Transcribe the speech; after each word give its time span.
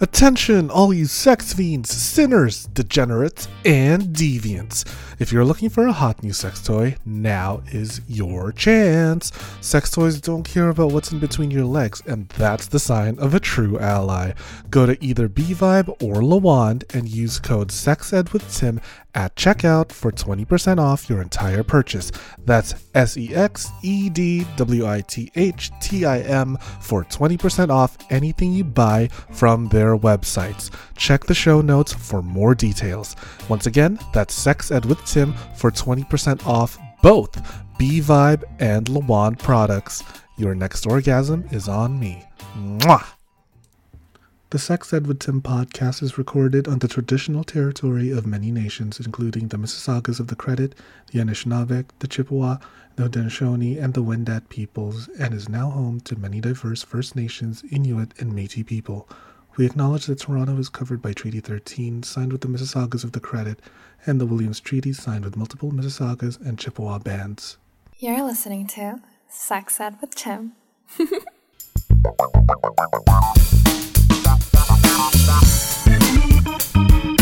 Attention, 0.00 0.70
all 0.70 0.94
you 0.94 1.06
sex 1.06 1.52
fiends, 1.52 1.90
sinners, 1.90 2.66
degenerates, 2.66 3.48
and 3.64 4.14
deviants. 4.14 4.84
If 5.18 5.32
you're 5.32 5.44
looking 5.44 5.68
for 5.68 5.84
a 5.88 5.92
hot 5.92 6.22
new 6.22 6.32
sex 6.32 6.62
toy, 6.62 6.94
now 7.04 7.60
is 7.72 8.00
your 8.06 8.52
chance. 8.52 9.32
Sex 9.60 9.90
toys 9.90 10.20
don't 10.20 10.44
care 10.44 10.68
about 10.68 10.92
what's 10.92 11.10
in 11.10 11.18
between 11.18 11.50
your 11.50 11.64
legs, 11.64 12.00
and 12.06 12.28
that's 12.28 12.68
the 12.68 12.78
sign 12.78 13.18
of 13.18 13.34
a 13.34 13.40
true 13.40 13.80
ally. 13.80 14.34
Go 14.70 14.86
to 14.86 14.96
either 15.04 15.28
BVibe 15.28 16.00
or 16.00 16.24
Le 16.24 16.36
Wand 16.36 16.84
and 16.94 17.08
use 17.08 17.40
code 17.40 17.70
SEXEDWITHTIM 17.72 18.80
at 19.18 19.34
checkout 19.34 19.90
for 19.90 20.12
20% 20.12 20.78
off 20.78 21.10
your 21.10 21.20
entire 21.20 21.64
purchase. 21.64 22.12
That's 22.44 22.76
S 22.94 23.16
E 23.16 23.34
X 23.34 23.68
E 23.82 24.08
D 24.10 24.46
W 24.56 24.86
I 24.86 25.00
T 25.00 25.32
H 25.34 25.72
T 25.80 26.04
I 26.04 26.20
M 26.20 26.56
for 26.80 27.04
20% 27.04 27.70
off 27.70 27.98
anything 28.10 28.52
you 28.52 28.62
buy 28.62 29.08
from 29.32 29.68
their 29.70 29.96
websites. 29.96 30.70
Check 30.96 31.24
the 31.24 31.34
show 31.34 31.60
notes 31.60 31.92
for 31.92 32.22
more 32.22 32.54
details. 32.54 33.16
Once 33.48 33.66
again, 33.66 33.98
that's 34.12 34.34
Sex 34.34 34.70
Ed 34.70 34.84
Tim 35.08 35.32
for 35.56 35.70
20% 35.70 36.46
off 36.46 36.78
both 37.02 37.40
B 37.78 38.00
Vibe 38.00 38.44
and 38.58 38.88
Le 38.88 39.00
Wand 39.00 39.38
products. 39.38 40.02
Your 40.36 40.54
next 40.54 40.86
orgasm 40.86 41.44
is 41.50 41.68
on 41.68 41.98
me. 41.98 42.24
Mwah! 42.56 43.06
The 44.50 44.58
Sex 44.58 44.94
Ed 44.94 45.06
with 45.06 45.18
Tim 45.18 45.42
podcast 45.42 46.02
is 46.02 46.16
recorded 46.16 46.68
on 46.68 46.78
the 46.78 46.88
traditional 46.88 47.44
territory 47.44 48.10
of 48.10 48.26
many 48.26 48.50
nations, 48.50 48.98
including 48.98 49.48
the 49.48 49.58
Mississaugas 49.58 50.20
of 50.20 50.28
the 50.28 50.36
Credit, 50.36 50.74
the 51.12 51.18
Anishinaabe, 51.18 51.84
the 51.98 52.08
Chippewa, 52.08 52.56
the 52.96 53.08
Haudenosaunee, 53.08 53.78
and 53.82 53.92
the 53.92 54.02
Wendat 54.02 54.48
peoples, 54.48 55.08
and 55.18 55.34
is 55.34 55.50
now 55.50 55.68
home 55.68 56.00
to 56.00 56.16
many 56.16 56.40
diverse 56.40 56.82
First 56.82 57.14
Nations, 57.14 57.62
Inuit, 57.70 58.18
and 58.18 58.32
Métis 58.32 58.66
people. 58.66 59.06
We 59.58 59.66
acknowledge 59.66 60.06
that 60.06 60.20
Toronto 60.20 60.56
is 60.56 60.70
covered 60.70 61.02
by 61.02 61.12
Treaty 61.12 61.40
13, 61.40 62.02
signed 62.02 62.32
with 62.32 62.40
the 62.40 62.48
Mississaugas 62.48 63.04
of 63.04 63.12
the 63.12 63.20
Credit, 63.20 63.60
and 64.08 64.20
the 64.20 64.26
Williams 64.26 64.58
Treaty, 64.58 64.92
signed 64.92 65.24
with 65.24 65.36
multiple 65.36 65.70
Mississaugas 65.70 66.40
and 66.40 66.58
Chippewa 66.58 66.98
bands. 66.98 67.58
You're 67.98 68.24
listening 68.24 68.66
to 68.68 69.00
Sex 69.28 69.78
Ed 69.78 69.98
with 70.00 70.14
Tim. 70.14 70.52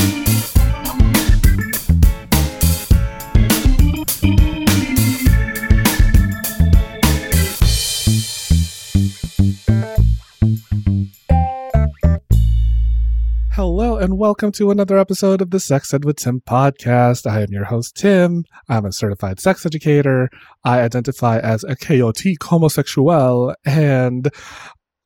Hello 13.57 13.97
and 13.97 14.19
welcome 14.19 14.53
to 14.53 14.71
another 14.71 14.99
episode 14.99 15.41
of 15.41 15.49
the 15.49 15.59
Sex 15.59 15.95
Ed 15.95 16.05
with 16.05 16.19
Tim 16.19 16.43
podcast. 16.47 17.27
I 17.27 17.41
am 17.41 17.49
your 17.51 17.65
host, 17.65 17.97
Tim. 17.97 18.45
I'm 18.69 18.85
a 18.85 18.93
certified 18.93 19.41
sex 19.41 19.65
educator. 19.65 20.29
I 20.63 20.83
identify 20.83 21.39
as 21.39 21.65
a 21.65 21.75
chaotic 21.75 22.45
homosexual. 22.45 23.55
And 23.65 24.31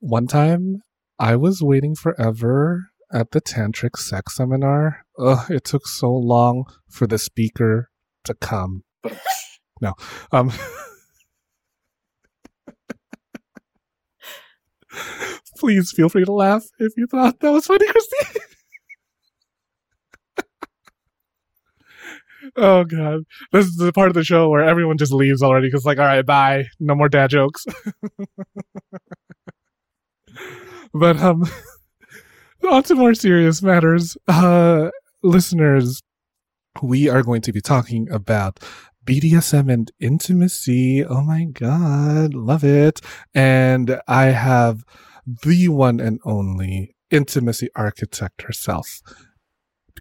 one 0.01 0.27
time 0.27 0.83
I 1.17 1.37
was 1.37 1.62
waiting 1.62 1.95
forever 1.95 2.89
at 3.12 3.31
the 3.31 3.41
tantric 3.41 3.97
sex 3.97 4.34
seminar. 4.34 5.05
Ugh, 5.17 5.48
it 5.48 5.62
took 5.62 5.87
so 5.87 6.11
long 6.12 6.64
for 6.89 7.07
the 7.07 7.19
speaker 7.19 7.89
to 8.25 8.35
come. 8.35 8.83
no. 9.81 9.95
Um, 10.33 10.51
Please 15.61 15.92
feel 15.92 16.08
free 16.08 16.25
to 16.25 16.33
laugh 16.33 16.64
if 16.78 16.94
you 16.97 17.06
thought 17.06 17.39
that 17.41 17.50
was 17.50 17.66
funny, 17.66 17.86
Christine. 17.92 18.42
oh 22.56 22.84
god, 22.84 23.20
this 23.52 23.67
is 23.67 23.77
the 23.77 23.92
part 23.92 24.08
of 24.08 24.14
the 24.14 24.25
show 24.25 24.48
where 24.48 24.64
everyone 24.64 24.97
just 24.97 25.12
leaves 25.12 25.42
already 25.42 25.68
because, 25.68 25.85
like, 25.85 25.98
all 25.98 26.07
right, 26.07 26.24
bye, 26.24 26.64
no 26.80 26.95
more 26.95 27.11
dad 27.11 27.29
jokes. 27.29 27.67
but 30.95 31.20
um, 31.20 31.45
on 32.70 32.83
to 32.85 32.95
more 32.95 33.12
serious 33.12 33.62
matters, 33.62 34.17
uh, 34.29 34.89
listeners. 35.23 36.01
We 36.83 37.06
are 37.06 37.23
going 37.23 37.42
to 37.42 37.52
be 37.52 37.61
talking 37.61 38.11
about 38.11 38.61
BDSM 39.05 39.70
and 39.70 39.92
intimacy. 40.01 41.05
Oh 41.05 41.20
my 41.20 41.45
god, 41.45 42.33
love 42.33 42.64
it! 42.64 43.02
And 43.35 44.01
I 44.08 44.27
have 44.27 44.85
the 45.27 45.69
one 45.69 46.01
and 46.01 46.20
only 46.25 46.95
intimacy 47.11 47.69
architect 47.75 48.42
herself, 48.42 49.01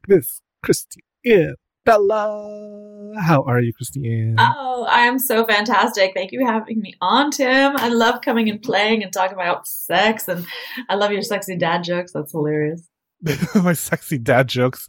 Miss 0.08 0.42
Christiane 0.64 1.56
Bella. 1.86 3.14
How 3.20 3.42
are 3.44 3.60
you, 3.60 3.74
Christiane? 3.74 4.36
Oh, 4.38 4.86
I 4.90 5.02
am 5.02 5.18
so 5.18 5.46
fantastic. 5.46 6.12
Thank 6.14 6.32
you 6.32 6.40
for 6.40 6.52
having 6.52 6.80
me 6.80 6.94
on, 7.02 7.32
Tim. 7.32 7.76
I 7.78 7.90
love 7.90 8.22
coming 8.22 8.50
and 8.50 8.62
playing 8.62 9.04
and 9.04 9.12
talking 9.12 9.34
about 9.34 9.68
sex, 9.68 10.28
and 10.28 10.46
I 10.88 10.96
love 10.96 11.12
your 11.12 11.24
sexy 11.24 11.58
dad 11.58 11.84
jokes. 11.84 12.12
That's 12.12 12.32
hilarious. 12.32 12.88
My 13.56 13.74
sexy 13.74 14.18
dad 14.18 14.48
jokes. 14.48 14.88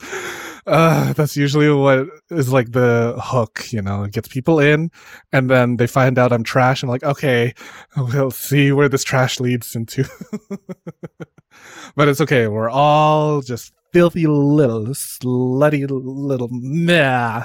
Uh, 0.66 1.12
that's 1.14 1.36
usually 1.36 1.70
what 1.70 2.06
is 2.30 2.52
like 2.52 2.72
the 2.72 3.14
hook, 3.18 3.72
you 3.72 3.80
know, 3.80 4.04
it 4.04 4.12
gets 4.12 4.28
people 4.28 4.60
in 4.60 4.90
and 5.32 5.48
then 5.50 5.76
they 5.76 5.86
find 5.86 6.18
out 6.18 6.32
I'm 6.32 6.44
trash. 6.44 6.82
I'm 6.82 6.88
like, 6.88 7.02
okay, 7.02 7.54
we'll 7.96 8.30
see 8.30 8.70
where 8.72 8.88
this 8.88 9.04
trash 9.04 9.40
leads 9.40 9.74
into. 9.74 10.04
but 11.96 12.08
it's 12.08 12.20
okay. 12.20 12.46
We're 12.46 12.70
all 12.70 13.40
just 13.40 13.72
filthy 13.92 14.26
little 14.26 14.86
slutty 14.88 15.86
little 15.90 16.48
meh. 16.50 17.44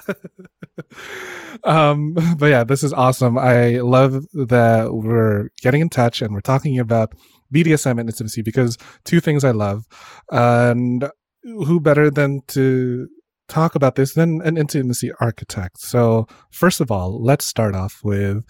um, 1.64 2.14
but 2.38 2.48
yeah, 2.48 2.64
this 2.64 2.84
is 2.84 2.94
awesome. 2.94 3.38
I 3.38 3.80
love 3.80 4.26
that 4.34 4.90
we're 4.94 5.50
getting 5.62 5.82
in 5.82 5.90
touch 5.90 6.22
and 6.22 6.34
we're 6.34 6.42
talking 6.42 6.80
about 6.80 7.14
BDSM 7.54 8.00
and 8.00 8.10
intimacy 8.10 8.42
because 8.42 8.78
two 9.04 9.20
things 9.20 9.44
I 9.44 9.52
love. 9.52 9.86
And 10.32 11.10
who 11.44 11.80
better 11.80 12.10
than 12.10 12.42
to 12.48 13.08
talk 13.48 13.76
about 13.76 13.96
this 13.96 14.14
than 14.14 14.42
an 14.42 14.58
intimacy 14.58 15.12
architect? 15.20 15.80
So, 15.80 16.28
first 16.50 16.82
of 16.82 16.92
all, 16.92 17.24
let's 17.24 17.46
start 17.46 17.76
off 17.76 18.02
with 18.04 18.44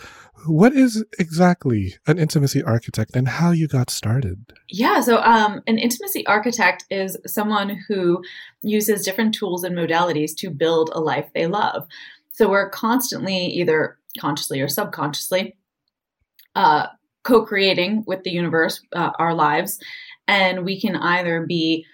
what 0.48 0.74
is 0.74 1.04
exactly 1.20 1.96
an 2.08 2.20
intimacy 2.20 2.64
architect 2.64 3.16
and 3.16 3.28
how 3.28 3.52
you 3.52 3.68
got 3.68 3.90
started? 3.90 4.54
Yeah, 4.70 5.02
so 5.02 5.18
um, 5.18 5.62
an 5.68 5.78
intimacy 5.78 6.26
architect 6.28 6.86
is 6.90 7.18
someone 7.26 7.78
who 7.88 8.24
uses 8.62 9.04
different 9.04 9.34
tools 9.34 9.64
and 9.64 9.76
modalities 9.76 10.36
to 10.38 10.50
build 10.50 10.90
a 10.94 11.00
life 11.00 11.30
they 11.34 11.48
love. 11.48 11.88
So, 12.32 12.50
we're 12.50 12.70
constantly 12.70 13.38
either 13.48 13.98
consciously 14.18 14.62
or 14.62 14.70
subconsciously 14.70 15.58
uh, 16.56 16.88
co 17.26 17.46
creating 17.46 18.04
with 18.08 18.24
the 18.24 18.32
universe 18.32 18.82
uh, 18.94 19.12
our 19.20 19.34
lives. 19.34 19.80
And 20.28 20.64
we 20.64 20.80
can 20.80 20.96
either 20.96 21.46
be 21.46 21.86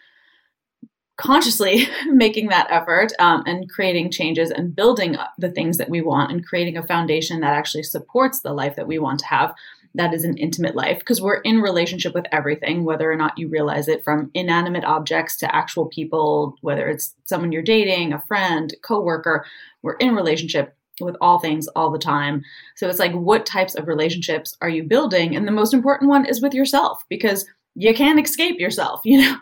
consciously 1.17 1.87
making 2.07 2.49
that 2.49 2.67
effort 2.69 3.11
um, 3.19 3.43
and 3.45 3.69
creating 3.69 4.11
changes 4.11 4.51
and 4.51 4.75
building 4.75 5.17
the 5.37 5.51
things 5.51 5.77
that 5.77 5.89
we 5.89 6.01
want 6.01 6.31
and 6.31 6.45
creating 6.45 6.77
a 6.77 6.85
foundation 6.85 7.39
that 7.39 7.53
actually 7.53 7.83
supports 7.83 8.41
the 8.41 8.53
life 8.53 8.75
that 8.75 8.87
we 8.87 8.99
want 8.99 9.19
to 9.19 9.27
have 9.27 9.53
that 9.93 10.13
is 10.13 10.23
an 10.23 10.37
intimate 10.37 10.75
life 10.75 10.99
because 10.99 11.21
we're 11.21 11.41
in 11.41 11.59
relationship 11.59 12.13
with 12.13 12.25
everything 12.31 12.85
whether 12.85 13.11
or 13.11 13.15
not 13.15 13.37
you 13.37 13.49
realize 13.49 13.87
it 13.87 14.03
from 14.03 14.31
inanimate 14.33 14.85
objects 14.85 15.35
to 15.37 15.55
actual 15.55 15.87
people 15.87 16.55
whether 16.61 16.87
it's 16.87 17.13
someone 17.25 17.51
you're 17.51 17.61
dating 17.61 18.13
a 18.13 18.21
friend 18.21 18.73
coworker 18.81 19.45
we're 19.81 19.97
in 19.97 20.15
relationship 20.15 20.75
with 21.05 21.17
all 21.21 21.39
things 21.39 21.67
all 21.69 21.91
the 21.91 21.99
time 21.99 22.41
so 22.75 22.87
it's 22.87 22.99
like 22.99 23.13
what 23.13 23.45
types 23.45 23.75
of 23.75 23.87
relationships 23.87 24.55
are 24.61 24.69
you 24.69 24.83
building 24.83 25.35
and 25.35 25.47
the 25.47 25.51
most 25.51 25.73
important 25.73 26.09
one 26.09 26.25
is 26.25 26.41
with 26.41 26.53
yourself 26.53 27.03
because 27.09 27.45
you 27.75 27.93
can't 27.93 28.23
escape 28.23 28.59
yourself, 28.59 29.01
you 29.05 29.21
know? 29.21 29.37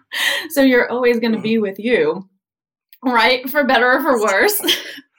So 0.50 0.62
you're 0.62 0.90
always 0.90 1.20
going 1.20 1.34
to 1.34 1.42
be 1.42 1.58
with 1.58 1.80
you, 1.80 2.28
right? 3.04 3.50
For 3.50 3.64
better 3.64 3.92
or 3.92 4.02
for 4.02 4.22
worse. 4.22 4.62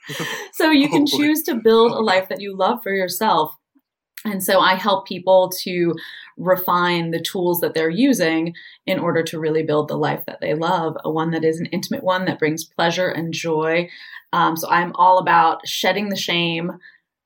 so 0.53 0.71
you 0.71 0.89
can 0.89 1.05
choose 1.07 1.43
to 1.43 1.55
build 1.55 1.91
a 1.91 1.99
life 1.99 2.29
that 2.29 2.41
you 2.41 2.55
love 2.55 2.81
for 2.83 2.93
yourself. 2.93 3.55
And 4.23 4.43
so 4.43 4.59
I 4.59 4.75
help 4.75 5.07
people 5.07 5.51
to 5.61 5.95
refine 6.37 7.11
the 7.11 7.21
tools 7.21 7.59
that 7.61 7.73
they're 7.73 7.89
using 7.89 8.53
in 8.85 8.99
order 8.99 9.23
to 9.23 9.39
really 9.39 9.63
build 9.63 9.87
the 9.87 9.97
life 9.97 10.23
that 10.27 10.39
they 10.41 10.53
love, 10.53 10.95
a 11.03 11.11
one 11.11 11.31
that 11.31 11.43
is 11.43 11.59
an 11.59 11.65
intimate 11.67 12.03
one 12.03 12.25
that 12.25 12.39
brings 12.39 12.63
pleasure 12.63 13.09
and 13.09 13.33
joy. 13.33 13.89
Um, 14.31 14.55
so 14.55 14.69
I'm 14.69 14.91
all 14.95 15.17
about 15.17 15.67
shedding 15.67 16.09
the 16.09 16.15
shame, 16.15 16.71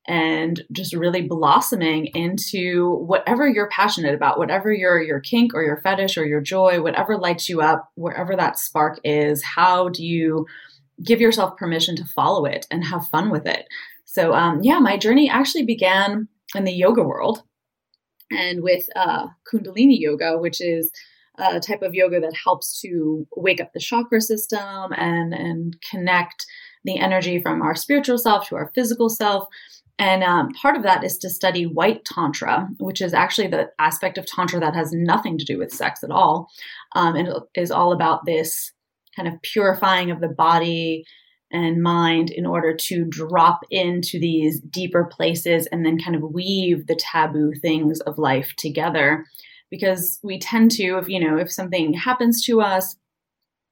and 0.07 0.63
just 0.71 0.93
really 0.93 1.23
blossoming 1.23 2.07
into 2.07 2.91
whatever 3.07 3.47
you're 3.47 3.69
passionate 3.69 4.13
about, 4.13 4.37
whatever 4.37 4.71
your 4.71 5.01
your 5.01 5.19
kink 5.19 5.53
or 5.55 5.63
your 5.63 5.77
fetish 5.77 6.17
or 6.17 6.25
your 6.25 6.41
joy, 6.41 6.81
whatever 6.81 7.17
lights 7.17 7.49
you 7.49 7.61
up, 7.61 7.91
wherever 7.95 8.35
that 8.35 8.59
spark 8.59 8.99
is, 9.03 9.43
how 9.43 9.89
do 9.89 10.05
you 10.05 10.45
give 11.03 11.19
yourself 11.19 11.57
permission 11.57 11.95
to 11.95 12.05
follow 12.05 12.45
it 12.45 12.67
and 12.69 12.83
have 12.83 13.07
fun 13.07 13.31
with 13.31 13.47
it? 13.47 13.67
So 14.05 14.33
um, 14.33 14.61
yeah, 14.61 14.79
my 14.79 14.95
journey 14.97 15.29
actually 15.29 15.65
began 15.65 16.27
in 16.55 16.63
the 16.63 16.73
yoga 16.73 17.03
world 17.03 17.43
and 18.31 18.63
with 18.63 18.85
uh, 18.95 19.27
Kundalini 19.51 19.99
yoga, 19.99 20.37
which 20.37 20.61
is 20.61 20.91
a 21.37 21.59
type 21.59 21.81
of 21.81 21.93
yoga 21.93 22.19
that 22.19 22.33
helps 22.43 22.79
to 22.81 23.27
wake 23.35 23.59
up 23.59 23.73
the 23.73 23.79
chakra 23.79 24.21
system 24.21 24.93
and 24.93 25.33
and 25.33 25.75
connect 25.89 26.45
the 26.85 26.97
energy 26.97 27.41
from 27.41 27.61
our 27.61 27.75
spiritual 27.75 28.17
self 28.17 28.47
to 28.47 28.55
our 28.55 28.71
physical 28.75 29.09
self. 29.09 29.47
And 29.97 30.23
um, 30.23 30.49
part 30.61 30.75
of 30.75 30.83
that 30.83 31.03
is 31.03 31.17
to 31.19 31.29
study 31.29 31.65
white 31.65 32.03
tantra, 32.05 32.67
which 32.79 33.01
is 33.01 33.13
actually 33.13 33.47
the 33.47 33.69
aspect 33.79 34.17
of 34.17 34.25
tantra 34.25 34.59
that 34.59 34.75
has 34.75 34.91
nothing 34.91 35.37
to 35.37 35.45
do 35.45 35.57
with 35.57 35.71
sex 35.71 36.03
at 36.03 36.11
all, 36.11 36.49
um, 36.95 37.15
and 37.15 37.29
is 37.55 37.71
all 37.71 37.93
about 37.93 38.25
this 38.25 38.71
kind 39.15 39.27
of 39.27 39.41
purifying 39.41 40.11
of 40.11 40.19
the 40.19 40.27
body 40.27 41.05
and 41.63 41.81
mind 41.81 42.29
in 42.29 42.45
order 42.45 42.75
to 42.75 43.05
drop 43.05 43.61
into 43.71 44.19
these 44.19 44.59
deeper 44.59 45.05
places 45.05 45.67
and 45.67 45.85
then 45.85 45.99
kind 45.99 46.15
of 46.15 46.33
weave 46.33 46.87
the 46.87 46.95
taboo 46.95 47.53
things 47.61 48.01
of 48.01 48.17
life 48.17 48.53
together. 48.57 49.25
Because 49.71 50.19
we 50.23 50.39
tend 50.39 50.71
to 50.71 50.97
if 50.97 51.09
you 51.09 51.19
know 51.19 51.37
if 51.37 51.51
something 51.51 51.93
happens 51.93 52.43
to 52.45 52.61
us 52.61 52.95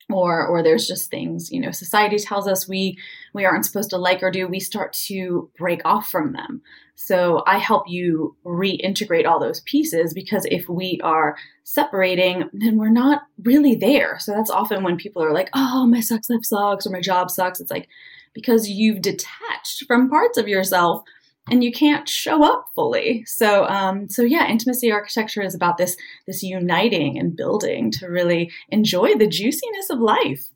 or 0.09 0.45
or 0.45 0.61
there's 0.61 0.87
just 0.87 1.09
things 1.09 1.51
you 1.51 1.59
know 1.59 1.71
society 1.71 2.17
tells 2.17 2.47
us 2.47 2.67
we 2.67 2.97
we 3.33 3.45
aren't 3.45 3.65
supposed 3.65 3.89
to 3.89 3.97
like 3.97 4.21
or 4.21 4.31
do 4.31 4.47
we 4.47 4.59
start 4.59 4.93
to 4.93 5.49
break 5.57 5.81
off 5.85 6.07
from 6.09 6.33
them. 6.33 6.61
So 6.95 7.43
i 7.47 7.57
help 7.57 7.83
you 7.87 8.35
reintegrate 8.45 9.27
all 9.27 9.39
those 9.39 9.61
pieces 9.61 10.13
because 10.13 10.45
if 10.45 10.67
we 10.69 10.99
are 11.03 11.35
separating 11.63 12.49
then 12.53 12.77
we're 12.77 12.89
not 12.89 13.23
really 13.43 13.75
there. 13.75 14.19
So 14.19 14.33
that's 14.33 14.51
often 14.51 14.83
when 14.83 14.97
people 14.97 15.23
are 15.23 15.33
like 15.33 15.49
oh 15.53 15.85
my 15.87 15.99
sex 15.99 16.29
life 16.29 16.43
sucks 16.43 16.85
or 16.85 16.91
my 16.91 17.01
job 17.01 17.31
sucks. 17.31 17.59
It's 17.59 17.71
like 17.71 17.87
because 18.33 18.69
you've 18.69 19.01
detached 19.01 19.85
from 19.87 20.09
parts 20.09 20.37
of 20.37 20.47
yourself 20.47 21.03
and 21.49 21.63
you 21.63 21.71
can't 21.71 22.07
show 22.07 22.43
up 22.43 22.65
fully. 22.73 23.23
So, 23.25 23.65
um, 23.67 24.09
so 24.09 24.21
yeah, 24.21 24.47
intimacy 24.47 24.91
architecture 24.91 25.41
is 25.41 25.55
about 25.55 25.77
this 25.77 25.97
this 26.27 26.43
uniting 26.43 27.17
and 27.17 27.35
building 27.35 27.91
to 27.91 28.07
really 28.07 28.51
enjoy 28.69 29.15
the 29.15 29.27
juiciness 29.27 29.89
of 29.89 29.99
life. 29.99 30.47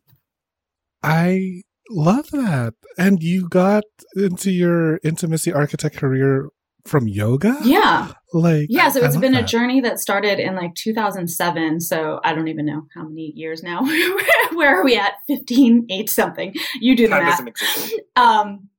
I 1.03 1.61
love 1.89 2.29
that. 2.31 2.73
And 2.97 3.21
you 3.21 3.47
got 3.47 3.83
into 4.15 4.51
your 4.51 4.99
intimacy 5.03 5.53
architect 5.53 5.97
career 5.97 6.49
from 6.85 7.07
yoga? 7.07 7.57
Yeah. 7.63 8.11
Like 8.33 8.67
Yeah, 8.69 8.89
so 8.89 9.03
it's 9.03 9.17
been 9.17 9.33
that. 9.33 9.43
a 9.43 9.47
journey 9.47 9.81
that 9.81 9.99
started 9.99 10.39
in 10.39 10.55
like 10.55 10.73
2007, 10.75 11.81
so 11.81 12.19
I 12.23 12.33
don't 12.33 12.47
even 12.47 12.65
know 12.65 12.83
how 12.95 13.03
many 13.03 13.33
years 13.35 13.61
now. 13.61 13.81
Where 14.53 14.79
are 14.79 14.83
we 14.83 14.97
at? 14.97 15.13
15, 15.27 15.87
8 15.89 16.09
something. 16.09 16.53
You 16.79 16.95
do 16.95 17.07
the 17.07 17.09
Time 17.09 17.45
math. 17.45 17.91
Um 18.15 18.69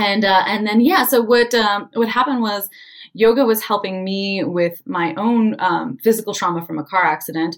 and 0.00 0.24
uh, 0.24 0.44
and 0.46 0.66
then 0.66 0.80
yeah 0.80 1.04
so 1.04 1.20
what 1.20 1.54
um, 1.54 1.88
what 1.94 2.08
happened 2.08 2.40
was 2.40 2.68
yoga 3.12 3.44
was 3.44 3.62
helping 3.62 4.04
me 4.04 4.42
with 4.44 4.80
my 4.86 5.14
own 5.16 5.56
um, 5.58 5.98
physical 6.02 6.34
trauma 6.34 6.64
from 6.64 6.78
a 6.78 6.84
car 6.84 7.04
accident 7.04 7.56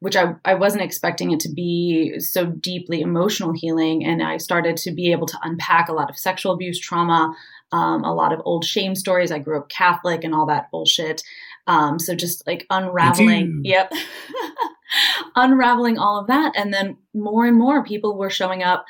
which 0.00 0.16
I, 0.16 0.34
I 0.44 0.52
wasn't 0.52 0.82
expecting 0.82 1.30
it 1.30 1.40
to 1.40 1.48
be 1.48 2.18
so 2.18 2.44
deeply 2.44 3.00
emotional 3.00 3.52
healing. 3.54 4.04
And 4.04 4.22
i 4.22 4.36
started 4.36 4.76
to 4.78 4.90
be 4.90 5.12
able 5.12 5.26
to 5.28 5.38
unpack 5.42 5.88
a 5.88 5.94
lot 5.94 6.10
of 6.10 6.18
sexual 6.18 6.52
abuse 6.52 6.78
trauma 6.78 7.34
um, 7.72 8.04
a 8.04 8.14
lot 8.14 8.32
of 8.32 8.40
old 8.44 8.64
shame 8.64 8.94
stories. 8.94 9.32
I 9.32 9.40
grew 9.40 9.58
up 9.58 9.68
catholic 9.68 10.22
and 10.22 10.34
all 10.34 10.46
that 10.46 10.70
bullshit. 10.70 11.22
Um, 11.66 11.98
so 11.98 12.14
just 12.14 12.46
like 12.46 12.66
unraveling 12.70 13.62
yep. 13.64 13.92
Unraveling 15.36 15.98
all 15.98 16.20
of 16.20 16.28
that. 16.28 16.52
And 16.54 16.72
then 16.72 16.98
more 17.14 17.46
and 17.46 17.58
more 17.58 17.82
people 17.82 18.16
were 18.16 18.30
showing 18.30 18.62
up 18.62 18.84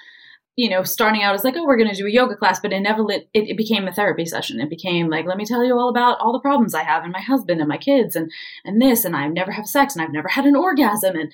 you 0.56 0.70
know, 0.70 0.82
starting 0.84 1.22
out 1.22 1.34
as 1.34 1.42
like, 1.42 1.56
oh, 1.56 1.64
we're 1.64 1.76
going 1.76 1.90
to 1.90 1.96
do 1.96 2.06
a 2.06 2.10
yoga 2.10 2.36
class, 2.36 2.60
but 2.60 2.72
it 2.72 2.80
never 2.80 3.02
lit, 3.02 3.28
it, 3.34 3.48
it, 3.48 3.56
became 3.56 3.88
a 3.88 3.92
therapy 3.92 4.24
session. 4.24 4.60
It 4.60 4.70
became 4.70 5.08
like, 5.08 5.26
let 5.26 5.36
me 5.36 5.44
tell 5.44 5.64
you 5.64 5.76
all 5.76 5.88
about 5.88 6.18
all 6.20 6.32
the 6.32 6.40
problems 6.40 6.74
I 6.74 6.84
have 6.84 7.02
and 7.02 7.12
my 7.12 7.20
husband 7.20 7.60
and 7.60 7.68
my 7.68 7.76
kids 7.76 8.14
and, 8.14 8.30
and 8.64 8.80
this, 8.80 9.04
and 9.04 9.16
I 9.16 9.26
never 9.26 9.50
have 9.50 9.66
sex 9.66 9.94
and 9.94 10.02
I've 10.02 10.12
never 10.12 10.28
had 10.28 10.44
an 10.44 10.54
orgasm. 10.54 11.16
And, 11.16 11.32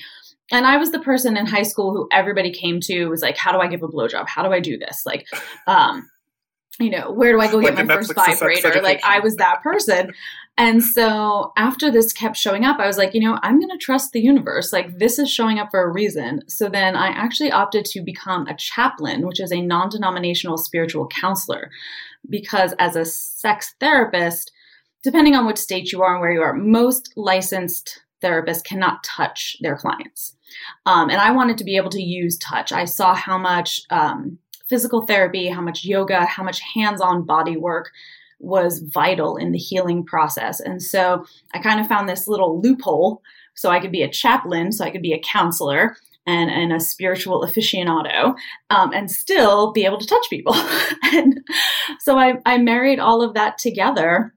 and 0.51 0.67
I 0.67 0.79
was 0.79 0.91
the 0.91 1.01
person 1.01 1.37
in 1.37 1.47
high 1.47 1.65
school 1.65 1.93
who 1.93 2.09
everybody 2.11 2.51
came 2.51 2.81
to 2.85 3.09
was 3.09 3.21
like, 3.21 3.37
how 3.37 3.53
do 3.53 3.59
I 3.59 3.67
give 3.67 3.83
a 3.83 3.89
blowjob? 3.89 4.27
How 4.27 4.43
do 4.43 4.53
I 4.53 4.61
do 4.61 4.79
this? 4.79 5.03
Like, 5.05 5.27
um, 5.67 6.09
you 6.79 6.91
know, 6.91 7.13
where 7.13 7.33
do 7.33 7.41
I 7.41 7.51
go 7.51 7.61
get 7.61 7.75
like 7.75 7.87
my 7.87 7.95
first 7.97 8.15
vibrator? 8.15 8.81
Like 8.81 9.03
I 9.05 9.21
was 9.21 9.37
that 9.37 9.63
person. 9.63 10.13
And 10.61 10.85
so 10.85 11.55
after 11.57 11.91
this 11.91 12.13
kept 12.13 12.37
showing 12.37 12.67
up, 12.67 12.79
I 12.79 12.87
was 12.87 12.99
like, 12.99 13.15
you 13.15 13.21
know, 13.23 13.39
I'm 13.43 13.59
going 13.59 13.71
to 13.71 13.79
trust 13.79 14.13
the 14.13 14.21
universe. 14.21 14.75
Like 14.75 14.99
this 14.99 15.19
is 15.19 15.31
showing 15.31 15.59
up 15.59 15.69
for 15.71 15.83
a 15.83 15.91
reason. 15.91 16.43
So 16.49 16.69
then 16.69 16.97
I 16.97 17.09
actually 17.09 17.51
opted 17.51 17.87
to 17.87 18.03
become 18.03 18.47
a 18.47 18.55
chaplain, 18.55 19.27
which 19.27 19.41
is 19.41 19.53
a 19.53 19.63
non 19.63 19.89
denominational 19.89 20.59
spiritual 20.59 21.09
counselor. 21.09 21.71
Because 22.29 22.75
as 22.79 22.95
a 22.95 23.07
sex 23.07 23.75
therapist, 23.81 24.53
depending 25.03 25.35
on 25.35 25.47
which 25.47 25.57
state 25.57 25.93
you 25.93 26.03
are 26.03 26.13
and 26.13 26.21
where 26.21 26.33
you 26.33 26.43
are, 26.43 26.53
most 26.53 27.15
licensed 27.17 28.03
therapists 28.23 28.63
cannot 28.63 29.03
touch 29.03 29.57
their 29.63 29.79
clients. 29.79 30.37
Um, 30.85 31.09
and 31.09 31.23
I 31.23 31.31
wanted 31.31 31.57
to 31.57 31.65
be 31.65 31.79
able 31.79 31.89
to 31.89 32.03
use 32.03 32.37
touch. 32.37 32.71
I 32.71 32.85
saw 32.85 33.15
how 33.15 33.39
much 33.39 33.81
um, 33.89 34.37
physical 34.69 35.07
therapy, 35.07 35.49
how 35.49 35.63
much 35.63 35.87
yoga, 35.87 36.27
how 36.27 36.43
much 36.43 36.61
hands 36.75 37.01
on 37.01 37.25
body 37.25 37.57
work 37.57 37.93
was 38.41 38.83
vital 38.93 39.37
in 39.37 39.53
the 39.53 39.59
healing 39.59 40.05
process. 40.05 40.61
And 40.61 40.83
so 40.83 41.25
I 41.55 41.59
kind 41.59 41.81
of 41.81 41.87
found 41.87 42.09
this 42.09 42.27
little 42.27 42.61
loophole 42.61 43.23
so 43.55 43.71
I 43.71 43.81
could 43.81 43.93
be 43.93 44.03
a 44.03 44.11
chaplain, 44.11 44.73
so 44.73 44.85
I 44.85 44.91
could 44.91 45.03
be 45.03 45.13
a 45.13 45.21
counselor. 45.21 45.97
And, 46.27 46.51
and 46.51 46.71
a 46.73 46.79
spiritual 46.79 47.43
aficionado, 47.43 48.37
um, 48.69 48.93
and 48.93 49.11
still 49.11 49.73
be 49.73 49.87
able 49.87 49.99
to 49.99 50.07
touch 50.07 50.27
people. 50.29 50.55
and 51.13 51.41
so 51.99 52.19
I, 52.19 52.35
I 52.45 52.59
married 52.59 53.01
all 53.01 53.23
of 53.23 53.35
that 53.35 53.57
together 53.57 54.35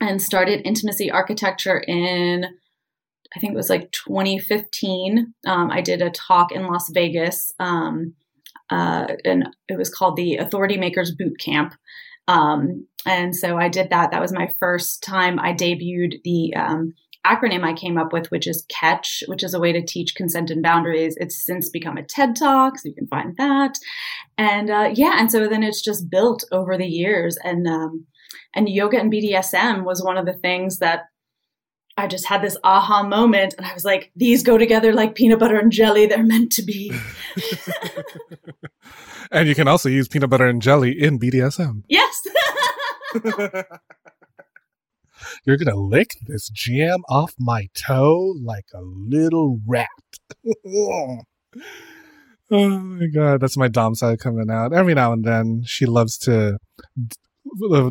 and 0.00 0.20
started 0.20 0.66
intimacy 0.66 1.10
architecture 1.10 1.78
in 1.78 2.46
I 3.36 3.40
think 3.40 3.52
it 3.52 3.56
was 3.56 3.70
like 3.70 3.90
2015. 3.92 5.34
Um, 5.46 5.70
I 5.70 5.80
did 5.80 6.02
a 6.02 6.10
talk 6.10 6.52
in 6.52 6.66
Las 6.66 6.88
Vegas, 6.90 7.52
um, 7.58 8.14
uh, 8.70 9.08
and 9.24 9.48
it 9.68 9.76
was 9.76 9.90
called 9.90 10.16
the 10.16 10.36
Authority 10.36 10.76
Makers 10.76 11.12
Boot 11.12 11.38
Camp. 11.38 11.74
Um, 12.28 12.86
and 13.06 13.34
so 13.36 13.58
I 13.58 13.68
did 13.68 13.90
that. 13.90 14.10
That 14.10 14.20
was 14.20 14.32
my 14.32 14.50
first 14.58 15.02
time 15.02 15.38
I 15.38 15.52
debuted 15.52 16.22
the 16.24 16.54
um, 16.54 16.94
acronym 17.26 17.64
I 17.64 17.74
came 17.74 17.98
up 17.98 18.12
with, 18.12 18.30
which 18.30 18.46
is 18.46 18.66
CATCH, 18.68 19.24
which 19.26 19.42
is 19.42 19.54
a 19.54 19.60
way 19.60 19.72
to 19.72 19.84
teach 19.84 20.14
consent 20.14 20.50
and 20.50 20.62
boundaries. 20.62 21.16
It's 21.18 21.44
since 21.44 21.68
become 21.68 21.96
a 21.96 22.02
TED 22.02 22.36
Talk, 22.36 22.78
so 22.78 22.88
you 22.88 22.94
can 22.94 23.06
find 23.08 23.36
that. 23.36 23.78
And 24.38 24.70
uh, 24.70 24.90
yeah, 24.94 25.16
and 25.18 25.30
so 25.30 25.48
then 25.48 25.62
it's 25.62 25.82
just 25.82 26.10
built 26.10 26.44
over 26.52 26.76
the 26.76 26.86
years. 26.86 27.38
And 27.44 27.66
um, 27.66 28.06
and 28.54 28.68
yoga 28.68 28.98
and 28.98 29.12
BDSM 29.12 29.84
was 29.84 30.02
one 30.02 30.16
of 30.16 30.26
the 30.26 30.34
things 30.34 30.78
that 30.78 31.04
I 31.96 32.08
just 32.08 32.26
had 32.26 32.42
this 32.42 32.56
aha 32.64 33.04
moment, 33.04 33.54
and 33.56 33.66
I 33.66 33.72
was 33.72 33.84
like, 33.84 34.10
"These 34.16 34.42
go 34.42 34.58
together 34.58 34.92
like 34.92 35.14
peanut 35.14 35.38
butter 35.38 35.58
and 35.58 35.70
jelly. 35.70 36.06
They're 36.06 36.24
meant 36.24 36.50
to 36.52 36.62
be." 36.62 36.92
and 39.30 39.46
you 39.46 39.54
can 39.54 39.68
also 39.68 39.88
use 39.88 40.08
peanut 40.08 40.30
butter 40.30 40.46
and 40.46 40.60
jelly 40.60 41.00
in 41.00 41.18
BDSM. 41.18 41.84
Yes. 41.88 42.20
You're 45.44 45.56
gonna 45.56 45.76
lick 45.76 46.10
this 46.26 46.48
jam 46.48 47.02
off 47.08 47.34
my 47.38 47.68
toe 47.74 48.34
like 48.42 48.66
a 48.74 48.80
little 48.82 49.60
rat. 49.66 49.88
oh 50.66 51.22
my 52.50 53.06
god, 53.06 53.40
that's 53.40 53.56
my 53.56 53.68
dom 53.68 53.94
side 53.94 54.18
coming 54.18 54.50
out. 54.50 54.72
Every 54.72 54.94
now 54.94 55.12
and 55.12 55.24
then, 55.24 55.62
she 55.64 55.86
loves 55.86 56.18
to 56.18 56.58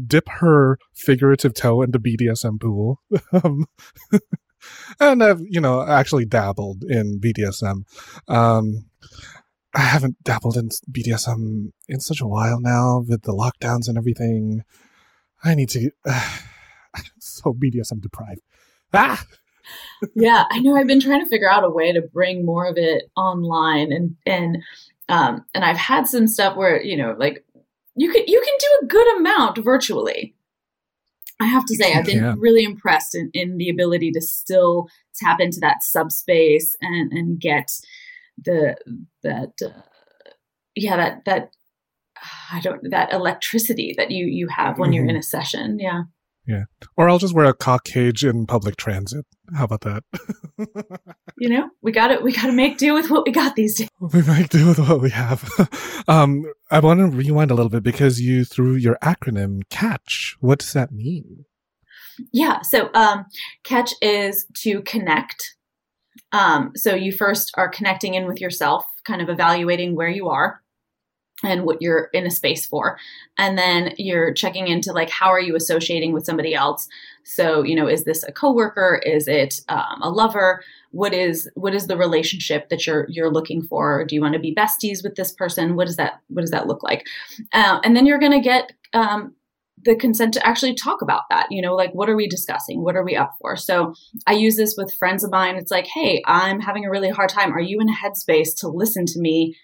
dip 0.05 0.27
her 0.29 0.77
figurative 0.93 1.53
toe 1.53 1.81
into 1.81 1.99
BDSM 1.99 2.59
pool. 2.59 3.01
um, 3.31 3.65
and 4.99 5.23
I've, 5.23 5.41
you 5.41 5.61
know, 5.61 5.83
actually 5.83 6.25
dabbled 6.25 6.83
in 6.83 7.19
BDSM. 7.19 7.83
Um, 8.27 8.85
I 9.75 9.81
haven't 9.81 10.23
dabbled 10.23 10.55
in 10.55 10.69
BDSM 10.91 11.71
in 11.87 11.99
such 11.99 12.21
a 12.21 12.27
while 12.27 12.59
now 12.59 13.03
with 13.07 13.23
the 13.23 13.33
lockdowns 13.33 13.87
and 13.87 13.97
everything. 13.97 14.63
I 15.43 15.55
need 15.55 15.69
to. 15.69 15.91
Uh, 16.05 16.37
I'm 16.95 17.03
so 17.19 17.53
BDSM 17.53 18.01
deprived. 18.01 18.41
Ah. 18.93 19.25
yeah, 20.15 20.45
I 20.51 20.59
know. 20.59 20.75
I've 20.75 20.85
been 20.85 20.99
trying 20.99 21.21
to 21.21 21.29
figure 21.29 21.49
out 21.49 21.63
a 21.63 21.69
way 21.69 21.91
to 21.91 22.01
bring 22.01 22.45
more 22.45 22.67
of 22.67 22.77
it 22.77 23.09
online, 23.17 23.91
and 23.91 24.15
and 24.27 24.57
um, 25.09 25.43
and 25.55 25.65
I've 25.65 25.77
had 25.77 26.07
some 26.07 26.27
stuff 26.27 26.55
where 26.55 26.81
you 26.83 26.97
know, 26.97 27.15
like 27.17 27.43
you 27.95 28.11
can 28.11 28.23
you 28.27 28.41
can 28.41 28.53
do 28.59 28.67
a 28.81 28.87
good 28.87 29.17
amount 29.17 29.57
virtually. 29.59 30.35
I 31.39 31.47
have 31.47 31.65
to 31.65 31.75
say, 31.75 31.93
I've 31.93 32.05
been 32.05 32.23
yeah. 32.23 32.35
really 32.37 32.63
impressed 32.63 33.15
in, 33.15 33.29
in 33.33 33.57
the 33.57 33.69
ability 33.69 34.11
to 34.11 34.21
still 34.21 34.87
tap 35.15 35.39
into 35.39 35.59
that 35.61 35.83
subspace 35.83 36.75
and 36.81 37.11
and 37.11 37.39
get 37.39 37.71
the 38.43 38.75
that 39.23 39.53
uh, 39.63 39.81
yeah 40.75 40.95
that 40.95 41.25
that 41.25 41.51
I 42.51 42.61
don't 42.61 42.89
that 42.91 43.11
electricity 43.13 43.93
that 43.97 44.11
you 44.11 44.25
you 44.25 44.47
have 44.47 44.77
when 44.77 44.89
mm-hmm. 44.89 44.93
you're 44.95 45.09
in 45.09 45.15
a 45.15 45.23
session. 45.23 45.79
Yeah. 45.79 46.03
Yeah. 46.45 46.63
Or 46.97 47.09
I'll 47.09 47.19
just 47.19 47.33
wear 47.33 47.45
a 47.45 47.53
cock 47.53 47.85
cage 47.85 48.25
in 48.25 48.45
public 48.45 48.75
transit. 48.75 49.25
How 49.55 49.63
about 49.63 49.81
that? 49.81 50.03
you 51.37 51.49
know, 51.49 51.69
we 51.81 51.91
got 51.91 52.11
it. 52.11 52.21
We 52.21 52.33
got 52.33 52.47
to 52.47 52.51
make 52.51 52.77
do 52.77 52.93
with 52.93 53.09
what 53.09 53.25
we 53.25 53.31
got 53.31 53.55
these 53.55 53.77
days. 53.77 53.89
We 53.99 54.21
make 54.23 54.49
do 54.49 54.67
with 54.67 54.79
what 54.79 55.01
we 55.01 55.09
have. 55.11 55.49
um, 56.07 56.45
I 56.69 56.79
want 56.79 56.99
to 56.99 57.07
rewind 57.07 57.51
a 57.51 57.55
little 57.55 57.69
bit 57.69 57.83
because 57.83 58.19
you 58.19 58.43
threw 58.43 58.75
your 58.75 58.97
acronym 59.01 59.61
CATCH. 59.69 60.35
What 60.39 60.59
does 60.59 60.73
that 60.73 60.91
mean? 60.91 61.45
Yeah. 62.31 62.61
So, 62.61 62.89
um, 62.93 63.25
CATCH 63.63 63.93
is 64.01 64.45
to 64.63 64.81
connect 64.81 65.55
Um, 66.31 66.71
so 66.75 66.95
you 66.95 67.11
first 67.11 67.51
are 67.57 67.69
connecting 67.69 68.15
in 68.15 68.27
with 68.27 68.41
yourself, 68.41 68.85
kind 69.05 69.21
of 69.21 69.29
evaluating 69.29 69.95
where 69.95 70.09
you 70.09 70.29
are 70.29 70.62
and 71.43 71.65
what 71.65 71.81
you're 71.81 72.09
in 72.13 72.25
a 72.25 72.31
space 72.31 72.65
for. 72.65 72.97
And 73.37 73.57
then 73.57 73.93
you're 73.97 74.33
checking 74.33 74.67
into 74.67 74.93
like 74.93 75.09
how 75.09 75.27
are 75.27 75.41
you 75.41 75.55
associating 75.55 76.13
with 76.13 76.25
somebody 76.25 76.55
else? 76.55 76.87
So 77.23 77.63
you 77.63 77.75
know 77.75 77.87
is 77.87 78.05
this 78.05 78.23
a 78.23 78.31
coworker? 78.31 79.01
Is 79.05 79.27
it 79.27 79.61
um, 79.69 80.01
a 80.01 80.09
lover? 80.09 80.63
What 80.91 81.13
is 81.13 81.49
what 81.55 81.73
is 81.73 81.87
the 81.87 81.97
relationship 81.97 82.69
that 82.69 82.87
you're 82.87 83.05
you're 83.09 83.31
looking 83.31 83.61
for? 83.61 84.05
Do 84.05 84.15
you 84.15 84.21
want 84.21 84.33
to 84.33 84.39
be 84.39 84.55
besties 84.55 85.03
with 85.03 85.15
this 85.15 85.31
person? 85.31 85.75
What 85.75 85.87
does 85.87 85.97
that 85.97 86.21
what 86.27 86.41
does 86.41 86.51
that 86.51 86.67
look 86.67 86.83
like? 86.83 87.05
Uh, 87.51 87.79
and 87.83 87.95
then 87.95 88.05
you're 88.05 88.19
going 88.19 88.31
to 88.31 88.39
get 88.39 88.73
um, 88.93 89.35
the 89.85 89.95
consent 89.95 90.33
to 90.33 90.47
actually 90.47 90.73
talk 90.75 91.01
about 91.01 91.23
that 91.29 91.47
you 91.51 91.61
know 91.61 91.75
like 91.75 91.91
what 91.93 92.09
are 92.09 92.15
we 92.15 92.27
discussing? 92.27 92.83
What 92.83 92.95
are 92.95 93.03
we 93.03 93.15
up 93.15 93.33
for? 93.41 93.57
So 93.57 93.93
i 94.27 94.33
use 94.33 94.55
this 94.55 94.75
with 94.77 94.93
friends 94.93 95.23
of 95.23 95.31
mine. 95.31 95.55
It's 95.55 95.71
like 95.71 95.87
hey 95.87 96.21
i'm 96.25 96.59
having 96.59 96.85
a 96.85 96.91
really 96.91 97.09
hard 97.09 97.29
time. 97.29 97.53
Are 97.53 97.61
you 97.61 97.79
in 97.81 97.89
a 97.89 97.93
headspace 97.93 98.55
to 98.59 98.67
listen 98.67 99.05
to 99.07 99.19
me 99.19 99.55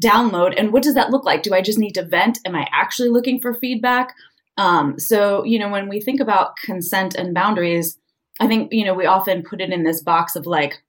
download 0.00 0.54
and 0.56 0.72
what 0.72 0.82
does 0.82 0.94
that 0.94 1.10
look 1.10 1.24
like? 1.24 1.42
Do 1.42 1.54
i 1.54 1.62
just 1.62 1.78
need 1.78 1.92
to 1.92 2.04
vent? 2.04 2.38
Am 2.44 2.54
i 2.54 2.66
actually 2.72 3.08
looking 3.08 3.40
for 3.40 3.54
feedback? 3.54 4.14
Um, 4.56 4.98
so 4.98 5.44
you 5.44 5.58
know 5.58 5.68
when 5.68 5.88
we 5.88 6.00
think 6.00 6.20
about 6.20 6.56
consent 6.56 7.14
and 7.14 7.34
boundaries 7.34 7.98
i 8.40 8.46
think 8.46 8.72
you 8.72 8.84
know 8.84 8.94
we 8.94 9.06
often 9.06 9.42
put 9.42 9.60
it 9.60 9.70
in 9.70 9.82
this 9.82 10.00
box 10.00 10.36
of 10.36 10.46
like 10.46 10.82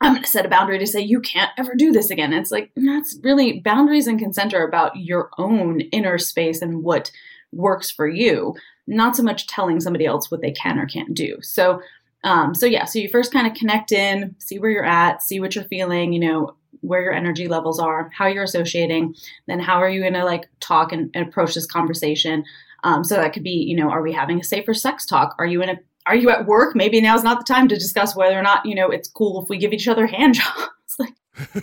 i'm 0.00 0.12
going 0.12 0.22
to 0.22 0.28
set 0.28 0.46
a 0.46 0.48
boundary 0.48 0.78
to 0.78 0.86
say 0.86 1.00
you 1.00 1.20
can't 1.20 1.50
ever 1.58 1.74
do 1.74 1.92
this 1.92 2.10
again. 2.10 2.32
It's 2.32 2.50
like 2.50 2.70
that's 2.76 3.18
really 3.22 3.60
boundaries 3.60 4.06
and 4.06 4.18
consent 4.18 4.54
are 4.54 4.66
about 4.66 4.96
your 4.96 5.30
own 5.38 5.80
inner 5.92 6.18
space 6.18 6.62
and 6.62 6.82
what 6.82 7.10
works 7.52 7.90
for 7.90 8.08
you 8.08 8.54
not 8.86 9.16
so 9.16 9.22
much 9.22 9.46
telling 9.46 9.80
somebody 9.80 10.06
else 10.06 10.30
what 10.30 10.42
they 10.42 10.52
can 10.52 10.78
or 10.78 10.86
can't 10.86 11.14
do. 11.14 11.36
So 11.42 11.80
um, 12.24 12.54
so 12.54 12.66
yeah 12.66 12.84
so 12.84 12.98
you 12.98 13.08
first 13.08 13.32
kind 13.32 13.46
of 13.46 13.54
connect 13.54 13.92
in 13.92 14.34
see 14.38 14.58
where 14.58 14.70
you're 14.70 14.84
at 14.84 15.22
see 15.22 15.38
what 15.38 15.54
you're 15.54 15.64
feeling 15.64 16.12
you 16.12 16.20
know 16.20 16.56
where 16.80 17.02
your 17.02 17.12
energy 17.12 17.48
levels 17.48 17.78
are, 17.78 18.10
how 18.16 18.26
you're 18.26 18.44
associating, 18.44 19.14
then 19.46 19.60
how 19.60 19.80
are 19.80 19.88
you 19.88 20.00
going 20.00 20.14
to 20.14 20.24
like 20.24 20.48
talk 20.60 20.92
and, 20.92 21.10
and, 21.14 21.28
approach 21.28 21.54
this 21.54 21.66
conversation. 21.66 22.44
Um, 22.84 23.04
so 23.04 23.16
that 23.16 23.32
could 23.32 23.42
be, 23.42 23.64
you 23.68 23.76
know, 23.76 23.90
are 23.90 24.02
we 24.02 24.12
having 24.12 24.40
a 24.40 24.44
safer 24.44 24.74
sex 24.74 25.06
talk? 25.06 25.34
Are 25.38 25.46
you 25.46 25.62
in 25.62 25.70
a 25.70 25.78
are 26.06 26.14
you 26.14 26.30
at 26.30 26.46
work? 26.46 26.76
Maybe 26.76 27.00
now's 27.00 27.24
not 27.24 27.38
the 27.38 27.52
time 27.52 27.68
to 27.68 27.74
discuss 27.74 28.14
whether 28.14 28.38
or 28.38 28.42
not, 28.42 28.64
you 28.64 28.74
know, 28.74 28.90
it's 28.90 29.08
cool 29.08 29.42
if 29.42 29.48
we 29.48 29.58
give 29.58 29.72
each 29.72 29.88
other 29.88 30.06
hand 30.06 30.34
jobs. 30.34 30.96
like, 30.98 31.14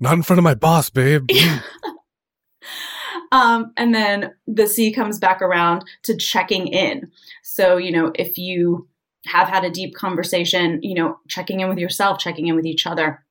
not 0.00 0.14
in 0.14 0.22
front 0.22 0.38
of 0.38 0.44
my 0.44 0.54
boss, 0.54 0.90
babe. 0.90 1.28
um, 3.32 3.72
and 3.76 3.94
then 3.94 4.32
the 4.46 4.66
C 4.66 4.92
comes 4.92 5.18
back 5.18 5.42
around 5.42 5.84
to 6.04 6.16
checking 6.16 6.68
in. 6.68 7.10
So, 7.42 7.76
you 7.76 7.90
know, 7.90 8.12
if 8.14 8.38
you 8.38 8.88
have 9.26 9.48
had 9.48 9.64
a 9.64 9.70
deep 9.70 9.94
conversation, 9.94 10.80
you 10.82 10.94
know, 10.94 11.18
checking 11.28 11.60
in 11.60 11.68
with 11.68 11.78
yourself, 11.78 12.18
checking 12.18 12.46
in 12.46 12.54
with 12.54 12.66
each 12.66 12.86
other 12.86 13.24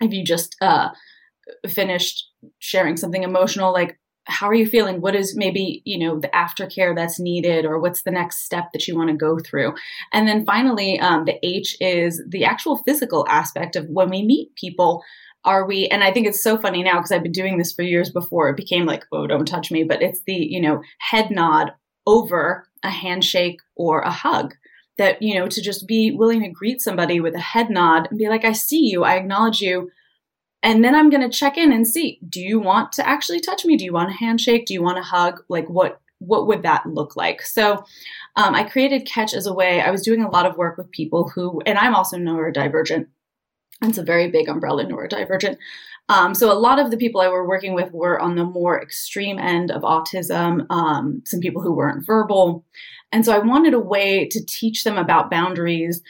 if 0.00 0.12
you 0.12 0.24
just 0.24 0.56
uh, 0.60 0.90
finished 1.68 2.28
sharing 2.58 2.96
something 2.96 3.22
emotional, 3.22 3.72
like 3.72 3.98
how 4.24 4.48
are 4.48 4.54
you 4.54 4.66
feeling? 4.66 5.00
What 5.00 5.16
is 5.16 5.36
maybe, 5.36 5.82
you 5.84 5.98
know, 5.98 6.20
the 6.20 6.28
aftercare 6.28 6.94
that's 6.94 7.18
needed 7.18 7.64
or 7.64 7.78
what's 7.78 8.02
the 8.02 8.10
next 8.10 8.44
step 8.44 8.70
that 8.72 8.86
you 8.86 8.96
want 8.96 9.10
to 9.10 9.16
go 9.16 9.38
through? 9.38 9.74
And 10.12 10.28
then 10.28 10.44
finally, 10.44 11.00
um, 11.00 11.24
the 11.24 11.38
H 11.44 11.76
is 11.80 12.22
the 12.28 12.44
actual 12.44 12.76
physical 12.84 13.26
aspect 13.28 13.76
of 13.76 13.86
when 13.88 14.10
we 14.10 14.22
meet 14.22 14.54
people. 14.54 15.02
Are 15.44 15.66
we, 15.66 15.88
and 15.88 16.04
I 16.04 16.12
think 16.12 16.26
it's 16.26 16.42
so 16.42 16.58
funny 16.58 16.82
now 16.82 16.96
because 16.96 17.12
I've 17.12 17.22
been 17.22 17.32
doing 17.32 17.56
this 17.56 17.72
for 17.72 17.82
years 17.82 18.10
before 18.10 18.50
it 18.50 18.56
became 18.56 18.84
like, 18.84 19.04
oh, 19.10 19.26
don't 19.26 19.46
touch 19.46 19.70
me, 19.70 19.84
but 19.84 20.02
it's 20.02 20.20
the, 20.26 20.34
you 20.34 20.60
know, 20.60 20.82
head 20.98 21.30
nod 21.30 21.72
over 22.06 22.68
a 22.84 22.90
handshake 22.90 23.58
or 23.74 24.00
a 24.00 24.10
hug 24.10 24.54
that 25.00 25.20
you 25.22 25.34
know 25.34 25.48
to 25.48 25.62
just 25.62 25.86
be 25.86 26.10
willing 26.10 26.42
to 26.42 26.48
greet 26.48 26.82
somebody 26.82 27.20
with 27.20 27.34
a 27.34 27.40
head 27.40 27.70
nod 27.70 28.06
and 28.10 28.18
be 28.18 28.28
like 28.28 28.44
i 28.44 28.52
see 28.52 28.86
you 28.90 29.02
i 29.02 29.14
acknowledge 29.16 29.60
you. 29.60 29.90
And 30.62 30.84
then 30.84 30.94
i'm 30.94 31.08
going 31.08 31.28
to 31.28 31.36
check 31.36 31.56
in 31.56 31.72
and 31.72 31.88
see 31.88 32.20
do 32.28 32.38
you 32.38 32.60
want 32.60 32.92
to 32.92 33.08
actually 33.08 33.40
touch 33.40 33.64
me? 33.64 33.76
Do 33.76 33.84
you 33.84 33.94
want 33.94 34.10
a 34.10 34.20
handshake? 34.24 34.66
Do 34.66 34.74
you 34.74 34.82
want 34.82 34.98
a 34.98 35.02
hug? 35.02 35.40
Like 35.48 35.68
what 35.68 36.00
what 36.18 36.46
would 36.46 36.62
that 36.64 36.84
look 36.84 37.16
like? 37.16 37.40
So 37.42 37.82
um, 38.36 38.54
i 38.54 38.62
created 38.62 39.06
catch 39.06 39.32
as 39.34 39.46
a 39.46 39.54
way 39.54 39.80
i 39.80 39.90
was 39.90 40.02
doing 40.02 40.22
a 40.22 40.30
lot 40.30 40.46
of 40.46 40.58
work 40.58 40.76
with 40.76 40.90
people 40.90 41.30
who 41.34 41.62
and 41.66 41.78
i'm 41.78 41.94
also 41.94 42.18
neurodivergent. 42.18 43.06
It's 43.82 43.98
a 43.98 44.02
very 44.02 44.30
big 44.30 44.50
umbrella 44.50 44.84
neurodivergent. 44.84 45.56
Um, 46.10 46.34
so 46.34 46.50
a 46.50 46.58
lot 46.58 46.80
of 46.80 46.90
the 46.90 46.96
people 46.96 47.20
I 47.20 47.28
were 47.28 47.46
working 47.48 47.72
with 47.72 47.92
were 47.92 48.18
on 48.20 48.34
the 48.34 48.44
more 48.44 48.82
extreme 48.82 49.38
end 49.38 49.70
of 49.70 49.82
autism, 49.82 50.66
um, 50.68 51.22
some 51.24 51.38
people 51.38 51.62
who 51.62 51.72
weren't 51.72 52.04
verbal. 52.04 52.64
And 53.12 53.24
so 53.24 53.32
I 53.32 53.38
wanted 53.38 53.74
a 53.74 53.80
way 53.80 54.28
to 54.28 54.44
teach 54.44 54.84
them 54.84 54.96
about 54.96 55.30
boundaries 55.30 56.02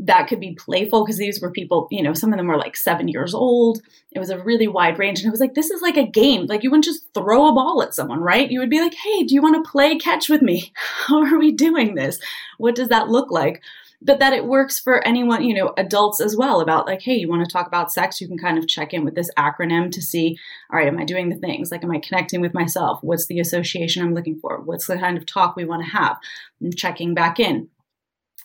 that 0.00 0.28
could 0.28 0.38
be 0.38 0.54
playful 0.54 1.04
because 1.04 1.18
these 1.18 1.40
were 1.40 1.50
people, 1.50 1.88
you 1.90 2.02
know, 2.02 2.14
some 2.14 2.32
of 2.32 2.38
them 2.38 2.46
were 2.46 2.56
like 2.56 2.76
seven 2.76 3.08
years 3.08 3.34
old. 3.34 3.82
It 4.12 4.20
was 4.20 4.30
a 4.30 4.38
really 4.38 4.68
wide 4.68 4.98
range. 4.98 5.18
And 5.18 5.26
it 5.26 5.32
was 5.32 5.40
like, 5.40 5.54
this 5.54 5.70
is 5.70 5.82
like 5.82 5.96
a 5.96 6.06
game. 6.06 6.46
Like 6.46 6.62
you 6.62 6.70
wouldn't 6.70 6.84
just 6.84 7.12
throw 7.14 7.48
a 7.48 7.52
ball 7.52 7.82
at 7.82 7.94
someone, 7.94 8.20
right? 8.20 8.50
You 8.50 8.60
would 8.60 8.70
be 8.70 8.80
like, 8.80 8.94
hey, 8.94 9.24
do 9.24 9.34
you 9.34 9.42
want 9.42 9.62
to 9.62 9.70
play 9.70 9.96
catch 9.96 10.28
with 10.28 10.40
me? 10.40 10.72
How 11.06 11.24
are 11.24 11.38
we 11.38 11.50
doing 11.50 11.94
this? 11.94 12.20
What 12.58 12.76
does 12.76 12.88
that 12.88 13.08
look 13.08 13.30
like? 13.30 13.60
But 14.00 14.20
that 14.20 14.32
it 14.32 14.46
works 14.46 14.78
for 14.78 15.04
anyone, 15.06 15.42
you 15.42 15.54
know, 15.54 15.72
adults 15.76 16.20
as 16.20 16.36
well 16.36 16.60
about 16.60 16.86
like, 16.86 17.02
hey, 17.02 17.16
you 17.16 17.28
want 17.28 17.44
to 17.44 17.52
talk 17.52 17.66
about 17.66 17.92
sex? 17.92 18.20
You 18.20 18.28
can 18.28 18.38
kind 18.38 18.56
of 18.56 18.68
check 18.68 18.94
in 18.94 19.04
with 19.04 19.16
this 19.16 19.30
acronym 19.36 19.90
to 19.90 20.00
see, 20.00 20.36
all 20.70 20.78
right, 20.78 20.86
am 20.86 20.98
I 20.98 21.04
doing 21.04 21.28
the 21.28 21.36
things? 21.36 21.72
Like, 21.72 21.82
am 21.82 21.90
I 21.90 21.98
connecting 21.98 22.40
with 22.40 22.54
myself? 22.54 23.00
What's 23.02 23.26
the 23.26 23.40
association 23.40 24.02
I'm 24.02 24.14
looking 24.14 24.38
for? 24.38 24.60
What's 24.60 24.86
the 24.86 24.96
kind 24.96 25.18
of 25.18 25.26
talk 25.26 25.56
we 25.56 25.64
want 25.64 25.84
to 25.84 25.90
have? 25.90 26.16
And 26.60 26.76
checking 26.76 27.14
back 27.14 27.40
in. 27.40 27.68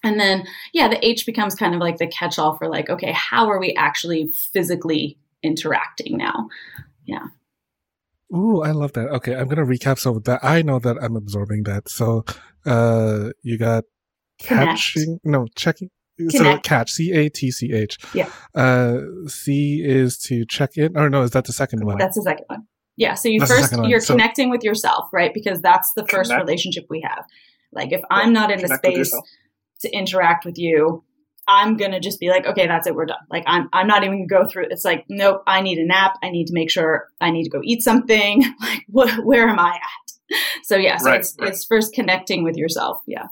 And 0.03 0.19
then, 0.19 0.45
yeah, 0.73 0.87
the 0.89 1.05
H 1.05 1.25
becomes 1.25 1.55
kind 1.55 1.73
of 1.75 1.79
like 1.79 1.97
the 1.97 2.07
catch 2.07 2.39
all 2.39 2.57
for 2.57 2.67
like, 2.67 2.89
okay, 2.89 3.13
how 3.13 3.49
are 3.49 3.59
we 3.59 3.73
actually 3.75 4.27
physically 4.27 5.17
interacting 5.43 6.17
now? 6.17 6.49
Yeah. 7.05 7.27
Ooh, 8.35 8.61
I 8.63 8.71
love 8.71 8.93
that. 8.93 9.09
Okay, 9.09 9.35
I'm 9.35 9.47
gonna 9.47 9.65
recap 9.65 9.99
some 9.99 10.17
of 10.17 10.23
that. 10.23 10.43
I 10.43 10.63
know 10.63 10.79
that 10.79 10.97
I'm 11.01 11.15
absorbing 11.15 11.63
that. 11.63 11.87
So, 11.87 12.25
uh, 12.65 13.29
you 13.43 13.59
got 13.59 13.83
catching 14.39 15.19
no 15.23 15.47
checking 15.55 15.89
so 16.29 16.57
catch 16.59 16.91
c 16.91 17.11
a 17.11 17.29
t 17.29 17.51
c 17.51 17.73
h. 17.73 17.97
Yeah. 18.13 18.29
Uh 18.55 18.99
c 19.27 19.81
is 19.83 20.17
to 20.19 20.45
check 20.45 20.77
in 20.77 20.97
or 20.97 21.09
no 21.09 21.23
is 21.23 21.31
that 21.31 21.45
the 21.45 21.53
second 21.53 21.85
one? 21.85 21.97
That's 21.97 22.15
the 22.15 22.23
second 22.23 22.45
one. 22.47 22.67
Yeah 22.97 23.15
so 23.15 23.29
you 23.29 23.39
that's 23.39 23.51
first 23.51 23.85
you're 23.85 23.99
so, 23.99 24.13
connecting 24.13 24.49
with 24.49 24.63
yourself 24.63 25.09
right 25.11 25.33
because 25.33 25.61
that's 25.61 25.91
the 25.95 26.05
first 26.05 26.29
connect. 26.29 26.45
relationship 26.45 26.85
we 26.89 27.01
have. 27.01 27.25
Like 27.71 27.91
if 27.91 28.01
i'm 28.11 28.33
not 28.33 28.51
in 28.51 28.61
the 28.61 28.67
space 28.75 29.11
to 29.81 29.89
interact 29.91 30.45
with 30.45 30.59
you 30.59 31.03
i'm 31.47 31.75
gonna 31.75 31.99
just 31.99 32.19
be 32.19 32.29
like 32.29 32.45
okay 32.45 32.67
that's 32.67 32.85
it 32.85 32.93
we're 32.93 33.07
done. 33.07 33.17
Like 33.31 33.43
i'm, 33.47 33.67
I'm 33.73 33.87
not 33.87 34.03
even 34.03 34.27
gonna 34.27 34.43
go 34.43 34.47
through 34.47 34.67
it's 34.69 34.85
like 34.85 35.05
nope 35.09 35.41
i 35.47 35.61
need 35.61 35.79
a 35.79 35.85
nap 35.85 36.19
i 36.21 36.29
need 36.29 36.45
to 36.47 36.53
make 36.53 36.69
sure 36.69 37.07
i 37.19 37.31
need 37.31 37.45
to 37.45 37.49
go 37.49 37.61
eat 37.63 37.81
something. 37.81 38.43
Like 38.61 38.85
what, 38.87 39.25
where 39.25 39.49
am 39.49 39.59
i 39.59 39.71
at? 39.75 40.37
So 40.63 40.77
yeah 40.77 40.97
so 40.97 41.09
right, 41.09 41.19
it's 41.19 41.35
right. 41.39 41.49
it's 41.49 41.65
first 41.65 41.93
connecting 41.93 42.43
with 42.43 42.55
yourself 42.55 43.01
yeah 43.07 43.27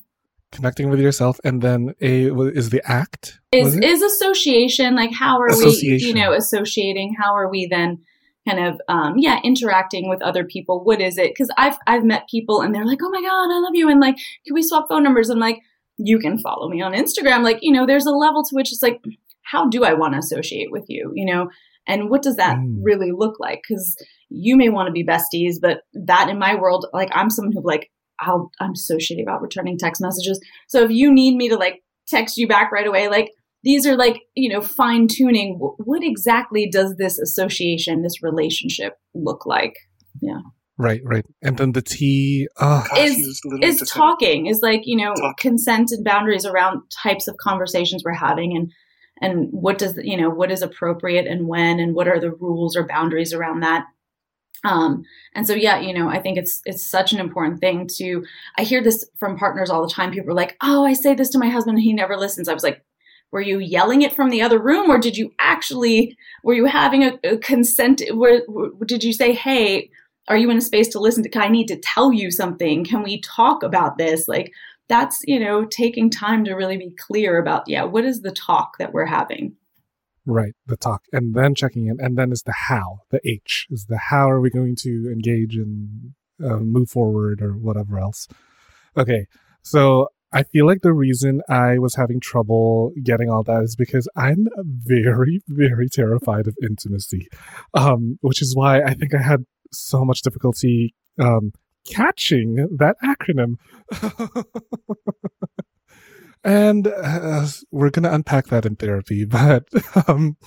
connecting 0.52 0.90
with 0.90 1.00
yourself 1.00 1.40
and 1.44 1.62
then 1.62 1.96
a 2.02 2.32
is 2.50 2.70
the 2.70 2.82
act? 2.90 3.40
Is 3.52 3.78
is 3.78 4.02
association 4.02 4.96
like 4.96 5.12
how 5.14 5.40
are 5.40 5.56
we 5.58 6.00
you 6.02 6.14
know 6.14 6.34
associating? 6.34 7.16
How 7.20 7.36
are 7.36 7.50
we 7.50 7.68
then 7.68 8.00
kind 8.48 8.66
of 8.66 8.82
um 8.88 9.16
yeah 9.18 9.40
interacting 9.44 10.10
with 10.10 10.22
other 10.22 10.46
people? 10.46 10.84
What 10.84 11.02
is 11.02 11.18
it? 11.18 11.32
Because 11.32 11.50
i've 11.58 11.78
i've 11.88 12.04
met 12.04 12.28
people 12.30 12.62
and 12.62 12.74
they're 12.74 12.86
like 12.86 13.00
oh 13.02 13.10
my 13.10 13.22
god 13.22 13.54
i 13.54 13.60
love 13.60 13.76
you 13.76 13.90
and 13.90 14.00
like 14.00 14.16
can 14.46 14.54
we 14.54 14.64
swap 14.64 14.88
phone 14.90 15.04
numbers? 15.04 15.30
I'm 15.30 15.40
like 15.40 15.60
you 15.98 16.20
can 16.20 16.38
follow 16.40 16.70
me 16.70 16.82
on 16.82 16.94
instagram. 16.94 17.44
Like 17.44 17.60
you 17.62 17.72
know 17.72 17.86
there's 17.86 18.06
a 18.06 18.12
level 18.12 18.44
to 18.44 18.56
which 18.56 18.72
it's 18.72 18.82
like 18.82 19.02
how 19.44 19.68
do 19.68 19.84
i 19.84 19.94
want 19.94 20.14
to 20.14 20.20
associate 20.20 20.72
with 20.72 20.86
you 20.88 21.12
you 21.16 21.26
know? 21.26 21.50
And 21.88 22.12
what 22.12 22.22
does 22.22 22.36
that 22.36 22.58
mm. 22.58 22.78
really 22.84 23.12
look 23.12 23.40
like? 23.40 23.64
Because 23.68 23.98
you 24.32 24.56
may 24.56 24.70
want 24.70 24.88
to 24.88 24.94
be 24.94 25.06
besties 25.06 25.56
but 25.62 25.82
that 25.94 26.30
in 26.30 26.40
my 26.40 26.56
world 26.56 26.88
like 26.94 27.10
i'm 27.12 27.30
someone 27.30 27.52
who 27.52 27.62
like 27.64 27.92
I'll, 28.22 28.52
I'm 28.60 28.76
so 28.76 28.96
shitty 28.96 29.22
about 29.22 29.42
returning 29.42 29.78
text 29.78 30.02
messages. 30.02 30.40
So 30.68 30.84
if 30.84 30.92
you 30.92 31.14
need 31.14 31.36
me 31.36 31.50
to 31.50 31.58
like 31.58 31.82
text 32.08 32.38
you 32.38 32.48
back 32.48 32.72
right 32.72 32.88
away, 32.88 33.10
like 33.10 33.32
these 33.64 33.86
are 33.86 33.96
like, 33.96 34.22
you 34.36 34.52
know, 34.52 34.62
fine 34.62 35.08
tuning. 35.08 35.58
What 35.60 36.04
exactly 36.04 36.70
does 36.70 36.96
this 36.98 37.20
association, 37.20 38.02
this 38.02 38.24
relationship 38.24 38.98
look 39.14 39.46
like? 39.46 39.74
Yeah. 40.22 40.40
Right, 40.78 41.02
right. 41.04 41.26
And 41.44 41.58
then 41.58 41.74
the 41.74 41.82
T 41.82 42.48
uh, 42.58 42.84
is, 42.98 43.42
is 43.62 43.88
talking, 43.88 44.48
is 44.48 44.62
like, 44.64 44.82
you 44.86 44.98
know, 44.98 45.14
Talk. 45.14 45.38
consent 45.38 45.92
and 45.92 46.04
boundaries 46.04 46.46
around 46.46 46.82
types 47.04 47.28
of 47.28 47.38
conversations 47.38 48.04
we're 48.04 48.14
having 48.14 48.56
and 48.56 48.72
and 49.22 49.50
what 49.52 49.78
does 49.78 49.98
you 50.02 50.18
know 50.18 50.30
what 50.30 50.52
is 50.52 50.62
appropriate 50.62 51.28
and 51.28 51.48
when 51.48 51.80
and 51.80 51.94
what 51.94 52.08
are 52.08 52.20
the 52.20 52.32
rules 52.32 52.76
or 52.76 52.88
boundaries 52.88 53.34
around 53.34 53.62
that 53.62 53.86
um, 54.64 55.04
and 55.34 55.48
so, 55.48 55.54
yeah, 55.54 55.80
you 55.80 55.94
know, 55.94 56.10
I 56.10 56.20
think 56.20 56.38
it's 56.38 56.62
it's 56.66 56.86
such 56.86 57.14
an 57.14 57.20
important 57.20 57.60
thing 57.60 57.88
to. 57.98 58.24
I 58.58 58.64
hear 58.64 58.82
this 58.84 59.10
from 59.18 59.38
partners 59.38 59.70
all 59.70 59.82
the 59.82 59.94
time. 59.94 60.12
People 60.12 60.32
are 60.32 60.36
like, 60.36 60.58
"Oh, 60.62 60.86
I 60.86 60.94
say 60.94 61.16
this 61.16 61.30
to 61.30 61.40
my 61.40 61.50
husband, 61.50 61.78
and 61.78 61.84
he 61.84 61.94
never 61.94 62.18
listens." 62.18 62.48
I 62.48 62.54
was 62.54 62.64
like, 62.64 62.84
"Were 63.32 63.42
you 63.42 63.60
yelling 63.60 64.04
it 64.04 64.14
from 64.14 64.30
the 64.30 64.42
other 64.42 64.60
room, 64.60 64.90
or 64.90 65.00
did 65.00 65.18
you 65.18 65.34
actually? 65.40 66.18
Were 66.44 66.54
you 66.54 66.66
having 66.66 67.04
a, 67.04 67.20
a 67.24 67.38
consent? 67.38 68.04
Did 68.86 69.04
you 69.04 69.14
say, 69.14 69.34
"Hey, 69.34 69.90
are 70.28 70.38
you 70.38 70.50
in 70.52 70.58
a 70.58 70.62
space 70.62 70.90
to 70.90 71.00
listen 71.00 71.24
to? 71.24 71.40
I 71.40 71.50
need 71.50 71.68
to 71.70 71.78
tell 71.78 72.14
you 72.14 72.30
something. 72.30 72.86
Can 72.86 73.04
we 73.04 73.22
talk 73.22 73.64
about 73.64 73.98
this?" 73.98 74.28
Like 74.28 74.52
that's, 74.90 75.22
you 75.26 75.40
know, 75.40 75.66
taking 75.66 76.10
time 76.10 76.44
to 76.44 76.54
really 76.54 76.76
be 76.78 76.94
clear 77.00 77.40
about, 77.40 77.64
yeah, 77.66 77.84
what 77.84 78.04
is 78.04 78.22
the 78.22 78.32
talk 78.32 78.78
that 78.78 78.92
we're 78.92 79.06
having? 79.06 79.56
Right, 80.26 80.54
the 80.68 80.78
talk, 80.78 81.04
and 81.12 81.34
then 81.34 81.56
checking 81.56 81.88
in, 81.88 82.00
and 82.00 82.18
then 82.18 82.32
is 82.32 82.44
the 82.44 82.54
how. 82.68 83.00
The 83.10 83.20
H 83.28 83.68
is 83.72 83.86
the 83.86 83.98
how 83.98 84.30
are 84.30 84.40
we 84.40 84.52
going 84.52 84.76
to 84.82 85.12
engage 85.12 85.56
and 85.56 86.14
uh, 86.44 86.58
move 86.58 86.90
forward 86.90 87.42
or 87.42 87.54
whatever 87.54 88.00
else. 88.00 88.28
Okay, 88.96 89.26
so 89.64 90.10
I 90.34 90.44
feel 90.44 90.66
like 90.66 90.82
the 90.82 90.94
reason 90.94 91.42
I 91.50 91.78
was 91.78 91.96
having 91.96 92.20
trouble 92.20 92.94
getting 93.04 93.30
all 93.30 93.44
that 93.44 93.64
is 93.64 93.76
because 93.76 94.08
I'm 94.16 94.48
very, 94.64 95.42
very 95.48 95.90
terrified 95.90 96.48
of 96.48 96.56
intimacy, 96.62 97.28
um, 97.74 98.18
which 98.22 98.42
is 98.42 98.56
why 98.56 98.82
I 98.82 98.94
think 98.94 99.14
I 99.14 99.22
had 99.22 99.46
so 99.72 100.06
much 100.06 100.22
difficulty 100.22 100.96
um, 101.20 101.52
catching 101.86 102.68
that 102.78 102.96
acronym. 103.04 103.56
and 106.44 106.88
uh, 106.88 107.48
we're 107.72 107.90
going 107.90 108.04
to 108.04 108.14
unpack 108.14 108.48
that 108.48 108.66
in 108.66 108.76
therapy. 108.76 109.26
But 109.32 109.66
um, 110.08 110.38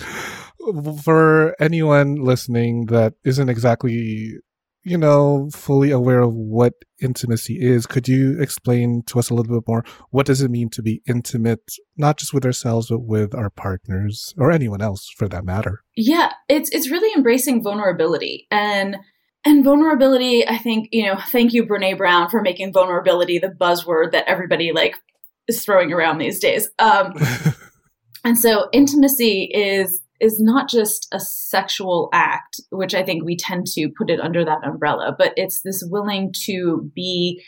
for 1.02 1.54
anyone 1.60 2.16
listening 2.16 2.86
that 2.86 3.14
isn't 3.24 3.48
exactly, 3.48 4.34
you 4.82 4.98
know, 4.98 5.50
fully 5.52 5.90
aware 5.90 6.22
of 6.22 6.34
what 6.34 6.74
intimacy 7.02 7.58
is, 7.60 7.86
could 7.86 8.08
you 8.08 8.40
explain 8.40 9.02
to 9.06 9.18
us 9.18 9.30
a 9.30 9.34
little 9.34 9.60
bit 9.60 9.68
more? 9.68 9.84
What 10.10 10.26
does 10.26 10.42
it 10.42 10.50
mean 10.50 10.70
to 10.70 10.82
be 10.82 11.02
intimate, 11.06 11.62
not 11.96 12.18
just 12.18 12.32
with 12.32 12.44
ourselves, 12.44 12.88
but 12.88 13.00
with 13.00 13.34
our 13.34 13.50
partners 13.50 14.32
or 14.38 14.52
anyone 14.52 14.80
else 14.80 15.10
for 15.16 15.28
that 15.28 15.44
matter? 15.44 15.82
Yeah, 15.96 16.32
it's 16.48 16.70
it's 16.70 16.90
really 16.90 17.14
embracing 17.16 17.62
vulnerability 17.62 18.46
and 18.50 18.96
and 19.44 19.62
vulnerability, 19.62 20.46
I 20.48 20.56
think, 20.56 20.88
you 20.90 21.04
know, 21.04 21.18
thank 21.30 21.52
you, 21.52 21.66
Brene 21.66 21.98
Brown, 21.98 22.30
for 22.30 22.40
making 22.40 22.72
vulnerability 22.72 23.38
the 23.38 23.48
buzzword 23.48 24.12
that 24.12 24.24
everybody 24.26 24.72
like 24.72 24.96
is 25.48 25.64
throwing 25.64 25.92
around 25.92 26.18
these 26.18 26.38
days. 26.38 26.68
Um, 26.78 27.14
and 28.24 28.38
so 28.38 28.68
intimacy 28.72 29.50
is 29.54 30.00
is 30.20 30.40
not 30.40 30.68
just 30.68 31.08
a 31.12 31.20
sexual 31.20 32.08
act, 32.12 32.60
which 32.70 32.94
I 32.94 33.02
think 33.02 33.24
we 33.24 33.36
tend 33.36 33.66
to 33.74 33.90
put 33.90 34.10
it 34.10 34.20
under 34.20 34.44
that 34.44 34.64
umbrella, 34.64 35.14
but 35.18 35.34
it's 35.36 35.60
this 35.62 35.82
willing 35.86 36.32
to 36.44 36.90
be 36.94 37.42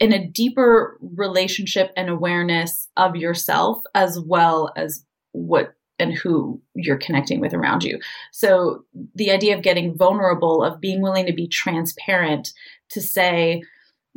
in 0.00 0.12
a 0.12 0.26
deeper 0.26 0.98
relationship 1.00 1.92
and 1.96 2.08
awareness 2.08 2.88
of 2.96 3.14
yourself 3.14 3.82
as 3.94 4.18
well 4.20 4.72
as 4.74 5.04
what 5.32 5.74
and 5.98 6.14
who 6.14 6.60
you're 6.74 6.96
connecting 6.96 7.40
with 7.40 7.52
around 7.52 7.82
you. 7.82 7.98
So 8.32 8.84
the 9.14 9.32
idea 9.32 9.56
of 9.56 9.62
getting 9.62 9.96
vulnerable, 9.96 10.62
of 10.62 10.80
being 10.80 11.02
willing 11.02 11.26
to 11.26 11.32
be 11.32 11.48
transparent, 11.48 12.52
to 12.90 13.00
say, 13.00 13.62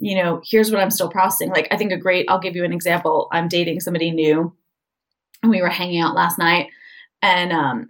you 0.02 0.16
know, 0.16 0.42
here's 0.46 0.72
what 0.72 0.82
I'm 0.82 0.92
still 0.92 1.10
processing. 1.10 1.50
Like, 1.50 1.68
I 1.72 1.78
think 1.78 1.92
a 1.92 1.98
great, 1.98 2.26
I'll 2.30 2.40
give 2.40 2.56
you 2.56 2.66
an 2.66 2.74
example. 2.74 3.28
I'm 3.32 3.48
dating 3.48 3.80
somebody 3.80 4.12
new, 4.12 4.54
and 5.44 5.52
we 5.52 5.62
were 5.62 5.70
hanging 5.70 6.02
out 6.02 6.16
last 6.16 6.38
night, 6.38 6.68
and 7.22 7.52
um, 7.52 7.90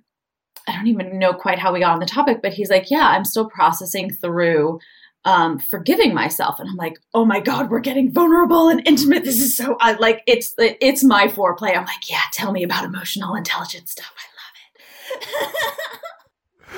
I 0.68 0.74
don't 0.74 0.88
even 0.88 1.18
know 1.18 1.34
quite 1.34 1.60
how 1.60 1.74
we 1.74 1.80
got 1.80 1.94
on 1.94 2.00
the 2.00 2.06
topic, 2.06 2.42
but 2.42 2.54
he's 2.54 2.70
like, 2.70 2.92
yeah, 2.92 3.08
I'm 3.08 3.26
still 3.26 3.50
processing 3.50 4.12
through 4.12 4.80
um, 5.26 5.60
forgiving 5.60 6.14
myself. 6.14 6.60
And 6.60 6.70
I'm 6.70 6.76
like, 6.76 6.98
oh 7.14 7.26
my 7.26 7.40
God, 7.40 7.70
we're 7.70 7.80
getting 7.80 8.12
vulnerable 8.12 8.70
and 8.70 8.86
intimate. 8.88 9.24
This 9.24 9.42
is 9.42 9.56
so, 9.56 9.78
I 9.80 9.94
like, 9.94 10.24
it's, 10.28 10.54
it's 10.58 11.04
my 11.04 11.28
foreplay. 11.28 11.76
I'm 11.76 11.86
like, 11.86 12.10
yeah, 12.10 12.22
tell 12.34 12.52
me 12.52 12.64
about 12.64 12.86
emotional 12.86 13.36
intelligence 13.36 13.92
stuff. 13.92 14.12
I 14.18 15.22
love 15.22 15.82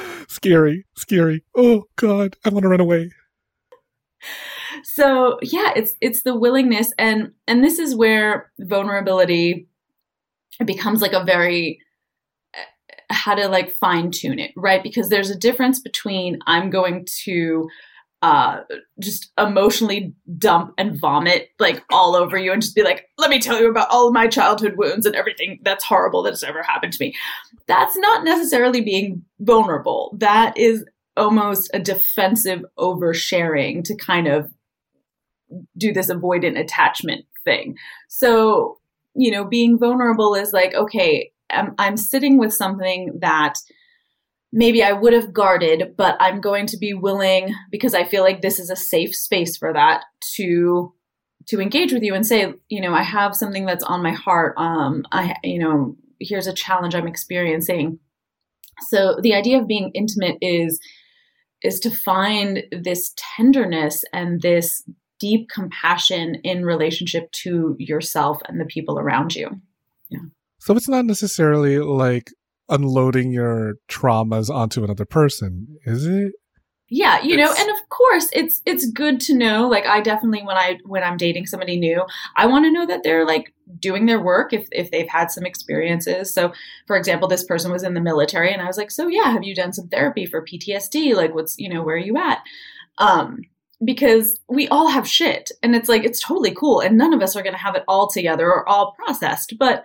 it. 0.03 0.29
scary, 0.29 0.85
scary. 0.95 1.43
Oh 1.55 1.85
God, 1.95 2.35
I 2.45 2.49
want 2.49 2.63
to 2.63 2.69
run 2.69 2.81
away. 2.81 3.11
So 4.93 5.39
yeah, 5.41 5.73
it's, 5.75 5.95
it's 6.01 6.21
the 6.21 6.35
willingness. 6.35 6.93
And, 6.99 7.31
and 7.47 7.63
this 7.63 7.79
is 7.79 7.95
where 7.95 8.51
vulnerability 8.59 9.67
becomes 10.63 11.01
like 11.01 11.13
a 11.13 11.23
very, 11.23 11.79
eh, 12.53 12.59
how 13.09 13.33
to 13.33 13.47
like 13.47 13.75
fine 13.79 14.11
tune 14.11 14.37
it, 14.37 14.51
right? 14.55 14.83
Because 14.83 15.09
there's 15.09 15.31
a 15.31 15.37
difference 15.37 15.79
between 15.79 16.37
I'm 16.45 16.69
going 16.69 17.07
to 17.23 17.67
uh, 18.21 18.61
just 18.99 19.31
emotionally 19.35 20.13
dump 20.37 20.75
and 20.77 20.99
vomit 20.99 21.49
like 21.57 21.83
all 21.91 22.15
over 22.15 22.37
you 22.37 22.53
and 22.53 22.61
just 22.61 22.75
be 22.75 22.83
like, 22.83 23.09
let 23.17 23.31
me 23.31 23.39
tell 23.39 23.59
you 23.59 23.71
about 23.71 23.89
all 23.89 24.07
of 24.07 24.13
my 24.13 24.27
childhood 24.27 24.75
wounds 24.77 25.07
and 25.07 25.15
everything 25.15 25.57
that's 25.63 25.83
horrible 25.83 26.21
that's 26.21 26.43
ever 26.43 26.61
happened 26.61 26.93
to 26.93 27.03
me. 27.03 27.15
That's 27.65 27.97
not 27.97 28.23
necessarily 28.23 28.81
being 28.81 29.23
vulnerable. 29.39 30.15
That 30.19 30.55
is 30.55 30.85
almost 31.17 31.71
a 31.73 31.79
defensive 31.79 32.63
oversharing 32.77 33.83
to 33.85 33.95
kind 33.95 34.27
of 34.27 34.51
do 35.77 35.93
this 35.93 36.11
avoidant 36.11 36.59
attachment 36.59 37.25
thing. 37.43 37.75
So, 38.07 38.79
you 39.15 39.31
know, 39.31 39.45
being 39.45 39.77
vulnerable 39.77 40.35
is 40.35 40.53
like, 40.53 40.73
okay, 40.73 41.31
I'm, 41.49 41.75
I'm 41.77 41.97
sitting 41.97 42.37
with 42.37 42.53
something 42.53 43.19
that 43.21 43.55
maybe 44.51 44.83
I 44.83 44.93
would 44.93 45.13
have 45.13 45.33
guarded, 45.33 45.95
but 45.97 46.15
I'm 46.19 46.39
going 46.39 46.67
to 46.67 46.77
be 46.77 46.93
willing 46.93 47.53
because 47.71 47.93
I 47.93 48.05
feel 48.05 48.23
like 48.23 48.41
this 48.41 48.59
is 48.59 48.69
a 48.69 48.75
safe 48.75 49.15
space 49.15 49.57
for 49.57 49.73
that 49.73 50.03
to 50.35 50.93
to 51.47 51.59
engage 51.59 51.91
with 51.91 52.03
you 52.03 52.13
and 52.13 52.25
say, 52.25 52.53
you 52.69 52.79
know, 52.79 52.93
I 52.93 53.03
have 53.03 53.35
something 53.35 53.65
that's 53.65 53.83
on 53.83 54.01
my 54.01 54.13
heart. 54.13 54.53
Um, 54.57 55.03
I, 55.11 55.35
you 55.43 55.59
know, 55.59 55.97
here's 56.21 56.47
a 56.47 56.53
challenge 56.53 56.95
I'm 56.95 57.07
experiencing. 57.07 57.99
So 58.87 59.17
the 59.21 59.33
idea 59.33 59.59
of 59.59 59.67
being 59.67 59.91
intimate 59.93 60.37
is 60.41 60.79
is 61.61 61.79
to 61.79 61.89
find 61.89 62.63
this 62.71 63.13
tenderness 63.15 64.03
and 64.13 64.41
this 64.41 64.83
deep 65.23 65.47
compassion 65.47 66.35
in 66.43 66.65
relationship 66.65 67.31
to 67.31 67.77
yourself 67.79 68.41
and 68.49 68.59
the 68.59 68.65
people 68.65 68.99
around 68.99 69.33
you. 69.33 69.49
Yeah. 70.09 70.19
So 70.59 70.75
it's 70.75 70.89
not 70.89 71.05
necessarily 71.05 71.79
like 71.79 72.29
unloading 72.67 73.31
your 73.31 73.75
traumas 73.89 74.49
onto 74.49 74.83
another 74.83 75.05
person, 75.05 75.77
is 75.85 76.05
it? 76.05 76.33
Yeah, 76.89 77.21
you 77.23 77.37
know, 77.37 77.53
and 77.57 77.69
of 77.69 77.87
course 77.87 78.27
it's 78.33 78.61
it's 78.65 78.85
good 78.91 79.21
to 79.21 79.33
know 79.33 79.69
like 79.69 79.85
I 79.85 80.01
definitely 80.01 80.43
when 80.43 80.57
I 80.57 80.77
when 80.83 81.03
I'm 81.03 81.15
dating 81.15 81.45
somebody 81.45 81.79
new, 81.79 82.05
I 82.35 82.45
want 82.45 82.65
to 82.65 82.71
know 82.71 82.85
that 82.85 83.03
they're 83.03 83.25
like 83.25 83.53
doing 83.79 84.07
their 84.07 84.19
work 84.19 84.51
if 84.51 84.67
if 84.73 84.91
they've 84.91 85.07
had 85.07 85.31
some 85.31 85.45
experiences. 85.45 86.33
So, 86.33 86.51
for 86.85 86.97
example, 86.97 87.29
this 87.29 87.45
person 87.45 87.71
was 87.71 87.83
in 87.83 87.93
the 87.93 88.01
military 88.01 88.51
and 88.51 88.61
I 88.61 88.67
was 88.67 88.77
like, 88.77 88.91
"So, 88.91 89.07
yeah, 89.07 89.31
have 89.31 89.45
you 89.45 89.55
done 89.55 89.71
some 89.71 89.87
therapy 89.87 90.25
for 90.25 90.45
PTSD? 90.45 91.15
Like 91.15 91.33
what's, 91.33 91.57
you 91.57 91.73
know, 91.73 91.81
where 91.81 91.95
are 91.95 91.97
you 92.09 92.17
at?" 92.17 92.39
Um 92.97 93.39
because 93.85 94.39
we 94.47 94.67
all 94.67 94.87
have 94.87 95.07
shit 95.07 95.51
and 95.61 95.75
it's 95.75 95.89
like 95.89 96.03
it's 96.03 96.21
totally 96.21 96.53
cool 96.53 96.79
and 96.79 96.97
none 96.97 97.13
of 97.13 97.21
us 97.21 97.35
are 97.35 97.43
going 97.43 97.53
to 97.53 97.59
have 97.59 97.75
it 97.75 97.83
all 97.87 98.07
together 98.07 98.47
or 98.47 98.67
all 98.67 98.91
processed, 98.93 99.57
but 99.57 99.83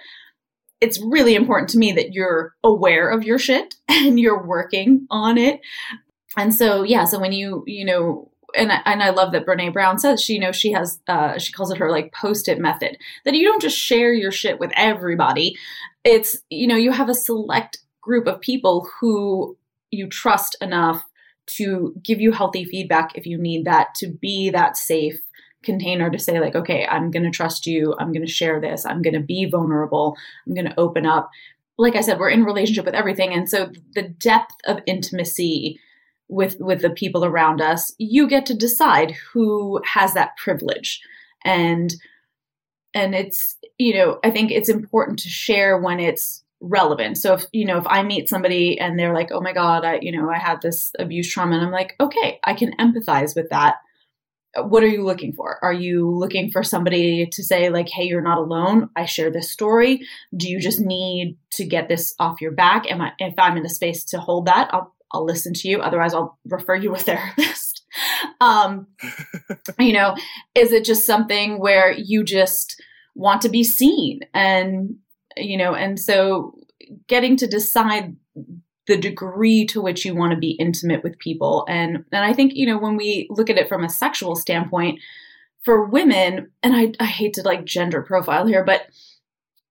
it's 0.81 1.01
really 1.03 1.35
important 1.35 1.71
to 1.71 1.79
me 1.79 1.93
that 1.93 2.13
you're 2.13 2.55
aware 2.63 3.11
of 3.11 3.25
your 3.25 3.39
shit 3.39 3.75
and 3.89 4.19
you're 4.19 4.43
working 4.43 5.07
on 5.11 5.39
it. 5.39 5.61
And 6.37 6.55
so, 6.55 6.83
yeah, 6.83 7.05
so 7.05 7.19
when 7.19 7.33
you, 7.33 7.65
you 7.67 7.85
know, 7.85 8.31
and 8.57 8.73
I, 8.73 8.81
and 8.87 9.03
I 9.03 9.11
love 9.11 9.33
that 9.33 9.45
Brene 9.45 9.73
Brown 9.73 9.99
says 9.99 10.23
she, 10.23 10.35
you 10.35 10.41
know, 10.41 10.53
she 10.53 10.73
has, 10.73 11.01
uh, 11.09 11.39
she 11.39 11.53
calls 11.53 11.71
it 11.71 11.79
her 11.79 11.91
like 11.91 12.13
post 12.13 12.49
it 12.49 12.59
method 12.59 12.97
that 13.25 13.35
you 13.35 13.45
don't 13.45 13.61
just 13.61 13.77
share 13.77 14.13
your 14.13 14.33
shit 14.33 14.59
with 14.59 14.73
everybody. 14.75 15.57
It's, 16.05 16.37
you 16.49 16.67
know, 16.67 16.77
you 16.77 16.93
have 16.93 17.09
a 17.09 17.15
select 17.15 17.79
group 18.01 18.27
of 18.27 18.41
people 18.41 18.89
who 19.01 19.57
you 19.91 20.07
trust 20.07 20.57
enough 20.61 21.05
to 21.49 21.95
give 22.03 22.21
you 22.21 22.33
healthy 22.33 22.65
feedback 22.65 23.17
if 23.17 23.27
you 23.27 23.39
need 23.39 23.65
that 23.65 23.95
to 23.97 24.09
be 24.09 24.51
that 24.51 24.77
safe 24.77 25.21
container 25.65 26.09
to 26.09 26.19
say 26.19 26.39
like 26.39 26.55
okay 26.55 26.87
i'm 26.87 27.11
going 27.11 27.25
to 27.25 27.31
trust 27.31 27.67
you. 27.67 27.95
I'm 27.99 28.13
going 28.13 28.25
to 28.25 28.33
share 28.33 28.61
this. 28.61 28.87
I'm 28.87 29.03
going 29.03 29.15
to 29.15 29.21
be 29.21 29.45
vulnerable. 29.47 30.17
I'm 30.47 30.55
going 30.55 30.69
to 30.69 30.81
open 30.81 31.05
up. 31.05 31.31
Like 31.77 31.97
i 31.97 32.01
said 32.01 32.19
we're 32.19 32.31
in 32.31 32.45
relationship 32.45 32.85
with 32.85 32.95
everything 32.95 33.33
and 33.33 33.49
so 33.49 33.71
the 33.95 34.03
depth 34.03 34.55
of 34.67 34.79
intimacy 34.87 35.81
with 36.29 36.57
with 36.61 36.83
the 36.83 36.91
people 36.91 37.25
around 37.25 37.61
us 37.61 37.95
you 37.99 38.29
get 38.29 38.47
to 38.47 38.55
decide 38.55 39.13
who 39.33 39.81
has 39.85 40.15
that 40.15 40.37
privilege. 40.37 41.01
And 41.45 41.95
and 42.95 43.15
it's 43.15 43.57
you 43.79 43.95
know 43.95 44.19
i 44.25 44.31
think 44.31 44.51
it's 44.51 44.69
important 44.69 45.19
to 45.21 45.29
share 45.29 45.79
when 45.79 46.01
it's 46.01 46.43
relevant 46.61 47.17
so 47.17 47.35
if 47.35 47.45
you 47.53 47.65
know 47.65 47.79
if 47.79 47.87
i 47.87 48.03
meet 48.03 48.29
somebody 48.29 48.79
and 48.81 48.99
they're 48.99 49.15
like 49.15 49.31
oh 49.31 49.41
my 49.41 49.53
god 49.53 49.85
i 49.85 49.99
you 50.03 50.11
know 50.11 50.29
i 50.29 50.39
had 50.39 50.61
this 50.61 50.91
abuse 50.99 51.31
trauma 51.33 51.55
and 51.55 51.65
i'm 51.65 51.71
like 51.71 51.95
okay 52.01 52.41
i 52.45 52.53
can 52.53 52.73
empathize 52.79 53.37
with 53.37 53.49
that 53.51 53.77
what 54.57 54.83
are 54.83 54.89
you 54.89 55.05
looking 55.05 55.33
for? 55.33 55.59
Are 55.63 55.73
you 55.73 56.11
looking 56.11 56.51
for 56.51 56.63
somebody 56.63 57.27
to 57.27 57.43
say, 57.43 57.71
like, 57.71 57.89
hey, 57.89 58.05
you're 58.05 58.23
not 58.23 58.39
alone? 58.39 58.89
I 58.97 59.05
share 59.05 59.31
this 59.31 59.51
story. 59.51 60.01
Do 60.37 60.49
you 60.49 60.61
just 60.61 60.81
need 60.81 61.37
to 61.53 61.65
get 61.65 61.89
this 61.89 62.15
off 62.19 62.41
your 62.41 62.53
back? 62.53 62.91
Am 62.91 63.01
I, 63.01 63.13
if 63.19 63.35
I'm 63.39 63.57
in 63.57 63.67
a 63.67 63.71
space 63.71 64.05
to 64.07 64.19
hold 64.19 64.47
that, 64.47 64.69
I'll, 64.73 64.95
I'll 65.13 65.25
listen 65.25 65.53
to 65.55 65.69
you. 65.69 65.81
Otherwise, 65.81 66.15
I'll 66.15 66.39
refer 66.47 66.75
you 66.75 66.95
a 66.95 66.99
therapist. 66.99 67.85
um, 68.41 68.87
you 69.79 69.93
know, 69.93 70.17
is 70.55 70.73
it 70.73 70.85
just 70.85 71.05
something 71.05 71.59
where 71.59 71.93
you 71.93 72.25
just 72.25 72.81
want 73.15 73.43
to 73.43 73.49
be 73.49 73.65
seen? 73.65 74.21
And, 74.35 74.97
you 75.39 75.57
know, 75.57 75.75
and 75.75 75.99
so 75.99 76.55
getting 77.07 77.37
to 77.37 77.47
decide 77.47 78.17
the 78.87 78.97
degree 78.97 79.67
to 79.67 79.83
which 79.83 80.05
you 80.05 80.15
want 80.15 80.33
to 80.33 80.39
be 80.39 80.53
intimate 80.53 81.05
with 81.05 81.19
people. 81.19 81.67
And 81.69 82.05
and 82.13 82.25
I 82.25 82.33
think, 82.33 82.55
you 82.55 82.67
know, 82.67 82.79
when 82.79 82.97
we 82.97 83.27
look 83.31 83.51
at 83.51 83.59
it 83.59 83.69
from 83.69 83.85
a 83.85 83.89
sexual 83.89 84.35
standpoint, 84.35 85.01
for 85.65 85.85
women, 85.85 86.51
and 86.63 86.75
I, 86.75 86.93
I 86.99 87.07
hate 87.07 87.35
to 87.35 87.43
like 87.43 87.65
gender 87.65 88.03
profile 88.03 88.47
here, 88.47 88.65
but 88.65 88.87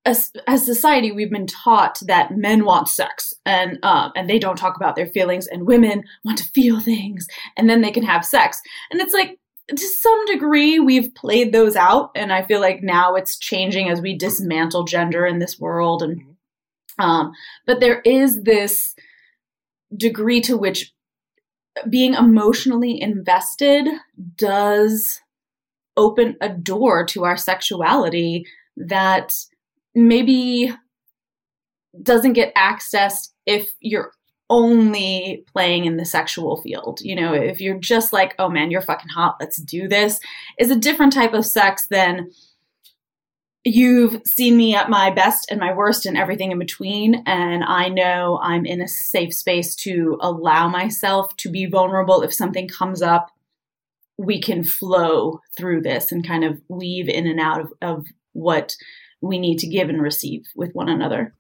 as, 0.06 0.32
as 0.48 0.66
society, 0.66 1.12
we've 1.12 1.32
been 1.32 1.48
taught 1.48 2.00
that 2.06 2.38
men 2.38 2.64
want 2.64 2.88
sex 2.88 3.34
and 3.46 3.78
um, 3.84 4.12
and 4.16 4.30
they 4.30 4.40
don't 4.40 4.56
talk 4.58 4.78
about 4.78 4.96
their 4.96 5.08
feelings, 5.08 5.48
and 5.48 5.68
women 5.68 6.04
want 6.24 6.38
to 6.38 6.44
feel 6.52 6.80
things, 6.80 7.28
and 7.58 7.70
then 7.70 7.82
they 7.82 7.92
can 7.92 8.04
have 8.04 8.24
sex. 8.24 8.62
And 8.92 9.02
it's 9.02 9.14
like 9.14 9.40
to 9.70 9.78
some 9.78 10.26
degree, 10.26 10.80
we've 10.80 11.14
played 11.14 11.52
those 11.52 11.76
out, 11.76 12.12
and 12.16 12.32
I 12.32 12.44
feel 12.44 12.62
like 12.62 12.82
now 12.84 13.16
it's 13.16 13.38
changing 13.38 13.90
as 13.90 14.00
we 14.00 14.18
dismantle 14.18 14.86
gender 14.86 15.26
in 15.26 15.40
this 15.40 15.60
world. 15.60 16.04
And 16.04 16.36
um, 17.00 17.34
but 17.66 17.80
there 17.80 18.02
is 18.02 18.44
this 18.44 18.96
degree 19.96 20.42
to 20.42 20.58
which 20.58 20.94
being 21.90 22.14
emotionally 22.14 23.00
invested 23.00 23.88
does 24.36 25.22
open 25.96 26.36
a 26.42 26.50
door 26.50 27.06
to 27.06 27.26
our 27.26 27.38
sexuality 27.38 28.46
that 28.78 29.36
maybe 29.94 30.74
doesn't 32.02 32.34
get 32.34 32.54
accessed 32.56 33.30
if 33.46 33.72
you're 33.80 34.12
only 34.50 35.44
playing 35.52 35.86
in 35.86 35.98
the 35.98 36.06
sexual 36.06 36.62
field. 36.62 37.00
You 37.02 37.16
know, 37.16 37.34
if 37.34 37.60
you're 37.60 37.80
just 37.80 38.14
like, 38.14 38.36
oh 38.40 38.50
man, 38.50 38.72
you're 38.72 38.82
fucking 38.82 39.10
hot, 39.10 39.38
let's 39.40 39.58
do 39.58 39.88
this, 39.88 40.20
is 40.58 40.72
a 40.72 40.76
different 40.76 41.14
type 41.14 41.34
of 41.34 41.46
sex 41.46 41.88
than 41.90 42.32
you've 43.66 44.22
seen 44.26 44.56
me 44.56 44.76
at 44.76 44.90
my 44.90 45.12
best 45.12 45.48
and 45.52 45.60
my 45.60 45.74
worst 45.74 46.06
and 46.06 46.18
everything 46.18 46.52
in 46.52 46.60
between. 46.60 47.24
And 47.26 47.64
I 47.64 47.90
know 47.90 48.40
I'm 48.42 48.66
in 48.66 48.82
a 48.82 48.88
safe 48.88 49.34
space 49.34 49.76
to 49.78 50.18
allow 50.22 50.70
myself 50.70 51.36
to 51.38 51.52
be 51.52 51.66
vulnerable. 51.66 52.22
If 52.22 52.34
something 52.34 52.68
comes 52.68 53.02
up, 53.02 53.30
we 54.18 54.42
can 54.42 54.64
flow 54.64 55.42
through 55.56 55.82
this 55.82 56.12
and 56.12 56.26
kind 56.26 56.44
of 56.44 56.62
weave 56.70 57.10
in 57.10 57.28
and 57.28 57.40
out 57.40 57.62
of, 57.62 57.74
of 57.82 58.08
what 58.34 58.76
we 59.22 59.38
need 59.38 59.58
to 59.60 59.68
give 59.68 59.90
and 59.90 60.02
receive 60.02 60.46
with 60.56 60.72
one 60.74 60.90
another. 60.90 61.34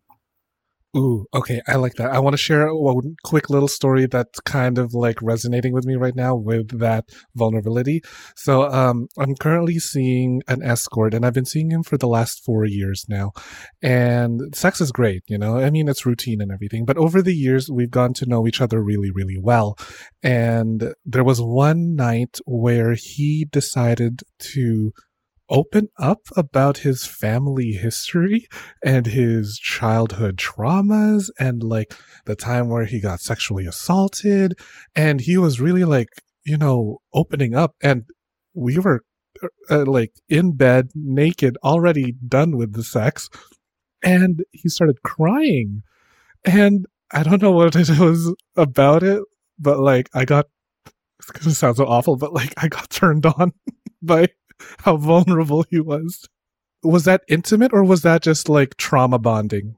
Ooh, 0.95 1.25
okay, 1.33 1.61
I 1.67 1.75
like 1.75 1.95
that. 1.95 2.11
I 2.11 2.19
want 2.19 2.33
to 2.33 2.37
share 2.37 2.73
one 2.73 3.17
quick 3.23 3.49
little 3.49 3.67
story 3.67 4.07
that's 4.07 4.39
kind 4.39 4.77
of 4.77 4.93
like 4.93 5.21
resonating 5.21 5.73
with 5.73 5.85
me 5.85 5.95
right 5.95 6.15
now 6.15 6.35
with 6.35 6.79
that 6.79 7.05
vulnerability. 7.35 8.01
So, 8.35 8.63
um, 8.71 9.07
I'm 9.17 9.35
currently 9.35 9.79
seeing 9.79 10.41
an 10.47 10.63
escort, 10.63 11.13
and 11.13 11.25
I've 11.25 11.33
been 11.33 11.45
seeing 11.45 11.71
him 11.71 11.83
for 11.83 11.97
the 11.97 12.07
last 12.07 12.43
four 12.43 12.63
years 12.65 13.05
now. 13.09 13.31
And 13.81 14.55
sex 14.55 14.79
is 14.79 14.91
great, 14.91 15.23
you 15.27 15.37
know. 15.37 15.57
I 15.57 15.69
mean, 15.69 15.89
it's 15.89 16.05
routine 16.05 16.41
and 16.41 16.51
everything, 16.51 16.85
but 16.85 16.97
over 16.97 17.21
the 17.21 17.35
years, 17.35 17.69
we've 17.69 17.91
gotten 17.91 18.13
to 18.15 18.25
know 18.25 18.47
each 18.47 18.61
other 18.61 18.81
really, 18.81 19.11
really 19.11 19.37
well. 19.37 19.77
And 20.23 20.93
there 21.05 21.23
was 21.23 21.41
one 21.41 21.95
night 21.95 22.39
where 22.45 22.95
he 22.97 23.45
decided 23.51 24.21
to 24.53 24.93
open 25.49 25.89
up 25.97 26.21
about 26.35 26.79
his 26.79 27.05
family 27.05 27.71
history 27.71 28.47
and 28.83 29.05
his 29.05 29.57
childhood 29.57 30.37
traumas 30.37 31.29
and 31.39 31.63
like 31.63 31.93
the 32.25 32.35
time 32.35 32.69
where 32.69 32.85
he 32.85 32.99
got 32.99 33.19
sexually 33.19 33.65
assaulted. 33.65 34.53
And 34.95 35.21
he 35.21 35.37
was 35.37 35.59
really 35.61 35.83
like 35.83 36.09
you 36.45 36.57
know 36.57 36.99
opening 37.13 37.55
up. 37.55 37.75
And 37.81 38.05
we 38.53 38.79
were 38.79 39.03
uh, 39.43 39.47
uh 39.69 39.85
like 39.85 40.13
in 40.29 40.55
bed 40.55 40.89
naked 40.95 41.57
already 41.63 42.13
done 42.27 42.57
with 42.57 42.73
the 42.73 42.83
sex. 42.83 43.29
And 44.03 44.43
he 44.51 44.69
started 44.69 45.01
crying. 45.03 45.83
And 46.45 46.85
i 47.11 47.23
don't 47.23 47.41
know 47.41 47.51
what 47.51 47.75
it 47.75 47.89
was 47.99 48.33
about 48.55 49.03
it 49.03 49.21
but 49.59 49.79
like 49.79 50.09
i 50.13 50.25
got 50.25 50.45
it's 51.19 51.31
gonna 51.31 51.55
sound 51.55 51.77
so 51.77 51.85
awful 51.85 52.15
but 52.15 52.33
like 52.33 52.53
i 52.57 52.67
got 52.67 52.89
turned 52.89 53.25
on 53.25 53.51
by 54.01 54.27
how 54.79 54.97
vulnerable 54.97 55.63
he 55.69 55.79
was. 55.79 56.27
Was 56.83 57.05
that 57.05 57.23
intimate 57.27 57.73
or 57.73 57.83
was 57.83 58.01
that 58.03 58.21
just 58.21 58.47
like 58.47 58.77
trauma 58.77 59.19
bonding? 59.19 59.75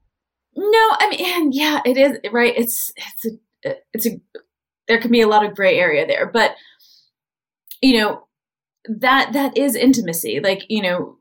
No, 0.56 0.88
I 1.00 1.10
mean, 1.10 1.52
yeah, 1.54 1.80
it 1.86 1.98
is 1.98 2.18
right. 2.32 2.54
It's 2.56 2.92
it's 2.98 3.26
a 3.26 3.76
it's 3.94 4.06
a 4.06 4.20
there 4.88 5.00
can 5.00 5.12
be 5.12 5.22
a 5.22 5.28
lot 5.28 5.46
of 5.46 5.56
gray 5.56 5.78
area 5.78 6.06
there, 6.06 6.28
but 6.28 6.56
you 7.82 8.00
know 8.00 8.28
that 8.86 9.34
that 9.34 9.58
is 9.58 9.76
intimacy. 9.76 10.39
Like 10.42 10.65
you 10.68 10.82
know, 10.82 11.18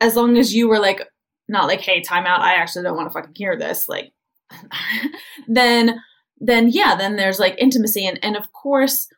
as 0.00 0.16
long 0.16 0.38
as 0.38 0.54
you 0.54 0.68
were 0.68 0.78
like 0.78 1.02
not 1.48 1.66
like, 1.66 1.80
hey, 1.80 2.00
time 2.00 2.26
out. 2.26 2.40
I 2.40 2.54
actually 2.54 2.84
don't 2.84 2.96
want 2.96 3.08
to 3.08 3.12
fucking 3.12 3.34
hear 3.34 3.56
this. 3.56 3.88
Like, 3.88 4.12
then 5.48 6.00
then 6.38 6.68
yeah, 6.68 6.94
then 6.94 7.16
there's 7.16 7.38
like 7.38 7.56
intimacy, 7.58 8.06
and 8.06 8.18
and 8.22 8.36
of 8.36 8.52
course 8.52 9.08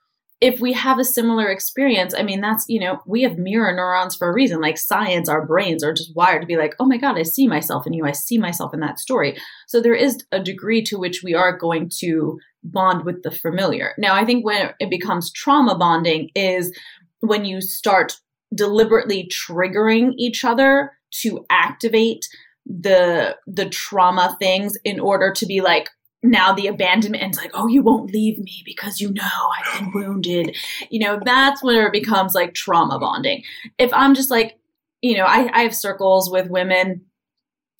if 0.41 0.59
we 0.59 0.73
have 0.73 0.99
a 0.99 1.05
similar 1.05 1.49
experience, 1.49 2.15
I 2.17 2.23
mean, 2.23 2.41
that's, 2.41 2.65
you 2.67 2.81
know, 2.81 3.01
we 3.07 3.23
have 3.23 3.37
mirror 3.37 3.73
neurons 3.75 4.17
for 4.17 4.31
a 4.31 4.33
reason. 4.33 4.61
Like 4.61 4.79
science, 4.79 5.29
our 5.29 5.47
brains 5.47 5.85
are 5.85 5.93
just 5.93 6.17
wired 6.17 6.41
to 6.41 6.47
be 6.47 6.57
like, 6.57 6.75
oh 6.81 6.87
my 6.87 6.97
God, 6.97 7.19
I 7.19 7.25
see 7.25 7.47
myself 7.47 7.87
in 7.87 7.93
you. 7.93 8.07
I 8.07 8.13
see 8.13 8.39
myself 8.39 8.73
in 8.73 8.81
that 8.81 8.99
story. 8.99 9.37
So 9.69 9.83
there 9.83 9.95
is 9.95 10.25
a 10.33 10.41
degree 10.41 10.83
to 10.85 10.99
which 10.99 11.23
we 11.23 11.35
are 11.35 11.57
going 11.57 11.91
to 11.99 12.39
bond 12.65 13.05
with 13.05 13.23
the 13.23 13.31
familiar. 13.31 13.93
Now, 13.99 14.15
I 14.15 14.25
think 14.25 14.45
when 14.45 14.71
it 14.81 14.89
becomes 14.89 15.31
trauma 15.31 15.77
bonding 15.77 16.31
is 16.35 16.75
when 17.21 17.45
you 17.45 17.61
start 17.61 18.17
deliberately 18.55 19.31
triggering 19.31 20.13
each 20.17 20.45
other 20.45 20.93
to 21.23 21.45
activate 21.51 22.27
the 22.67 23.37
the 23.47 23.69
trauma 23.69 24.37
things 24.39 24.77
in 24.85 25.01
order 25.01 25.33
to 25.33 25.47
be 25.47 25.61
like 25.61 25.89
now 26.23 26.53
the 26.53 26.67
abandonment 26.67 27.23
and 27.23 27.37
like, 27.37 27.51
oh, 27.55 27.67
you 27.67 27.83
won't 27.83 28.13
leave 28.13 28.39
me 28.39 28.63
because 28.65 29.01
you 29.01 29.13
know 29.13 29.23
I've 29.23 29.81
been 29.81 29.93
wounded. 29.93 30.57
You 30.91 31.01
know, 31.01 31.21
that's 31.25 31.63
where 31.63 31.87
it 31.87 31.93
becomes 31.93 32.35
like 32.35 32.55
trauma 32.55 32.99
bonding. 32.99 33.43
If 33.79 33.93
I'm 33.95 34.15
just 34.15 34.31
like, 34.31 34.59
you 35.01 35.17
know, 35.17 35.25
I, 35.25 35.51
I 35.53 35.63
have 35.63 35.75
circles 35.75 36.31
with 36.31 36.51
women 36.51 37.03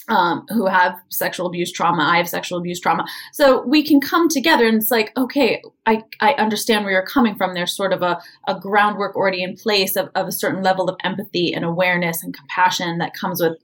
um, 0.09 0.47
who 0.49 0.67
have 0.67 0.99
sexual 1.11 1.47
abuse 1.47 1.71
trauma. 1.71 2.03
I 2.03 2.17
have 2.17 2.29
sexual 2.29 2.59
abuse 2.59 2.81
trauma. 2.81 3.07
So 3.33 3.63
we 3.67 3.83
can 3.83 4.01
come 4.01 4.29
together 4.29 4.67
and 4.67 4.77
it's 4.79 4.91
like, 4.91 5.13
okay, 5.17 5.63
I, 5.87 6.03
I 6.21 6.33
understand 6.33 6.85
where 6.85 6.93
you're 6.93 7.07
coming 7.07 7.37
from. 7.37 7.55
There's 7.55 7.77
sort 7.77 7.93
of 7.93 8.03
a, 8.03 8.21
a 8.49 8.59
groundwork 8.59 9.15
already 9.15 9.43
in 9.43 9.57
place 9.57 9.97
of, 9.97 10.09
of 10.15 10.27
a 10.27 10.33
certain 10.33 10.63
level 10.63 10.89
of 10.89 10.97
empathy 11.05 11.53
and 11.53 11.65
awareness 11.65 12.25
and 12.25 12.35
compassion 12.35 12.99
that 12.99 13.15
comes 13.15 13.41
with, 13.41 13.59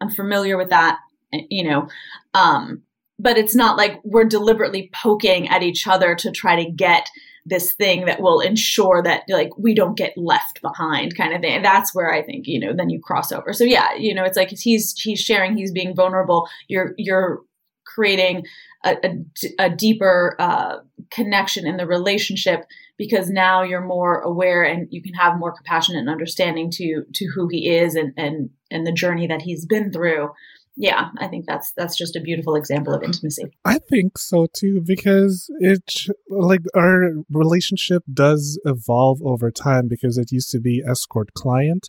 I'm 0.00 0.10
familiar 0.10 0.56
with 0.56 0.70
that, 0.70 0.98
you 1.32 1.64
know. 1.64 1.88
Um, 2.34 2.82
but 3.22 3.38
it's 3.38 3.54
not 3.54 3.76
like 3.76 4.00
we're 4.04 4.24
deliberately 4.24 4.90
poking 4.92 5.48
at 5.48 5.62
each 5.62 5.86
other 5.86 6.14
to 6.16 6.30
try 6.30 6.62
to 6.62 6.70
get 6.70 7.08
this 7.46 7.72
thing 7.74 8.04
that 8.04 8.20
will 8.20 8.40
ensure 8.40 9.02
that 9.02 9.22
like 9.28 9.50
we 9.56 9.74
don't 9.74 9.96
get 9.96 10.16
left 10.16 10.60
behind 10.62 11.16
kind 11.16 11.32
of 11.32 11.40
thing. 11.40 11.54
And 11.54 11.64
that's 11.64 11.94
where 11.94 12.12
i 12.12 12.22
think 12.22 12.46
you 12.46 12.60
know 12.60 12.72
then 12.72 12.90
you 12.90 13.00
cross 13.00 13.32
over. 13.32 13.52
So 13.52 13.64
yeah 13.64 13.94
you 13.94 14.14
know 14.14 14.24
it's 14.24 14.36
like 14.36 14.50
he's 14.50 14.92
he's 15.00 15.20
sharing 15.20 15.56
he's 15.56 15.72
being 15.72 15.94
vulnerable 15.94 16.48
you're 16.68 16.94
you're 16.98 17.40
creating 17.84 18.44
a, 18.84 18.96
a, 19.04 19.66
a 19.66 19.70
deeper 19.70 20.34
uh, 20.38 20.76
connection 21.10 21.66
in 21.66 21.76
the 21.76 21.86
relationship 21.86 22.64
because 22.96 23.28
now 23.28 23.62
you're 23.62 23.84
more 23.84 24.20
aware 24.20 24.62
and 24.62 24.88
you 24.90 25.02
can 25.02 25.14
have 25.14 25.38
more 25.38 25.52
compassion 25.52 25.96
and 25.96 26.08
understanding 26.08 26.70
to 26.70 27.04
to 27.12 27.26
who 27.34 27.48
he 27.48 27.68
is 27.68 27.94
and 27.94 28.12
and 28.16 28.50
and 28.70 28.86
the 28.86 28.92
journey 28.92 29.26
that 29.26 29.42
he's 29.42 29.66
been 29.66 29.92
through 29.92 30.30
yeah, 30.76 31.10
I 31.18 31.28
think 31.28 31.46
that's 31.46 31.72
that's 31.76 31.96
just 31.96 32.16
a 32.16 32.20
beautiful 32.20 32.54
example 32.54 32.94
of 32.94 33.02
intimacy. 33.02 33.44
I 33.64 33.78
think 33.78 34.18
so 34.18 34.46
too 34.52 34.80
because 34.84 35.50
it 35.58 35.82
like 36.30 36.62
our 36.74 37.12
relationship 37.30 38.02
does 38.12 38.58
evolve 38.64 39.20
over 39.22 39.50
time 39.50 39.88
because 39.88 40.16
it 40.16 40.32
used 40.32 40.50
to 40.50 40.60
be 40.60 40.82
escort 40.88 41.34
client 41.34 41.88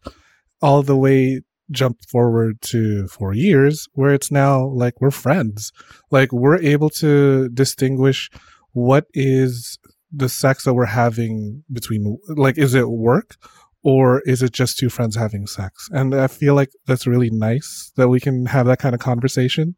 all 0.62 0.84
the 0.84 0.98
way 0.98 1.42
jump 1.72 1.98
forward 2.10 2.62
to 2.62 3.08
4 3.08 3.34
years 3.34 3.88
where 3.94 4.14
it's 4.14 4.32
now 4.32 4.66
like 4.66 5.00
we're 5.00 5.12
friends. 5.12 5.72
Like 6.12 6.32
we're 6.34 6.60
able 6.60 6.90
to 6.92 7.50
distinguish 7.50 8.30
what 8.74 9.08
is 9.14 9.80
the 10.12 10.30
sex 10.30 10.66
that 10.66 10.74
we're 10.74 10.86
having 10.86 11.64
between 11.72 12.18
like 12.28 12.58
is 12.58 12.76
it 12.76 12.90
work 12.90 13.38
or 13.84 14.22
is 14.22 14.42
it 14.42 14.54
just 14.54 14.78
two 14.78 14.90
friends 14.90 15.16
having 15.16 15.46
sex? 15.46 15.90
And 15.92 16.16
I 16.16 16.28
feel 16.28 16.56
like 16.56 16.72
that's 16.88 17.06
really 17.06 17.30
nice 17.30 17.92
that 17.96 18.08
we 18.08 18.20
can 18.20 18.46
have 18.48 18.66
that 18.66 18.80
kind 18.80 18.96
of 18.96 19.02
conversation. 19.02 19.76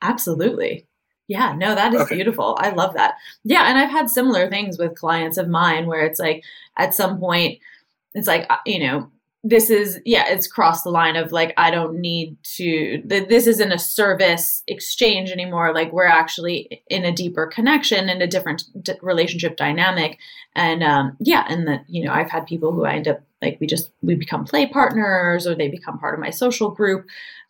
Absolutely. 0.00 0.88
Yeah, 1.28 1.54
no, 1.56 1.74
that 1.74 1.94
is 1.94 2.02
okay. 2.02 2.16
beautiful. 2.16 2.56
I 2.58 2.70
love 2.70 2.94
that. 2.94 3.14
Yeah, 3.44 3.68
and 3.68 3.78
I've 3.78 3.90
had 3.90 4.10
similar 4.10 4.50
things 4.50 4.78
with 4.78 4.96
clients 4.96 5.36
of 5.36 5.48
mine 5.48 5.86
where 5.86 6.04
it's 6.04 6.18
like 6.18 6.42
at 6.76 6.94
some 6.94 7.18
point 7.18 7.60
it's 8.14 8.26
like 8.26 8.46
uh, 8.50 8.58
you 8.66 8.80
know, 8.80 9.10
this 9.44 9.70
is 9.70 10.00
yeah 10.04 10.24
it's 10.28 10.46
crossed 10.46 10.84
the 10.84 10.90
line 10.90 11.16
of 11.16 11.32
like 11.32 11.52
i 11.56 11.68
don't 11.68 11.98
need 11.98 12.36
to 12.44 13.02
this 13.04 13.46
isn't 13.48 13.72
a 13.72 13.78
service 13.78 14.62
exchange 14.68 15.30
anymore. 15.30 15.74
Like 15.74 15.92
we're 15.92 16.06
actually 16.06 16.82
in 16.88 17.04
a 17.04 17.12
deeper 17.12 17.46
connection 17.46 18.08
and 18.08 18.22
a 18.22 18.26
different 18.26 18.64
d- 18.82 18.94
relationship 19.02 19.56
dynamic. 19.56 20.18
And 20.54 20.82
um 20.82 21.16
yeah 21.20 21.44
and 21.48 21.66
that 21.68 21.84
you 21.88 22.04
know 22.04 22.12
i've 22.12 22.30
had 22.30 22.46
people 22.46 22.72
who 22.72 22.84
i 22.84 22.94
end 22.94 23.08
up 23.08 23.20
like 23.40 23.58
we 23.60 23.66
just 23.66 23.90
we 24.02 24.14
become 24.14 24.44
play 24.44 24.66
partners 24.66 25.46
or 25.46 25.54
they 25.54 25.68
become 25.68 25.98
part 25.98 26.14
of 26.14 26.20
my 26.20 26.30
social 26.30 26.70
group. 26.70 27.06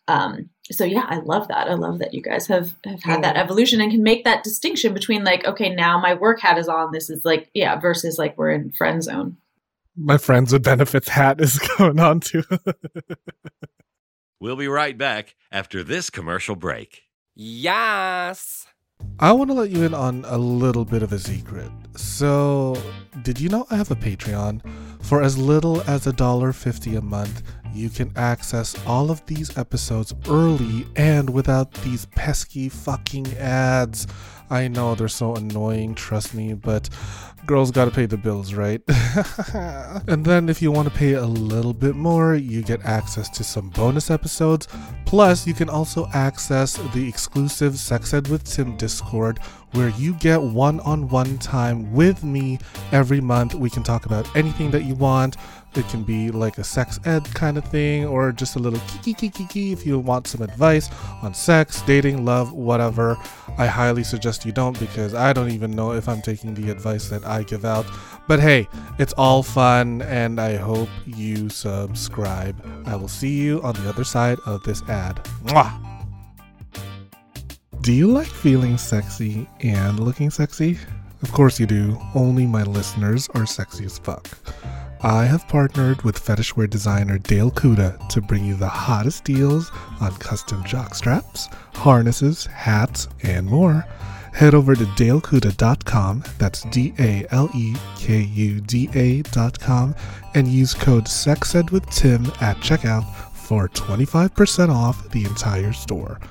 Um 0.07 0.49
so 0.71 0.85
yeah 0.85 1.05
i 1.09 1.17
love 1.17 1.47
that. 1.49 1.67
I 1.69 1.73
love 1.73 1.99
that 1.99 2.13
you 2.13 2.21
guys 2.21 2.47
have 2.47 2.73
have 2.85 3.03
had 3.03 3.23
that 3.23 3.37
evolution 3.37 3.81
and 3.81 3.91
can 3.91 4.03
make 4.03 4.23
that 4.23 4.43
distinction 4.43 4.93
between 4.93 5.23
like 5.23 5.45
okay 5.45 5.69
now 5.69 5.99
my 5.99 6.13
work 6.13 6.39
hat 6.39 6.57
is 6.57 6.67
on. 6.67 6.91
This 6.91 7.09
is 7.09 7.23
like 7.23 7.49
yeah 7.53 7.79
versus 7.79 8.17
like 8.17 8.37
we're 8.37 8.51
in 8.51 8.71
friend 8.71 9.03
zone 9.03 9.37
My 9.95 10.17
friends 10.17 10.51
with 10.51 10.63
benefits 10.63 11.09
hat 11.09 11.39
is 11.39 11.59
going 11.77 11.99
on 11.99 12.19
too. 12.19 12.43
We'll 14.39 14.55
be 14.55 14.67
right 14.67 14.97
back 14.97 15.35
after 15.51 15.83
this 15.83 16.09
commercial 16.09 16.55
break. 16.55 17.03
Yes. 17.35 18.67
I 19.19 19.31
want 19.31 19.49
to 19.49 19.53
let 19.53 19.69
you 19.69 19.83
in 19.83 19.93
on 19.93 20.25
a 20.27 20.37
little 20.37 20.85
bit 20.85 21.03
of 21.03 21.13
a 21.13 21.19
secret. 21.19 21.71
So, 21.95 22.75
did 23.21 23.39
you 23.39 23.49
know 23.49 23.65
I 23.69 23.75
have 23.75 23.91
a 23.91 23.95
Patreon? 23.95 24.61
For 25.01 25.21
as 25.21 25.37
little 25.37 25.81
as 25.81 26.07
a 26.07 26.13
dollar 26.13 26.53
fifty 26.53 26.95
a 26.95 27.01
month, 27.01 27.43
you 27.73 27.89
can 27.89 28.11
access 28.15 28.75
all 28.85 29.11
of 29.11 29.25
these 29.25 29.57
episodes 29.57 30.13
early 30.27 30.87
and 30.95 31.29
without 31.29 31.71
these 31.75 32.05
pesky 32.07 32.69
fucking 32.69 33.27
ads. 33.37 34.07
I 34.49 34.67
know 34.67 34.93
they're 34.95 35.07
so 35.07 35.35
annoying, 35.35 35.95
trust 35.95 36.33
me, 36.33 36.53
but 36.53 36.89
girls 37.45 37.71
gotta 37.71 37.91
pay 37.91 38.05
the 38.05 38.17
bills, 38.17 38.53
right? 38.53 38.81
and 40.07 40.25
then 40.25 40.49
if 40.49 40.61
you 40.61 40.71
want 40.71 40.87
to 40.91 40.93
pay 40.97 41.13
a 41.13 41.25
little 41.25 41.73
bit 41.73 41.95
more, 41.95 42.35
you 42.35 42.61
get 42.61 42.83
access 42.85 43.29
to 43.29 43.43
some 43.43 43.69
bonus 43.69 44.09
episodes. 44.09 44.67
Plus, 45.05 45.45
you 45.45 45.53
can 45.53 45.69
also 45.69 46.07
access 46.13 46.75
the 46.93 47.07
exclusive 47.07 47.77
Sex 47.77 48.13
Ed 48.13 48.27
with 48.27 48.43
Tim 48.43 48.77
Discord 48.77 49.39
where 49.73 49.89
you 49.89 50.13
get 50.15 50.41
one 50.41 50.79
on 50.81 51.07
one 51.09 51.37
time 51.39 51.91
with 51.93 52.23
me 52.23 52.59
every 52.91 53.19
month. 53.19 53.55
We 53.55 53.69
can 53.69 53.83
talk 53.83 54.05
about 54.05 54.33
anything 54.35 54.71
that 54.71 54.83
you 54.83 54.95
want. 54.95 55.37
It 55.75 55.87
can 55.89 56.03
be 56.03 56.29
like 56.29 56.57
a 56.59 56.63
sex 56.63 56.99
ed 57.05 57.25
kind 57.33 57.57
of 57.57 57.65
thing, 57.65 58.05
or 58.05 58.31
just 58.31 58.55
a 58.55 58.59
little 58.59 58.79
kiki 58.87 59.13
kiki 59.13 59.45
kiki 59.45 59.71
if 59.71 59.85
you 59.85 59.97
want 59.99 60.27
some 60.27 60.41
advice 60.41 60.89
on 61.21 61.33
sex, 61.33 61.81
dating, 61.83 62.25
love, 62.25 62.51
whatever. 62.53 63.17
I 63.57 63.65
highly 63.65 64.03
suggest 64.03 64.45
you 64.45 64.51
don't 64.51 64.79
because 64.79 65.13
I 65.13 65.33
don't 65.33 65.49
even 65.49 65.71
know 65.71 65.93
if 65.93 66.07
I'm 66.07 66.21
taking 66.21 66.53
the 66.53 66.69
advice 66.69 67.09
that 67.09 67.25
I 67.25 67.43
give 67.43 67.65
out. 67.65 67.85
But 68.27 68.39
hey, 68.39 68.67
it's 68.99 69.13
all 69.13 69.43
fun, 69.43 70.01
and 70.03 70.39
I 70.39 70.55
hope 70.55 70.89
you 71.05 71.49
subscribe. 71.49 72.55
I 72.85 72.95
will 72.95 73.07
see 73.07 73.41
you 73.41 73.61
on 73.63 73.73
the 73.75 73.89
other 73.89 74.03
side 74.03 74.37
of 74.45 74.63
this 74.63 74.81
ad. 74.83 75.23
Mwah! 75.45 75.71
Do 77.81 77.91
you 77.91 78.07
like 78.07 78.27
feeling 78.27 78.77
sexy 78.77 79.47
and 79.59 79.99
looking 79.99 80.29
sexy? 80.29 80.77
Of 81.21 81.31
course 81.31 81.59
you 81.59 81.65
do. 81.65 81.99
Only 82.15 82.45
my 82.45 82.63
listeners 82.63 83.27
are 83.35 83.45
sexy 83.45 83.85
as 83.85 83.97
fuck. 83.97 84.29
I 85.03 85.25
have 85.25 85.49
partnered 85.49 86.01
with 86.03 86.23
fetishwear 86.23 86.69
designer 86.69 87.17
Dale 87.17 87.51
Kuda 87.51 88.07
to 88.07 88.21
bring 88.21 88.45
you 88.45 88.55
the 88.55 88.69
hottest 88.69 89.25
deals 89.25 89.69
on 89.99 90.15
custom 90.15 90.63
jock 90.63 90.95
straps, 90.95 91.49
harnesses, 91.73 92.45
hats, 92.45 93.09
and 93.21 93.45
more. 93.45 93.85
Head 94.31 94.55
over 94.55 94.75
to 94.75 94.85
dalekuda.com, 94.85 96.23
that's 96.37 96.61
D 96.63 96.93
A 96.99 97.25
L 97.31 97.49
E 97.53 97.75
K 97.97 98.21
U 98.21 98.61
D 98.61 98.89
A.com, 98.95 99.93
and 100.35 100.47
use 100.47 100.73
code 100.73 101.05
SEXEDWITHTIM 101.05 102.41
at 102.41 102.55
checkout 102.57 103.03
for 103.33 103.67
25% 103.67 104.69
off 104.69 105.09
the 105.09 105.25
entire 105.25 105.73
store. 105.73 106.21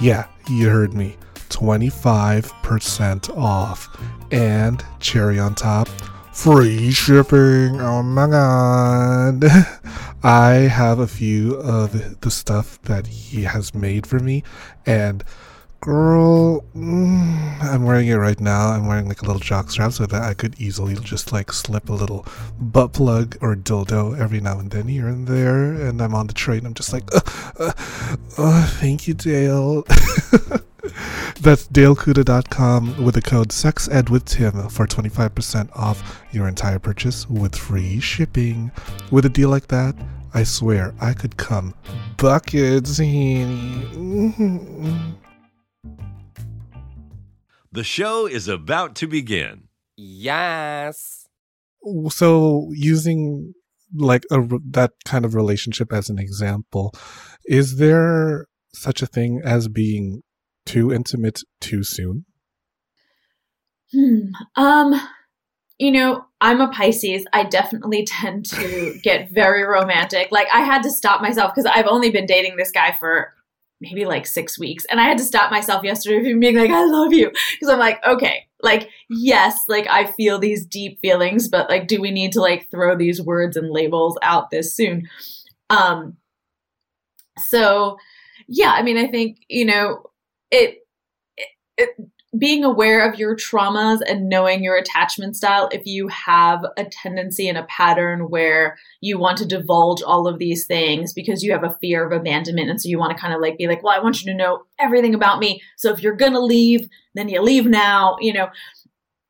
Yeah, 0.00 0.28
you 0.48 0.68
heard 0.68 0.94
me. 0.94 1.16
25% 1.48 3.36
off. 3.36 3.88
And 4.30 4.84
cherry 5.00 5.38
on 5.38 5.54
top, 5.54 5.88
free 6.34 6.90
shipping. 6.90 7.80
Oh 7.80 8.02
my 8.02 8.26
god. 8.26 9.44
I 10.22 10.52
have 10.68 10.98
a 10.98 11.06
few 11.06 11.54
of 11.54 12.20
the 12.20 12.30
stuff 12.30 12.80
that 12.82 13.06
he 13.06 13.44
has 13.44 13.74
made 13.74 14.06
for 14.06 14.18
me, 14.18 14.42
and 14.84 15.22
girl, 15.84 16.62
mm, 16.74 17.62
I'm 17.62 17.84
wearing 17.84 18.08
it 18.08 18.14
right 18.14 18.40
now. 18.40 18.68
I'm 18.68 18.86
wearing 18.86 19.06
like 19.06 19.20
a 19.20 19.26
little 19.26 19.38
jock 19.38 19.70
strap 19.70 19.92
so 19.92 20.06
that 20.06 20.22
I 20.22 20.32
could 20.32 20.58
easily 20.58 20.94
just 20.94 21.30
like 21.30 21.52
slip 21.52 21.90
a 21.90 21.92
little 21.92 22.26
butt 22.58 22.94
plug 22.94 23.36
or 23.42 23.54
dildo 23.54 24.18
every 24.18 24.40
now 24.40 24.58
and 24.58 24.70
then 24.70 24.88
here 24.88 25.08
and 25.08 25.28
there. 25.28 25.74
And 25.74 26.00
I'm 26.00 26.14
on 26.14 26.26
the 26.26 26.32
train. 26.32 26.64
I'm 26.64 26.72
just 26.72 26.94
like, 26.94 27.04
uh, 27.14 27.20
uh, 27.58 27.72
uh, 28.38 28.66
thank 28.80 29.06
you, 29.06 29.12
Dale. 29.12 29.82
That's 31.42 31.68
dalekuda.com 31.68 33.04
with 33.04 33.16
the 33.16 33.22
code 33.22 33.50
SEXEDWITHTIM 33.50 34.72
for 34.72 34.86
25% 34.86 35.68
off 35.76 36.22
your 36.32 36.48
entire 36.48 36.78
purchase 36.78 37.28
with 37.28 37.54
free 37.54 38.00
shipping. 38.00 38.72
With 39.10 39.26
a 39.26 39.30
deal 39.30 39.50
like 39.50 39.68
that, 39.68 39.94
I 40.32 40.44
swear 40.44 40.94
I 40.98 41.12
could 41.12 41.36
come 41.36 41.74
buckets. 42.16 42.98
The 47.72 47.84
show 47.84 48.26
is 48.26 48.46
about 48.46 48.94
to 48.96 49.08
begin. 49.08 49.64
Yes. 49.96 51.26
So, 52.08 52.70
using 52.72 53.54
like 53.94 54.24
a, 54.30 54.40
that 54.70 54.92
kind 55.04 55.24
of 55.24 55.34
relationship 55.34 55.92
as 55.92 56.08
an 56.08 56.18
example, 56.18 56.94
is 57.44 57.78
there 57.78 58.46
such 58.72 59.02
a 59.02 59.06
thing 59.06 59.40
as 59.44 59.68
being 59.68 60.22
too 60.66 60.92
intimate 60.92 61.40
too 61.60 61.82
soon? 61.82 62.24
Hmm. 63.92 64.30
Um, 64.56 65.00
you 65.78 65.92
know, 65.92 66.24
I'm 66.40 66.60
a 66.60 66.68
Pisces. 66.68 67.24
I 67.32 67.44
definitely 67.44 68.04
tend 68.08 68.46
to 68.46 68.98
get 69.02 69.30
very 69.30 69.64
romantic. 69.64 70.28
Like 70.30 70.48
I 70.52 70.60
had 70.60 70.82
to 70.82 70.90
stop 70.90 71.20
myself 71.20 71.52
because 71.54 71.70
I've 71.72 71.86
only 71.86 72.10
been 72.10 72.26
dating 72.26 72.56
this 72.56 72.70
guy 72.70 72.92
for 72.92 73.32
maybe 73.80 74.04
like 74.04 74.26
six 74.26 74.58
weeks, 74.58 74.84
and 74.86 75.00
I 75.00 75.04
had 75.04 75.18
to 75.18 75.24
stop 75.24 75.50
myself 75.50 75.84
yesterday 75.84 76.30
from 76.30 76.40
being 76.40 76.56
like, 76.56 76.70
"I 76.70 76.84
love 76.84 77.12
you," 77.12 77.30
because 77.30 77.68
I'm 77.68 77.78
like, 77.78 78.04
okay, 78.06 78.46
like 78.62 78.90
yes, 79.08 79.58
like 79.68 79.86
I 79.88 80.06
feel 80.06 80.38
these 80.38 80.66
deep 80.66 81.00
feelings, 81.00 81.48
but 81.48 81.68
like, 81.68 81.86
do 81.86 82.00
we 82.00 82.10
need 82.10 82.32
to 82.32 82.40
like 82.40 82.70
throw 82.70 82.96
these 82.96 83.20
words 83.20 83.56
and 83.56 83.70
labels 83.70 84.18
out 84.22 84.50
this 84.50 84.74
soon? 84.74 85.08
Um. 85.70 86.16
So, 87.38 87.96
yeah, 88.46 88.72
I 88.72 88.82
mean, 88.82 88.96
I 88.96 89.08
think 89.08 89.38
you 89.48 89.64
know 89.64 90.04
it, 90.50 90.78
it, 91.36 91.48
it 91.76 91.88
being 92.38 92.64
aware 92.64 93.08
of 93.08 93.18
your 93.18 93.36
traumas 93.36 94.00
and 94.06 94.28
knowing 94.28 94.64
your 94.64 94.76
attachment 94.76 95.36
style 95.36 95.68
if 95.72 95.86
you 95.86 96.08
have 96.08 96.64
a 96.76 96.84
tendency 96.84 97.48
and 97.48 97.58
a 97.58 97.64
pattern 97.64 98.28
where 98.28 98.76
you 99.00 99.18
want 99.18 99.38
to 99.38 99.46
divulge 99.46 100.02
all 100.02 100.26
of 100.26 100.38
these 100.38 100.66
things 100.66 101.12
because 101.12 101.42
you 101.42 101.52
have 101.52 101.64
a 101.64 101.76
fear 101.80 102.04
of 102.04 102.12
abandonment 102.12 102.70
and 102.70 102.80
so 102.80 102.88
you 102.88 102.98
want 102.98 103.14
to 103.14 103.20
kind 103.20 103.34
of 103.34 103.40
like 103.40 103.56
be 103.58 103.68
like 103.68 103.82
well 103.82 103.96
i 103.96 104.02
want 104.02 104.22
you 104.22 104.30
to 104.30 104.36
know 104.36 104.62
everything 104.80 105.14
about 105.14 105.38
me 105.38 105.62
so 105.76 105.92
if 105.92 106.02
you're 106.02 106.16
gonna 106.16 106.40
leave 106.40 106.88
then 107.14 107.28
you 107.28 107.40
leave 107.40 107.66
now 107.66 108.16
you 108.20 108.32
know? 108.32 108.48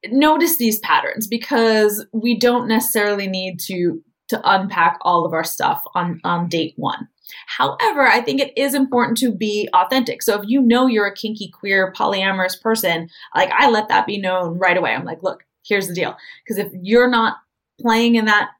Notice 0.08 0.58
these 0.58 0.78
patterns 0.80 1.26
because 1.26 2.04
we 2.12 2.38
don't 2.38 2.68
necessarily 2.68 3.26
need 3.26 3.58
to 3.60 4.02
to 4.28 4.40
unpack 4.44 4.98
all 5.02 5.24
of 5.24 5.32
our 5.32 5.44
stuff 5.44 5.82
on 5.94 6.20
on 6.24 6.48
date 6.48 6.74
one 6.76 7.08
However, 7.46 8.02
I 8.02 8.20
think 8.20 8.40
it 8.40 8.52
is 8.56 8.74
important 8.74 9.18
to 9.18 9.32
be 9.32 9.68
authentic. 9.72 10.22
So 10.22 10.40
if 10.40 10.48
you 10.48 10.60
know 10.60 10.86
you're 10.86 11.06
a 11.06 11.14
kinky, 11.14 11.48
queer, 11.48 11.92
polyamorous 11.96 12.60
person, 12.60 13.08
like 13.34 13.50
I 13.52 13.70
let 13.70 13.88
that 13.88 14.06
be 14.06 14.18
known 14.18 14.58
right 14.58 14.76
away. 14.76 14.94
I'm 14.94 15.04
like, 15.04 15.22
look, 15.22 15.44
here's 15.66 15.88
the 15.88 15.94
deal. 15.94 16.16
Because 16.44 16.58
if 16.58 16.72
you're 16.82 17.10
not 17.10 17.36
playing 17.80 18.16
in 18.16 18.26
that 18.26 18.50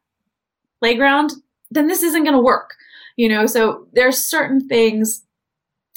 playground, 0.80 1.32
then 1.70 1.86
this 1.86 2.02
isn't 2.02 2.24
going 2.24 2.36
to 2.36 2.42
work. 2.42 2.74
You 3.16 3.28
know, 3.28 3.46
so 3.46 3.86
there's 3.92 4.26
certain 4.26 4.66
things 4.66 5.24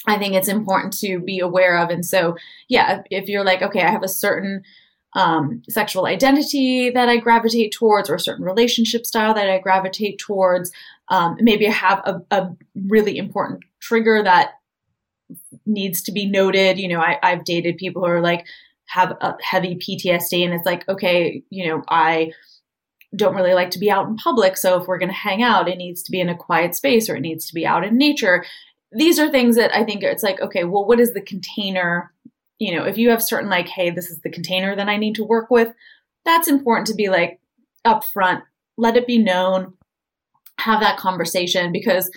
I 0.06 0.18
think 0.18 0.34
it's 0.34 0.48
important 0.48 0.96
to 1.00 1.18
be 1.18 1.40
aware 1.40 1.76
of. 1.78 1.90
And 1.90 2.04
so, 2.04 2.36
yeah, 2.68 3.02
if, 3.10 3.28
you're 3.28 3.44
like, 3.44 3.62
okay, 3.62 3.82
I 3.82 3.90
have 3.90 4.04
a 4.04 4.08
certain 4.08 4.62
um, 5.14 5.62
sexual 5.68 6.06
identity 6.06 6.90
that 6.90 7.08
I 7.08 7.16
gravitate 7.16 7.72
towards, 7.72 8.08
or 8.08 8.14
a 8.14 8.20
certain 8.20 8.44
relationship 8.44 9.04
style 9.04 9.34
that 9.34 9.50
I 9.50 9.58
gravitate 9.58 10.18
towards, 10.18 10.70
um, 11.10 11.36
maybe 11.40 11.66
I 11.66 11.72
have 11.72 12.02
a, 12.04 12.20
a, 12.30 12.56
really 12.88 13.16
important 13.16 13.64
trigger 13.80 14.22
that 14.22 14.52
needs 15.64 16.02
to 16.02 16.12
be 16.12 16.26
noted. 16.26 16.78
You 16.78 16.88
know, 16.88 17.00
I, 17.00 17.18
I've 17.22 17.44
dated 17.44 17.76
people 17.76 18.02
who 18.02 18.08
are 18.08 18.20
like 18.20 18.46
have 18.88 19.12
a 19.20 19.36
heavy 19.42 19.76
PTSD, 19.76 20.44
and 20.44 20.54
it's 20.54 20.66
like, 20.66 20.88
okay, 20.88 21.42
you 21.50 21.68
know, 21.68 21.82
I 21.88 22.32
don't 23.16 23.34
really 23.34 23.54
like 23.54 23.70
to 23.70 23.78
be 23.78 23.90
out 23.90 24.06
in 24.06 24.16
public. 24.16 24.56
So 24.56 24.80
if 24.80 24.86
we're 24.86 24.98
going 24.98 25.10
to 25.10 25.14
hang 25.14 25.42
out, 25.42 25.68
it 25.68 25.78
needs 25.78 26.02
to 26.02 26.10
be 26.10 26.20
in 26.20 26.28
a 26.28 26.36
quiet 26.36 26.74
space 26.74 27.08
or 27.08 27.16
it 27.16 27.20
needs 27.20 27.46
to 27.46 27.54
be 27.54 27.64
out 27.64 27.84
in 27.84 27.96
nature. 27.96 28.44
These 28.92 29.18
are 29.18 29.30
things 29.30 29.56
that 29.56 29.74
I 29.74 29.84
think 29.84 30.02
it's 30.02 30.22
like, 30.22 30.40
okay, 30.40 30.64
well, 30.64 30.84
what 30.84 31.00
is 31.00 31.14
the 31.14 31.22
container? 31.22 32.12
You 32.58 32.76
know, 32.76 32.84
if 32.84 32.98
you 32.98 33.08
have 33.10 33.22
certain 33.22 33.48
like, 33.48 33.68
hey, 33.68 33.90
this 33.90 34.10
is 34.10 34.20
the 34.20 34.30
container 34.30 34.76
that 34.76 34.88
I 34.88 34.98
need 34.98 35.14
to 35.14 35.24
work 35.24 35.50
with, 35.50 35.72
that's 36.26 36.48
important 36.48 36.86
to 36.88 36.94
be 36.94 37.08
like 37.08 37.40
upfront, 37.86 38.42
let 38.76 38.96
it 38.96 39.06
be 39.06 39.16
known 39.16 39.72
have 40.68 40.80
that 40.80 40.98
conversation 40.98 41.72
because 41.72 42.10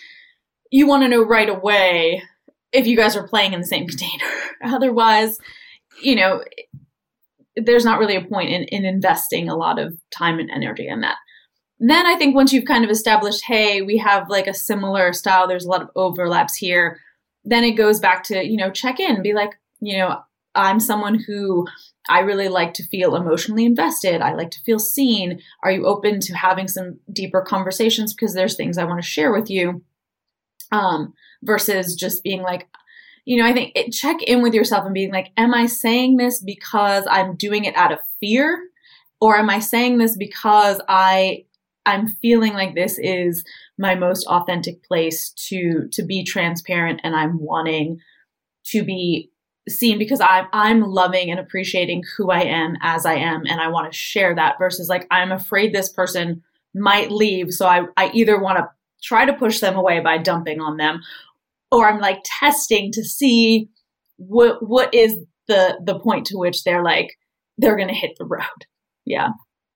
you 0.72 0.88
want 0.88 1.04
to 1.04 1.10
know 1.10 1.24
right 1.24 1.50
away 1.50 2.22
if 2.72 2.88
you 2.88 2.96
guys 2.96 3.16
are 3.16 3.28
playing 3.28 3.54
in 3.54 3.62
the 3.62 3.68
same 3.68 3.88
container. 3.88 4.26
Otherwise, 4.64 5.38
you 6.02 6.16
know, 6.16 6.44
there's 7.56 7.86
not 7.86 8.00
really 8.00 8.16
a 8.16 8.26
point 8.26 8.50
in, 8.50 8.64
in 8.64 8.86
investing 8.86 9.50
a 9.50 9.56
lot 9.56 9.80
of 9.80 9.98
time 10.12 10.40
and 10.40 10.50
energy 10.50 10.88
in 10.88 11.02
that. 11.02 11.18
Then 11.80 12.06
I 12.06 12.16
think 12.16 12.36
once 12.36 12.54
you've 12.54 12.66
kind 12.66 12.86
of 12.86 12.92
established, 12.92 13.44
hey, 13.46 13.82
we 13.82 13.98
have 13.98 14.30
like 14.30 14.48
a 14.48 14.54
similar 14.54 15.14
style, 15.14 15.48
there's 15.48 15.66
a 15.66 15.70
lot 15.70 15.82
of 15.82 15.90
overlaps 15.96 16.56
here, 16.56 17.00
then 17.44 17.64
it 17.64 17.72
goes 17.72 18.00
back 18.00 18.24
to, 18.26 18.46
you 18.46 18.56
know, 18.56 18.70
check 18.70 19.00
in, 19.00 19.24
be 19.24 19.34
like, 19.34 19.52
you 19.80 19.98
know, 19.98 20.22
I'm 20.56 20.80
someone 20.80 21.16
who 21.16 21.68
I 22.10 22.20
really 22.20 22.50
like 22.50 22.74
to 22.76 22.88
feel 22.88 23.16
emotionally 23.16 23.66
invested. 23.66 24.22
I 24.22 24.34
like 24.34 24.52
to 24.52 24.62
feel 24.62 24.80
seen. 24.80 25.42
Are 25.64 25.72
you 25.72 25.86
open 25.86 26.20
to 26.22 26.34
having 26.34 26.68
some 26.68 27.00
deeper 27.12 27.42
conversations 27.42 28.14
because 28.14 28.34
there's 28.34 28.56
things 28.56 28.78
I 28.78 28.84
want 28.84 29.02
to 29.02 29.08
share 29.08 29.32
with 29.32 29.50
you? 29.50 29.84
Um, 30.72 31.14
versus 31.44 31.96
just 31.96 32.24
being 32.24 32.42
like, 32.42 32.68
you 33.26 33.42
know, 33.42 33.48
I 33.48 33.54
think 33.54 33.74
it, 33.76 33.92
check 33.92 34.22
in 34.24 34.42
with 34.42 34.54
yourself 34.54 34.86
and 34.86 34.94
being 34.94 35.12
like, 35.12 35.32
am 35.38 35.54
I 35.54 35.66
saying 35.66 36.18
this 36.18 36.42
because 36.42 37.06
I'm 37.10 37.36
doing 37.36 37.66
it 37.66 37.76
out 37.76 37.92
of 37.92 38.00
fear? 38.20 38.60
Or 39.20 39.38
am 39.38 39.50
I 39.50 39.60
saying 39.60 39.98
this 39.98 40.18
because 40.18 40.82
I 40.88 41.46
I'm 41.86 42.08
feeling 42.08 42.54
like 42.54 42.76
this 42.76 43.00
is 43.00 43.44
my 43.78 43.96
most 43.96 44.26
authentic 44.28 44.84
place 44.84 45.32
to 45.50 45.88
to 45.92 46.04
be 46.04 46.24
transparent 46.24 47.02
and 47.04 47.16
I'm 47.16 47.40
wanting 47.40 48.00
to 48.68 48.84
be 48.84 49.31
seen 49.72 49.98
because 49.98 50.22
I'm 50.22 50.48
I'm 50.54 50.82
loving 50.82 51.32
and 51.32 51.40
appreciating 51.40 52.04
who 52.18 52.32
I 52.32 52.42
am 52.42 52.76
as 52.82 53.06
I 53.06 53.16
am 53.16 53.44
and 53.46 53.60
I 53.60 53.70
want 53.70 53.92
to 53.92 53.98
share 53.98 54.36
that 54.36 54.58
versus 54.60 54.90
like 54.90 55.08
I'm 55.12 55.32
afraid 55.32 55.74
this 55.74 55.92
person 55.92 56.44
might 56.74 57.12
leave 57.12 57.52
so 57.52 57.68
I 57.68 57.86
I 57.98 58.12
either 58.14 58.40
want 58.40 58.60
to 58.60 58.70
try 59.04 59.26
to 59.26 59.34
push 59.34 59.60
them 59.60 59.76
away 59.76 60.00
by 60.00 60.18
dumping 60.18 60.62
on 60.62 60.78
them 60.78 61.02
or 61.72 61.90
I'm 61.90 62.00
like 62.00 62.20
testing 62.24 62.92
to 62.94 63.04
see 63.04 63.70
what 64.18 64.66
what 64.68 64.94
is 64.94 65.18
the 65.48 65.80
the 65.84 66.00
point 66.00 66.28
to 66.28 66.38
which 66.38 66.64
they're 66.64 66.84
like 66.84 67.18
they're 67.58 67.76
going 67.76 67.90
to 67.90 67.94
hit 67.94 68.12
the 68.18 68.26
road. 68.26 68.66
Yeah. 69.06 69.30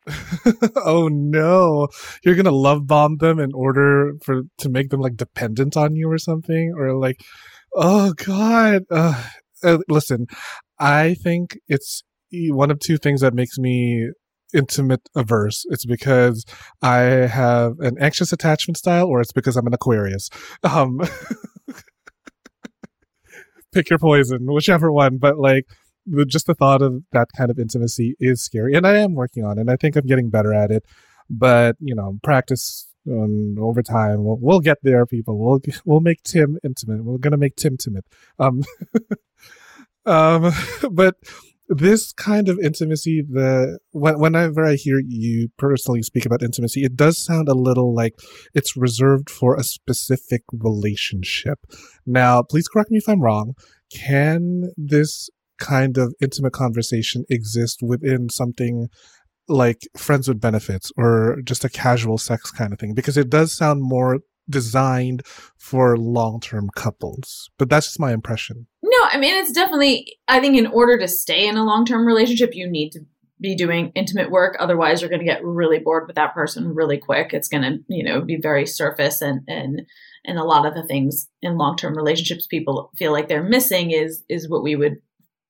oh 0.86 1.08
no 1.12 1.88
you're 2.23 2.36
gonna 2.36 2.51
love 2.51 2.86
bomb 2.86 3.17
them 3.17 3.39
in 3.39 3.51
order 3.55 4.12
for 4.23 4.43
to 4.60 4.69
make 4.69 4.91
them 4.91 4.99
like 4.99 5.15
dependent 5.15 5.75
on 5.75 5.95
you 5.95 6.08
or 6.08 6.19
something 6.19 6.75
or 6.77 6.95
like 6.95 7.19
oh 7.73 8.13
god 8.13 8.84
uh, 8.91 9.23
uh, 9.63 9.77
listen 9.87 10.25
i 10.79 11.13
think 11.15 11.57
it's 11.67 12.03
one 12.49 12.71
of 12.71 12.79
two 12.79 12.97
things 12.97 13.21
that 13.21 13.33
makes 13.33 13.57
me 13.57 14.09
intimate 14.53 15.01
averse. 15.15 15.65
It's 15.69 15.85
because 15.85 16.45
i 16.81 16.97
have 16.97 17.73
an 17.79 17.95
anxious 17.99 18.31
attachment 18.31 18.77
style 18.77 19.07
or 19.07 19.21
it's 19.21 19.33
because 19.33 19.57
i'm 19.57 19.67
an 19.67 19.73
aquarius. 19.73 20.29
Um 20.63 20.99
pick 23.73 23.89
your 23.89 23.99
poison 23.99 24.45
whichever 24.45 24.89
one 24.89 25.17
but 25.17 25.37
like 25.37 25.65
just 26.27 26.47
the 26.47 26.53
thought 26.53 26.81
of 26.81 27.03
that 27.11 27.27
kind 27.37 27.51
of 27.51 27.59
intimacy 27.59 28.15
is 28.21 28.41
scary 28.41 28.73
and 28.73 28.87
i 28.87 28.95
am 28.95 29.15
working 29.15 29.43
on 29.43 29.57
it 29.57 29.61
and 29.61 29.69
i 29.69 29.75
think 29.75 29.97
i'm 29.97 30.05
getting 30.05 30.29
better 30.29 30.53
at 30.53 30.71
it 30.71 30.81
but 31.29 31.75
you 31.79 31.93
know 31.93 32.17
practice 32.23 32.87
um, 33.09 33.55
over 33.59 33.81
time 33.81 34.23
we'll, 34.23 34.37
we'll 34.39 34.59
get 34.59 34.77
there 34.83 35.05
people. 35.05 35.37
We'll 35.37 35.59
we'll 35.85 36.01
make 36.01 36.23
tim 36.23 36.57
intimate. 36.63 37.03
We're 37.03 37.17
gonna 37.17 37.37
make 37.37 37.55
tim 37.55 37.77
timid. 37.77 38.05
Um 38.39 38.63
um 40.05 40.51
but 40.91 41.15
this 41.67 42.13
kind 42.13 42.47
of 42.47 42.59
intimacy 42.59 43.23
the 43.27 43.79
when, 43.89 44.19
whenever 44.19 44.63
i 44.63 44.75
hear 44.75 45.01
you 45.03 45.49
personally 45.57 46.03
speak 46.03 46.23
about 46.23 46.43
intimacy 46.43 46.83
it 46.83 46.95
does 46.95 47.17
sound 47.17 47.49
a 47.49 47.55
little 47.55 47.91
like 47.91 48.13
it's 48.53 48.77
reserved 48.77 49.31
for 49.31 49.55
a 49.55 49.63
specific 49.63 50.43
relationship. 50.51 51.59
Now 52.05 52.43
please 52.43 52.67
correct 52.67 52.91
me 52.91 52.97
if 52.97 53.09
i'm 53.09 53.21
wrong. 53.21 53.53
Can 53.91 54.71
this 54.77 55.29
kind 55.57 55.97
of 55.97 56.13
intimate 56.21 56.53
conversation 56.53 57.23
exist 57.29 57.79
within 57.81 58.29
something 58.29 58.87
like 59.47 59.88
friends 59.95 60.27
with 60.27 60.41
benefits 60.41 60.91
or 60.97 61.38
just 61.43 61.63
a 61.63 61.69
casual 61.69 62.17
sex 62.17 62.51
kind 62.51 62.73
of 62.73 62.79
thing 62.79 62.93
because 62.93 63.17
it 63.17 63.29
does 63.29 63.55
sound 63.55 63.81
more 63.81 64.19
designed 64.49 65.25
for 65.58 65.97
long-term 65.97 66.69
couples 66.75 67.49
but 67.58 67.69
that's 67.69 67.88
just 67.88 67.99
my 67.99 68.13
impression. 68.13 68.67
No 68.84 69.08
i 69.12 69.17
mean 69.17 69.36
it's 69.36 69.51
definitely 69.51 70.17
i 70.27 70.39
think 70.39 70.58
in 70.58 70.67
order 70.67 70.97
to 70.99 71.08
stay 71.08 71.47
in 71.47 71.58
a 71.58 71.65
long-term 71.65 72.05
relationship 72.05 72.55
you 72.55 72.69
need 72.69 72.91
to 72.91 72.99
be 73.41 73.55
doing 73.55 73.91
intimate 73.95 74.31
work 74.31 74.55
otherwise 74.60 75.01
you're 75.01 75.10
going 75.10 75.19
to 75.19 75.25
get 75.25 75.43
really 75.43 75.79
bored 75.79 76.08
with 76.08 76.15
that 76.15 76.34
person 76.34 76.73
really 76.73 76.97
quick. 76.97 77.34
It's 77.34 77.49
going 77.49 77.63
to 77.63 77.79
you 77.88 78.03
know 78.03 78.21
be 78.21 78.38
very 78.38 78.65
surface 78.65 79.21
and 79.21 79.41
and 79.47 79.81
and 80.23 80.39
a 80.39 80.43
lot 80.43 80.65
of 80.65 80.73
the 80.73 80.88
things 80.88 81.27
in 81.41 81.58
long-term 81.58 81.95
relationships 81.95 82.47
people 82.47 82.91
feel 82.95 83.12
like 83.12 83.27
they're 83.27 83.43
missing 83.43 83.91
is 83.91 84.23
is 84.29 84.49
what 84.49 84.63
we 84.63 84.75
would 84.75 84.97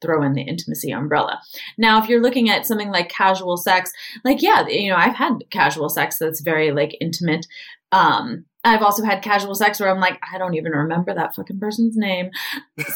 throw 0.05 0.21
in 0.21 0.33
the 0.33 0.41
intimacy 0.41 0.91
umbrella. 0.91 1.41
Now, 1.77 2.01
if 2.01 2.07
you're 2.07 2.21
looking 2.21 2.49
at 2.49 2.65
something 2.65 2.91
like 2.91 3.09
casual 3.09 3.57
sex, 3.57 3.91
like, 4.23 4.41
yeah, 4.41 4.67
you 4.67 4.89
know, 4.89 4.97
I've 4.97 5.15
had 5.15 5.39
casual 5.49 5.89
sex 5.89 6.17
that's 6.19 6.41
very 6.41 6.71
like 6.71 6.95
intimate. 7.01 7.47
Um, 7.91 8.45
I've 8.63 8.81
also 8.81 9.03
had 9.03 9.21
casual 9.21 9.55
sex 9.55 9.79
where 9.79 9.89
I'm 9.89 9.99
like, 9.99 10.19
I 10.31 10.37
don't 10.37 10.55
even 10.55 10.71
remember 10.71 11.13
that 11.13 11.35
fucking 11.35 11.59
person's 11.59 11.95
name. 11.95 12.29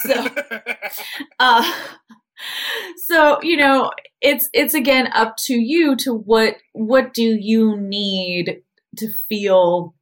So, 0.02 0.28
uh, 1.39 1.74
so 3.06 3.41
you 3.41 3.58
know, 3.58 3.91
it's 4.22 4.50
it's 4.54 4.74
again 4.74 5.10
up 5.13 5.36
to 5.45 5.54
you 5.54 5.95
to 5.98 6.13
what 6.13 6.58
what 6.74 7.13
do 7.13 7.24
you 7.24 7.78
need 7.78 8.62
to 8.98 9.10
feel 9.28 9.95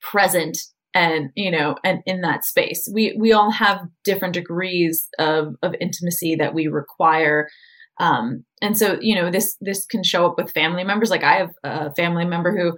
present 0.00 0.58
and 0.94 1.30
you 1.34 1.50
know 1.50 1.76
and 1.84 2.02
in 2.06 2.20
that 2.22 2.44
space. 2.44 2.88
We 2.92 3.16
we 3.18 3.32
all 3.32 3.50
have 3.50 3.80
different 4.04 4.34
degrees 4.34 5.08
of 5.18 5.54
of 5.62 5.74
intimacy 5.80 6.36
that 6.36 6.54
we 6.54 6.68
require. 6.68 7.48
Um 7.98 8.44
and 8.62 8.76
so 8.76 8.98
you 9.00 9.14
know 9.14 9.30
this 9.30 9.56
this 9.60 9.84
can 9.86 10.02
show 10.02 10.26
up 10.26 10.36
with 10.38 10.52
family 10.52 10.84
members. 10.84 11.10
Like 11.10 11.24
i 11.24 11.34
have 11.34 11.50
a 11.62 11.94
family 11.94 12.24
member 12.24 12.56
who 12.56 12.76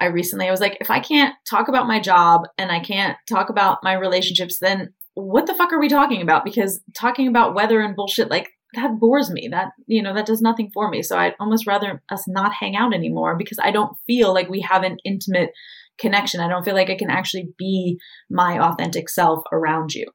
i 0.00 0.06
recently 0.06 0.48
i 0.48 0.50
was 0.50 0.60
like 0.60 0.78
if 0.80 0.90
i 0.90 0.98
can't 0.98 1.34
talk 1.48 1.68
about 1.68 1.86
my 1.86 2.00
job 2.00 2.42
and 2.56 2.72
i 2.72 2.80
can't 2.80 3.18
talk 3.28 3.50
about 3.50 3.78
my 3.82 3.92
relationships 3.92 4.58
then 4.58 4.88
what 5.14 5.46
the 5.46 5.54
fuck 5.54 5.72
are 5.72 5.80
we 5.80 5.88
talking 5.88 6.22
about? 6.22 6.44
Because 6.44 6.80
talking 6.94 7.28
about 7.28 7.54
weather 7.54 7.80
and 7.80 7.96
bullshit 7.96 8.30
like 8.30 8.48
that 8.74 8.98
bores 8.98 9.30
me. 9.30 9.48
That 9.50 9.72
you 9.86 10.02
know 10.02 10.14
that 10.14 10.26
does 10.26 10.40
nothing 10.40 10.70
for 10.72 10.88
me. 10.88 11.02
So 11.02 11.18
i'd 11.18 11.34
almost 11.38 11.66
rather 11.66 12.02
us 12.10 12.24
not 12.26 12.52
hang 12.54 12.76
out 12.76 12.94
anymore 12.94 13.36
because 13.36 13.58
i 13.62 13.70
don't 13.70 13.96
feel 14.06 14.32
like 14.32 14.48
we 14.48 14.60
have 14.60 14.82
an 14.82 14.98
intimate 15.04 15.50
connection. 15.98 16.40
I 16.40 16.48
don't 16.48 16.64
feel 16.64 16.74
like 16.74 16.90
I 16.90 16.96
can 16.96 17.10
actually 17.10 17.48
be 17.58 17.98
my 18.30 18.58
authentic 18.58 19.08
self 19.08 19.42
around 19.52 19.94
you. 19.94 20.06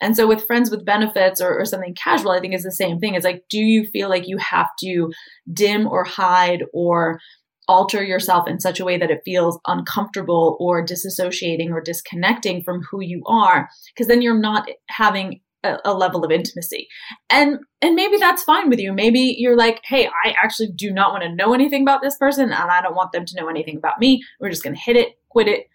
And 0.00 0.16
so 0.16 0.26
with 0.26 0.46
friends 0.46 0.70
with 0.70 0.84
benefits 0.84 1.40
or, 1.40 1.58
or 1.58 1.64
something 1.64 1.94
casual, 1.94 2.32
I 2.32 2.40
think 2.40 2.54
is 2.54 2.64
the 2.64 2.72
same 2.72 2.98
thing. 2.98 3.14
It's 3.14 3.24
like, 3.24 3.44
do 3.48 3.58
you 3.58 3.86
feel 3.86 4.08
like 4.08 4.26
you 4.26 4.36
have 4.38 4.68
to 4.80 5.12
dim 5.52 5.86
or 5.86 6.04
hide 6.04 6.64
or 6.72 7.20
alter 7.68 8.02
yourself 8.02 8.48
in 8.48 8.58
such 8.58 8.80
a 8.80 8.84
way 8.84 8.98
that 8.98 9.12
it 9.12 9.22
feels 9.24 9.60
uncomfortable 9.66 10.56
or 10.58 10.84
disassociating 10.84 11.70
or 11.70 11.80
disconnecting 11.80 12.64
from 12.64 12.82
who 12.90 13.00
you 13.00 13.22
are? 13.26 13.68
Because 13.94 14.08
then 14.08 14.22
you're 14.22 14.38
not 14.38 14.68
having 14.88 15.40
a, 15.64 15.94
level 15.94 16.24
of 16.24 16.30
intimacy. 16.30 16.88
And 17.30 17.58
and 17.80 17.94
maybe 17.94 18.16
that's 18.16 18.42
fine 18.42 18.68
with 18.68 18.80
you. 18.80 18.92
Maybe 18.92 19.36
you're 19.38 19.56
like, 19.56 19.80
"Hey, 19.84 20.08
I 20.24 20.34
actually 20.42 20.70
do 20.74 20.90
not 20.92 21.12
want 21.12 21.22
to 21.22 21.34
know 21.34 21.54
anything 21.54 21.82
about 21.82 22.02
this 22.02 22.16
person 22.16 22.44
and 22.44 22.54
I 22.54 22.80
don't 22.82 22.96
want 22.96 23.12
them 23.12 23.24
to 23.26 23.36
know 23.36 23.48
anything 23.48 23.76
about 23.76 24.00
me. 24.00 24.22
We're 24.40 24.50
just 24.50 24.64
going 24.64 24.74
to 24.74 24.80
hit 24.80 24.96
it 24.96 25.18
quit 25.32 25.48
it 25.48 25.66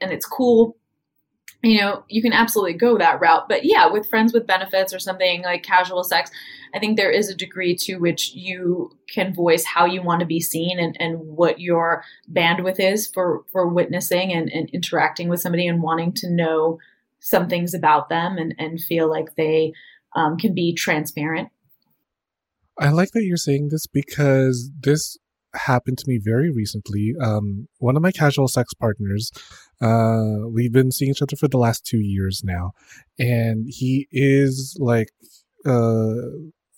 and 0.00 0.10
it's 0.10 0.26
cool 0.26 0.76
you 1.62 1.80
know 1.80 2.04
you 2.08 2.22
can 2.22 2.32
absolutely 2.32 2.72
go 2.72 2.96
that 2.96 3.20
route 3.20 3.48
but 3.48 3.64
yeah 3.64 3.86
with 3.86 4.08
friends 4.08 4.32
with 4.32 4.46
benefits 4.46 4.94
or 4.94 4.98
something 4.98 5.42
like 5.42 5.62
casual 5.62 6.02
sex 6.02 6.30
i 6.74 6.78
think 6.78 6.96
there 6.96 7.10
is 7.10 7.28
a 7.28 7.34
degree 7.34 7.76
to 7.76 7.96
which 7.96 8.32
you 8.34 8.90
can 9.12 9.34
voice 9.34 9.64
how 9.64 9.84
you 9.84 10.02
want 10.02 10.20
to 10.20 10.26
be 10.26 10.40
seen 10.40 10.78
and, 10.78 10.96
and 10.98 11.18
what 11.20 11.60
your 11.60 12.02
bandwidth 12.32 12.80
is 12.80 13.06
for 13.06 13.44
for 13.52 13.68
witnessing 13.68 14.32
and, 14.32 14.50
and 14.52 14.70
interacting 14.70 15.28
with 15.28 15.40
somebody 15.40 15.66
and 15.66 15.82
wanting 15.82 16.12
to 16.12 16.30
know 16.30 16.78
some 17.24 17.48
things 17.48 17.72
about 17.72 18.08
them 18.08 18.36
and, 18.36 18.54
and 18.58 18.80
feel 18.80 19.08
like 19.08 19.34
they 19.36 19.72
um, 20.14 20.36
can 20.36 20.54
be 20.54 20.74
transparent 20.74 21.48
i 22.78 22.90
like 22.90 23.10
that 23.12 23.24
you're 23.24 23.36
saying 23.36 23.68
this 23.70 23.86
because 23.86 24.70
this 24.80 25.18
happened 25.56 25.98
to 25.98 26.08
me 26.08 26.18
very 26.18 26.50
recently. 26.50 27.14
Um, 27.20 27.68
one 27.78 27.96
of 27.96 28.02
my 28.02 28.12
casual 28.12 28.48
sex 28.48 28.74
partners, 28.74 29.30
uh, 29.80 30.48
we've 30.50 30.72
been 30.72 30.90
seeing 30.90 31.10
each 31.10 31.22
other 31.22 31.36
for 31.36 31.48
the 31.48 31.58
last 31.58 31.84
two 31.86 32.00
years 32.00 32.42
now, 32.44 32.72
and 33.18 33.66
he 33.68 34.08
is 34.10 34.76
like 34.80 35.08
uh, 35.66 36.14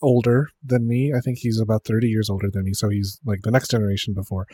older 0.03 0.49
than 0.65 0.87
me. 0.87 1.13
I 1.17 1.21
think 1.21 1.39
he's 1.39 1.61
about 1.61 1.85
30 1.85 2.09
years 2.09 2.31
older 2.31 2.51
than 2.51 2.65
me, 2.65 2.73
so 2.73 2.89
he's 2.89 3.21
like 3.25 3.41
the 3.43 3.51
next 3.51 3.71
generation 3.71 4.15
before. 4.15 4.47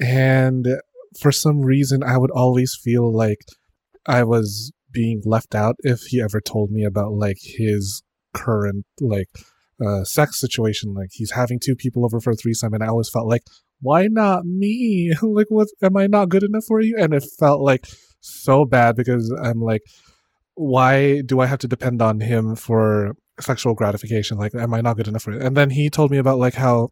And 0.00 0.80
for 1.20 1.32
some 1.32 1.60
reason, 1.60 2.02
I 2.02 2.18
would 2.18 2.30
always 2.30 2.74
feel 2.74 3.12
like 3.12 3.40
I 4.06 4.24
was 4.24 4.72
being 4.92 5.22
left 5.24 5.54
out 5.54 5.76
if 5.80 6.00
he 6.08 6.20
ever 6.20 6.40
told 6.40 6.70
me 6.70 6.84
about 6.84 7.12
like 7.12 7.38
his 7.40 8.02
current 8.34 8.86
like 9.00 9.28
uh, 9.84 10.04
sex 10.04 10.38
situation. 10.38 10.94
Like 10.94 11.10
he's 11.12 11.32
having 11.32 11.58
two 11.58 11.76
people 11.76 12.04
over 12.04 12.20
for 12.20 12.32
a 12.32 12.36
threesome, 12.36 12.74
and 12.74 12.82
I 12.82 12.88
always 12.88 13.10
felt 13.10 13.26
like, 13.28 13.42
why 13.80 14.08
not 14.10 14.44
me? 14.44 15.12
like, 15.22 15.46
what? 15.48 15.68
Am 15.82 15.96
I 15.96 16.06
not 16.06 16.28
good 16.28 16.42
enough 16.42 16.64
for 16.66 16.80
you? 16.80 16.96
And 16.98 17.14
it 17.14 17.24
felt 17.38 17.60
like 17.60 17.86
so 18.20 18.64
bad 18.64 18.96
because 18.96 19.34
I'm 19.42 19.60
like, 19.60 19.82
why 20.54 21.22
do 21.22 21.40
I 21.40 21.46
have 21.46 21.60
to 21.60 21.68
depend 21.68 22.02
on 22.02 22.20
him 22.20 22.54
for 22.54 23.14
sexual 23.40 23.74
gratification? 23.74 24.38
Like, 24.38 24.54
am 24.54 24.74
I 24.74 24.80
not 24.80 24.96
good 24.96 25.08
enough 25.08 25.22
for 25.22 25.32
it? 25.32 25.42
And 25.42 25.56
then 25.56 25.70
he 25.70 25.88
told 25.88 26.10
me 26.10 26.18
about 26.18 26.38
like 26.38 26.54
how 26.54 26.90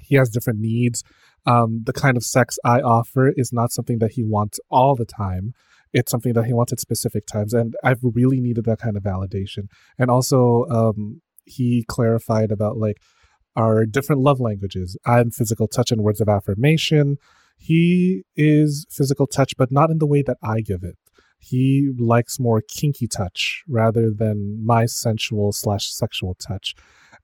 he 0.00 0.14
has 0.16 0.30
different 0.30 0.60
needs. 0.60 1.02
Um, 1.46 1.82
the 1.84 1.92
kind 1.92 2.16
of 2.16 2.24
sex 2.24 2.58
I 2.64 2.80
offer 2.80 3.32
is 3.36 3.52
not 3.52 3.72
something 3.72 3.98
that 3.98 4.12
he 4.12 4.24
wants 4.24 4.60
all 4.70 4.94
the 4.94 5.04
time. 5.04 5.54
It's 5.98 6.10
something 6.10 6.34
that 6.34 6.44
he 6.44 6.52
wants 6.52 6.72
at 6.74 6.80
specific 6.80 7.24
times, 7.26 7.52
and 7.54 7.74
I've 7.82 8.02
really 8.02 8.40
needed 8.46 8.64
that 8.66 8.80
kind 8.84 8.96
of 8.98 9.02
validation. 9.02 9.64
And 9.98 10.10
also, 10.10 10.66
um, 10.78 11.22
he 11.46 11.84
clarified 11.88 12.50
about 12.52 12.76
like 12.76 12.98
our 13.56 13.86
different 13.86 14.20
love 14.20 14.40
languages. 14.48 14.96
I'm 15.06 15.30
physical 15.30 15.68
touch 15.68 15.90
and 15.90 16.02
words 16.02 16.20
of 16.20 16.28
affirmation. 16.28 17.16
He 17.56 18.24
is 18.36 18.84
physical 18.90 19.26
touch, 19.26 19.52
but 19.56 19.72
not 19.72 19.90
in 19.90 19.98
the 19.98 20.06
way 20.06 20.22
that 20.22 20.36
I 20.42 20.60
give 20.60 20.82
it. 20.82 20.98
He 21.38 21.90
likes 21.98 22.38
more 22.38 22.62
kinky 22.68 23.08
touch 23.08 23.62
rather 23.66 24.10
than 24.10 24.64
my 24.64 24.84
sensual 24.84 25.52
slash 25.52 25.86
sexual 25.90 26.34
touch. 26.34 26.74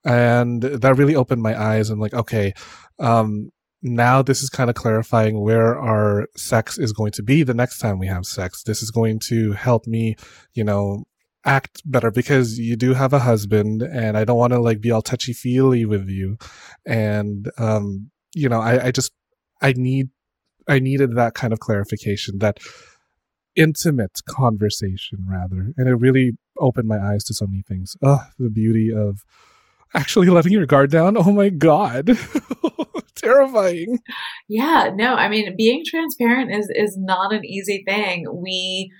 And 0.04 0.62
that 0.62 0.96
really 0.96 1.14
opened 1.14 1.42
my 1.42 1.60
eyes 1.60 1.90
and 1.90 2.00
like, 2.00 2.14
okay, 2.14 2.54
um, 2.98 3.50
now 3.82 4.22
this 4.22 4.42
is 4.42 4.48
kind 4.48 4.70
of 4.70 4.76
clarifying 4.76 5.40
where 5.40 5.78
our 5.78 6.28
sex 6.36 6.78
is 6.78 6.92
going 6.92 7.12
to 7.12 7.22
be 7.22 7.42
the 7.42 7.54
next 7.54 7.78
time 7.78 7.98
we 7.98 8.06
have 8.06 8.24
sex. 8.24 8.62
This 8.62 8.82
is 8.82 8.90
going 8.90 9.18
to 9.24 9.52
help 9.52 9.86
me, 9.86 10.16
you 10.54 10.62
know, 10.62 11.04
act 11.44 11.82
better 11.84 12.10
because 12.10 12.58
you 12.58 12.76
do 12.76 12.94
have 12.94 13.12
a 13.12 13.18
husband 13.18 13.82
and 13.82 14.16
I 14.16 14.24
don't 14.24 14.38
want 14.38 14.52
to 14.52 14.60
like 14.60 14.80
be 14.80 14.92
all 14.92 15.02
touchy 15.02 15.32
feely 15.32 15.84
with 15.84 16.08
you. 16.08 16.38
And, 16.86 17.50
um, 17.58 18.10
you 18.34 18.48
know, 18.48 18.60
I, 18.60 18.86
I 18.86 18.90
just, 18.92 19.12
I 19.60 19.72
need, 19.72 20.10
I 20.68 20.78
needed 20.78 21.16
that 21.16 21.34
kind 21.34 21.52
of 21.52 21.58
clarification, 21.58 22.38
that 22.38 22.58
intimate 23.56 24.20
conversation 24.28 25.26
rather. 25.28 25.72
And 25.76 25.88
it 25.88 25.94
really 25.94 26.32
opened 26.58 26.86
my 26.86 26.98
eyes 26.98 27.24
to 27.24 27.34
so 27.34 27.46
many 27.46 27.62
things. 27.66 27.96
Oh, 28.02 28.22
the 28.38 28.48
beauty 28.48 28.92
of 28.94 29.24
actually 29.92 30.28
letting 30.30 30.52
your 30.52 30.66
guard 30.66 30.92
down. 30.92 31.16
Oh 31.16 31.32
my 31.32 31.48
God. 31.48 32.16
Terrifying. 33.22 33.98
Yeah, 34.48 34.90
no, 34.94 35.14
I 35.14 35.28
mean, 35.28 35.54
being 35.56 35.84
transparent 35.86 36.52
is, 36.52 36.70
is 36.74 36.96
not 36.98 37.32
an 37.32 37.44
easy 37.44 37.84
thing. 37.86 38.26
We, 38.32 38.92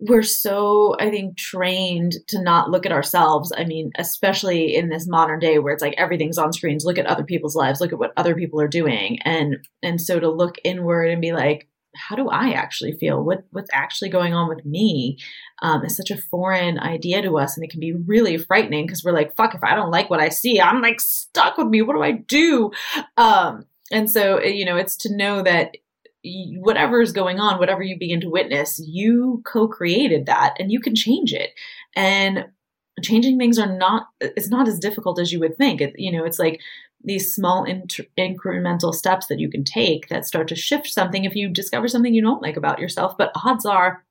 we're 0.00 0.22
so 0.22 0.94
i 1.00 1.10
think 1.10 1.36
trained 1.36 2.14
to 2.28 2.40
not 2.40 2.70
look 2.70 2.86
at 2.86 2.92
ourselves 2.92 3.52
i 3.56 3.64
mean 3.64 3.90
especially 3.98 4.76
in 4.76 4.88
this 4.88 5.08
modern 5.08 5.40
day 5.40 5.58
where 5.58 5.72
it's 5.72 5.82
like 5.82 5.94
everything's 5.98 6.38
on 6.38 6.52
screens 6.52 6.84
look 6.84 6.98
at 6.98 7.06
other 7.06 7.24
people's 7.24 7.56
lives 7.56 7.80
look 7.80 7.92
at 7.92 7.98
what 7.98 8.12
other 8.16 8.36
people 8.36 8.60
are 8.60 8.68
doing 8.68 9.18
and 9.24 9.56
and 9.82 10.00
so 10.00 10.20
to 10.20 10.30
look 10.30 10.54
inward 10.62 11.10
and 11.10 11.20
be 11.20 11.32
like 11.32 11.66
how 11.98 12.16
do 12.16 12.28
i 12.28 12.50
actually 12.50 12.92
feel 12.92 13.22
what 13.22 13.44
what's 13.50 13.70
actually 13.72 14.08
going 14.08 14.34
on 14.34 14.48
with 14.48 14.64
me 14.64 15.18
um, 15.60 15.84
is 15.84 15.96
such 15.96 16.10
a 16.10 16.16
foreign 16.16 16.78
idea 16.78 17.20
to 17.20 17.38
us 17.38 17.56
and 17.56 17.64
it 17.64 17.70
can 17.70 17.80
be 17.80 17.92
really 17.92 18.38
frightening 18.38 18.86
because 18.86 19.04
we're 19.04 19.12
like 19.12 19.36
fuck 19.36 19.54
if 19.54 19.64
i 19.64 19.74
don't 19.74 19.90
like 19.90 20.08
what 20.08 20.20
i 20.20 20.28
see 20.28 20.60
i'm 20.60 20.80
like 20.80 21.00
stuck 21.00 21.58
with 21.58 21.68
me 21.68 21.82
what 21.82 21.94
do 21.94 22.02
i 22.02 22.12
do 22.12 22.70
um, 23.16 23.64
and 23.90 24.10
so 24.10 24.40
you 24.42 24.64
know 24.64 24.76
it's 24.76 24.96
to 24.96 25.14
know 25.14 25.42
that 25.42 25.76
whatever 26.24 27.00
is 27.00 27.12
going 27.12 27.38
on, 27.38 27.58
whatever 27.58 27.82
you 27.82 27.98
begin 27.98 28.20
to 28.20 28.30
witness, 28.30 28.80
you 28.84 29.42
co-created 29.46 30.26
that 30.26 30.54
and 30.58 30.72
you 30.72 30.80
can 30.80 30.94
change 30.94 31.32
it. 31.32 31.50
And 31.94 32.46
changing 33.02 33.38
things 33.38 33.58
are 33.58 33.72
not 33.72 34.08
it's 34.20 34.50
not 34.50 34.66
as 34.66 34.78
difficult 34.78 35.20
as 35.20 35.32
you 35.32 35.40
would 35.40 35.56
think. 35.56 35.80
It, 35.80 35.94
you 35.96 36.10
know, 36.10 36.24
it's 36.24 36.38
like 36.38 36.60
these 37.02 37.34
small 37.34 37.64
inter- 37.64 38.06
incremental 38.18 38.94
steps 38.94 39.26
that 39.28 39.38
you 39.38 39.50
can 39.50 39.64
take 39.64 40.08
that 40.08 40.26
start 40.26 40.48
to 40.48 40.56
shift 40.56 40.88
something 40.88 41.24
if 41.24 41.34
you 41.34 41.48
discover 41.48 41.88
something 41.88 42.14
you 42.14 42.22
don't 42.22 42.42
like 42.42 42.56
about 42.56 42.78
yourself, 42.78 43.16
but 43.16 43.32
odds 43.44 43.64
are 43.64 44.04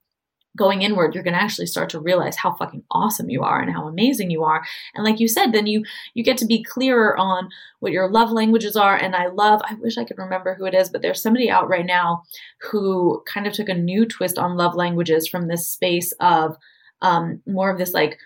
going 0.58 0.82
inward 0.82 1.14
you're 1.14 1.24
going 1.24 1.36
to 1.36 1.42
actually 1.42 1.68
start 1.68 1.90
to 1.90 2.00
realize 2.00 2.36
how 2.36 2.54
fucking 2.56 2.84
awesome 2.92 3.30
you 3.30 3.44
are 3.44 3.62
and 3.62 3.72
how 3.72 3.88
amazing 3.88 4.32
you 4.32 4.44
are. 4.44 4.66
And 4.96 5.06
like 5.06 5.20
you 5.20 5.28
said 5.28 5.54
then 5.54 5.68
you 5.68 5.84
you 6.16 6.24
get 6.24 6.38
to 6.38 6.46
be 6.46 6.64
clearer 6.64 7.16
on 7.18 7.50
what 7.80 7.92
your 7.92 8.10
love 8.10 8.32
languages 8.32 8.76
are 8.76 8.96
and 8.96 9.16
i 9.16 9.28
love 9.28 9.62
i 9.66 9.76
wish 9.76 9.98
i 9.98 10.04
could 10.04 10.18
remember 10.18 10.56
who 10.56 10.66
it 10.66 10.74
is 10.74 10.90
but 10.90 11.02
there's 11.02 11.22
somebody 11.22 11.50
out 11.50 11.70
right 11.70 11.86
now 11.86 12.24
who 12.60 13.22
kind 13.28 13.46
of 13.46 13.54
took 13.54 13.70
a 13.70 13.74
new 13.74 14.06
twist 14.06 14.40
on 14.40 14.58
love 14.58 14.74
languages 14.76 15.28
from 15.28 15.48
this 15.48 15.70
space 15.70 16.12
of 16.20 16.58
um, 17.04 17.42
more 17.46 17.70
of 17.70 17.78
this 17.78 17.94
like 17.94 18.18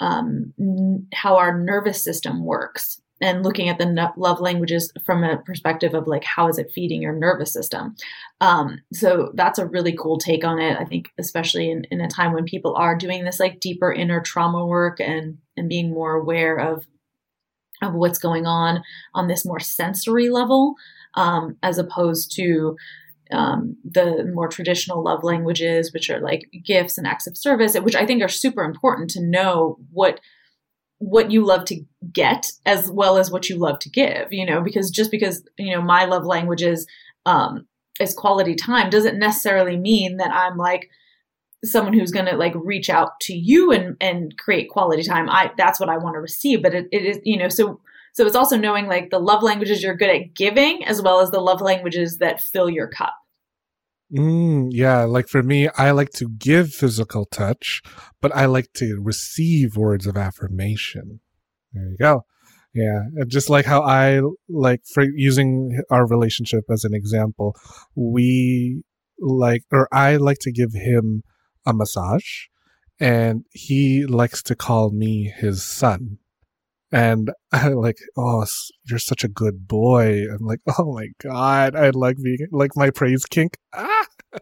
um, 0.00 0.52
n- 0.58 1.06
how 1.12 1.36
our 1.36 1.58
nervous 1.58 2.02
system 2.02 2.44
works 2.44 3.00
and 3.24 3.42
looking 3.42 3.70
at 3.70 3.78
the 3.78 4.12
love 4.18 4.38
languages 4.38 4.92
from 5.06 5.24
a 5.24 5.38
perspective 5.38 5.94
of 5.94 6.06
like 6.06 6.24
how 6.24 6.46
is 6.46 6.58
it 6.58 6.70
feeding 6.74 7.00
your 7.00 7.14
nervous 7.14 7.50
system? 7.50 7.96
Um, 8.42 8.82
so 8.92 9.32
that's 9.34 9.58
a 9.58 9.66
really 9.66 9.96
cool 9.96 10.18
take 10.18 10.44
on 10.44 10.60
it 10.60 10.76
i 10.78 10.84
think 10.84 11.08
especially 11.18 11.70
in, 11.70 11.84
in 11.90 12.00
a 12.00 12.08
time 12.08 12.32
when 12.32 12.44
people 12.44 12.74
are 12.76 12.96
doing 12.96 13.24
this 13.24 13.40
like 13.40 13.60
deeper 13.60 13.90
inner 13.92 14.20
trauma 14.20 14.66
work 14.66 15.00
and 15.00 15.38
and 15.56 15.68
being 15.68 15.90
more 15.90 16.12
aware 16.12 16.56
of 16.56 16.84
of 17.82 17.94
what's 17.94 18.18
going 18.18 18.46
on 18.46 18.82
on 19.14 19.28
this 19.28 19.44
more 19.46 19.60
sensory 19.60 20.28
level 20.28 20.74
um, 21.14 21.56
as 21.62 21.78
opposed 21.78 22.34
to 22.36 22.76
um, 23.32 23.76
the 23.84 24.30
more 24.32 24.48
traditional 24.48 25.02
love 25.02 25.24
languages, 25.24 25.92
which 25.92 26.10
are 26.10 26.20
like 26.20 26.50
gifts 26.64 26.98
and 26.98 27.06
acts 27.06 27.26
of 27.26 27.36
service, 27.36 27.74
which 27.76 27.96
I 27.96 28.06
think 28.06 28.22
are 28.22 28.28
super 28.28 28.62
important 28.62 29.10
to 29.10 29.22
know 29.22 29.78
what 29.92 30.20
what 30.98 31.30
you 31.30 31.44
love 31.44 31.64
to 31.66 31.84
get 32.12 32.46
as 32.64 32.90
well 32.90 33.18
as 33.18 33.30
what 33.30 33.48
you 33.48 33.56
love 33.56 33.78
to 33.80 33.90
give, 33.90 34.32
you 34.32 34.46
know, 34.46 34.60
because 34.60 34.90
just 34.90 35.10
because, 35.10 35.42
you 35.58 35.74
know, 35.74 35.82
my 35.82 36.04
love 36.04 36.24
language 36.24 36.62
is, 36.62 36.86
um, 37.26 37.66
is 38.00 38.14
quality 38.14 38.54
time 38.54 38.90
doesn't 38.90 39.18
necessarily 39.18 39.76
mean 39.76 40.16
that 40.16 40.32
I'm 40.32 40.56
like 40.56 40.88
someone 41.64 41.94
who's 41.94 42.10
going 42.10 42.26
to 42.26 42.36
like 42.36 42.54
reach 42.56 42.90
out 42.90 43.18
to 43.20 43.34
you 43.34 43.72
and, 43.72 43.96
and 44.00 44.36
create 44.38 44.68
quality 44.68 45.02
time. 45.02 45.28
I, 45.28 45.50
that's 45.56 45.80
what 45.80 45.88
I 45.88 45.96
want 45.96 46.14
to 46.14 46.20
receive, 46.20 46.62
but 46.62 46.74
it, 46.74 46.88
it 46.92 47.04
is, 47.04 47.18
you 47.24 47.38
know, 47.38 47.48
so, 47.48 47.80
so 48.12 48.26
it's 48.26 48.36
also 48.36 48.56
knowing 48.56 48.86
like 48.86 49.10
the 49.10 49.18
love 49.18 49.42
languages 49.42 49.82
you're 49.82 49.96
good 49.96 50.10
at 50.10 50.34
giving 50.34 50.84
as 50.84 51.02
well 51.02 51.20
as 51.20 51.30
the 51.30 51.40
love 51.40 51.60
languages 51.60 52.18
that 52.18 52.40
fill 52.40 52.70
your 52.70 52.88
cup. 52.88 53.14
Mm, 54.12 54.68
yeah, 54.70 55.04
like 55.04 55.28
for 55.28 55.42
me, 55.42 55.68
I 55.76 55.90
like 55.92 56.10
to 56.12 56.28
give 56.28 56.70
physical 56.72 57.24
touch, 57.26 57.82
but 58.20 58.34
I 58.34 58.46
like 58.46 58.72
to 58.74 59.00
receive 59.00 59.76
words 59.76 60.06
of 60.06 60.16
affirmation. 60.16 61.20
There 61.72 61.88
you 61.88 61.96
go. 61.98 62.24
Yeah, 62.74 63.02
just 63.28 63.48
like 63.48 63.66
how 63.66 63.82
I 63.82 64.20
like 64.48 64.82
for 64.92 65.04
using 65.14 65.80
our 65.90 66.06
relationship 66.06 66.64
as 66.70 66.84
an 66.84 66.92
example, 66.92 67.54
we 67.94 68.82
like, 69.18 69.62
or 69.70 69.88
I 69.92 70.16
like 70.16 70.38
to 70.40 70.52
give 70.52 70.72
him 70.72 71.22
a 71.64 71.72
massage, 71.72 72.46
and 72.98 73.44
he 73.52 74.06
likes 74.06 74.42
to 74.44 74.56
call 74.56 74.90
me 74.90 75.32
his 75.36 75.64
son. 75.64 76.18
And 76.94 77.32
I 77.52 77.68
like, 77.68 77.98
oh, 78.16 78.46
you're 78.88 79.00
such 79.00 79.24
a 79.24 79.28
good 79.28 79.66
boy. 79.66 80.22
I'm 80.30 80.46
like, 80.46 80.60
oh 80.78 80.94
my 80.94 81.08
god, 81.22 81.74
I 81.74 81.90
like 81.90 82.16
being 82.22 82.38
like 82.52 82.70
my 82.76 82.90
praise 82.90 83.26
kink. 83.26 83.58
Ah, 83.74 84.06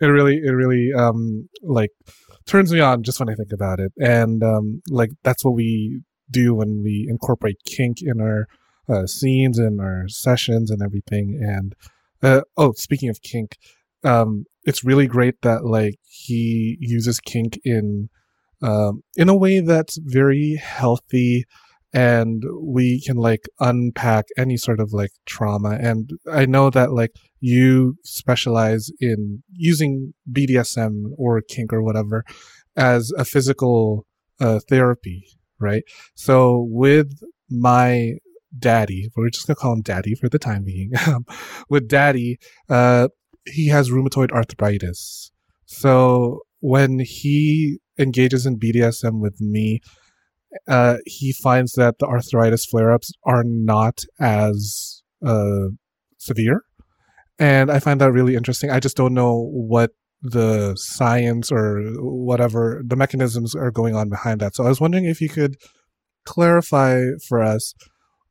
it 0.00 0.06
really, 0.06 0.36
it 0.36 0.52
really, 0.52 0.92
um, 0.96 1.48
like 1.62 1.90
turns 2.46 2.72
me 2.72 2.80
on 2.80 3.02
just 3.02 3.18
when 3.18 3.28
I 3.28 3.34
think 3.34 3.52
about 3.52 3.80
it. 3.80 3.92
And 3.98 4.42
um, 4.42 4.82
like 4.88 5.10
that's 5.24 5.44
what 5.44 5.54
we 5.54 6.02
do 6.30 6.54
when 6.54 6.82
we 6.84 7.06
incorporate 7.10 7.56
kink 7.66 7.98
in 8.00 8.20
our 8.20 8.46
uh, 8.88 9.06
scenes 9.06 9.58
and 9.58 9.80
our 9.80 10.04
sessions 10.06 10.70
and 10.70 10.80
everything. 10.80 11.40
And 11.42 11.74
uh, 12.22 12.42
oh, 12.56 12.72
speaking 12.72 13.08
of 13.08 13.20
kink, 13.20 13.56
um, 14.04 14.44
it's 14.64 14.84
really 14.84 15.08
great 15.08 15.42
that 15.42 15.64
like 15.64 15.96
he 16.04 16.76
uses 16.80 17.18
kink 17.18 17.58
in 17.64 18.10
um, 18.62 19.02
in 19.16 19.28
a 19.28 19.36
way 19.36 19.60
that's 19.60 19.98
very 19.98 20.56
healthy 20.56 21.44
and 21.92 22.44
we 22.60 23.00
can 23.00 23.16
like 23.16 23.48
unpack 23.58 24.26
any 24.38 24.56
sort 24.56 24.80
of 24.80 24.92
like 24.92 25.10
trauma. 25.26 25.78
And 25.80 26.10
I 26.30 26.46
know 26.46 26.70
that 26.70 26.92
like 26.92 27.10
you 27.40 27.96
specialize 28.04 28.90
in 29.00 29.42
using 29.52 30.14
BDSM 30.30 31.12
or 31.16 31.40
kink 31.40 31.72
or 31.72 31.82
whatever 31.82 32.24
as 32.76 33.12
a 33.18 33.24
physical 33.24 34.06
uh, 34.40 34.60
therapy, 34.68 35.26
right? 35.58 35.82
So 36.14 36.66
with 36.70 37.20
my 37.50 38.14
daddy, 38.56 39.10
we're 39.16 39.30
just 39.30 39.46
gonna 39.46 39.56
call 39.56 39.72
him 39.72 39.82
daddy 39.82 40.14
for 40.14 40.28
the 40.28 40.38
time 40.38 40.64
being. 40.64 40.92
with 41.68 41.88
daddy, 41.88 42.38
uh, 42.68 43.08
he 43.46 43.68
has 43.68 43.90
rheumatoid 43.90 44.30
arthritis. 44.30 45.32
So 45.66 46.42
when 46.60 47.00
he 47.00 47.80
engages 48.00 48.46
in 48.46 48.58
BDSM 48.58 49.20
with 49.20 49.40
me, 49.40 49.80
uh, 50.68 50.96
he 51.06 51.32
finds 51.32 51.72
that 51.72 51.96
the 51.98 52.06
arthritis 52.06 52.64
flare 52.64 52.92
ups 52.92 53.12
are 53.24 53.44
not 53.44 54.00
as 54.18 55.02
uh, 55.24 55.68
severe. 56.18 56.62
And 57.38 57.70
I 57.70 57.78
find 57.78 58.00
that 58.00 58.12
really 58.12 58.36
interesting. 58.36 58.70
I 58.70 58.80
just 58.80 58.96
don't 58.96 59.14
know 59.14 59.48
what 59.52 59.92
the 60.22 60.74
science 60.76 61.50
or 61.50 61.80
whatever 61.98 62.82
the 62.86 62.96
mechanisms 62.96 63.54
are 63.54 63.70
going 63.70 63.94
on 63.94 64.10
behind 64.10 64.40
that. 64.40 64.54
So 64.54 64.64
I 64.64 64.68
was 64.68 64.80
wondering 64.80 65.06
if 65.06 65.20
you 65.20 65.28
could 65.28 65.56
clarify 66.26 67.02
for 67.28 67.42
us 67.42 67.72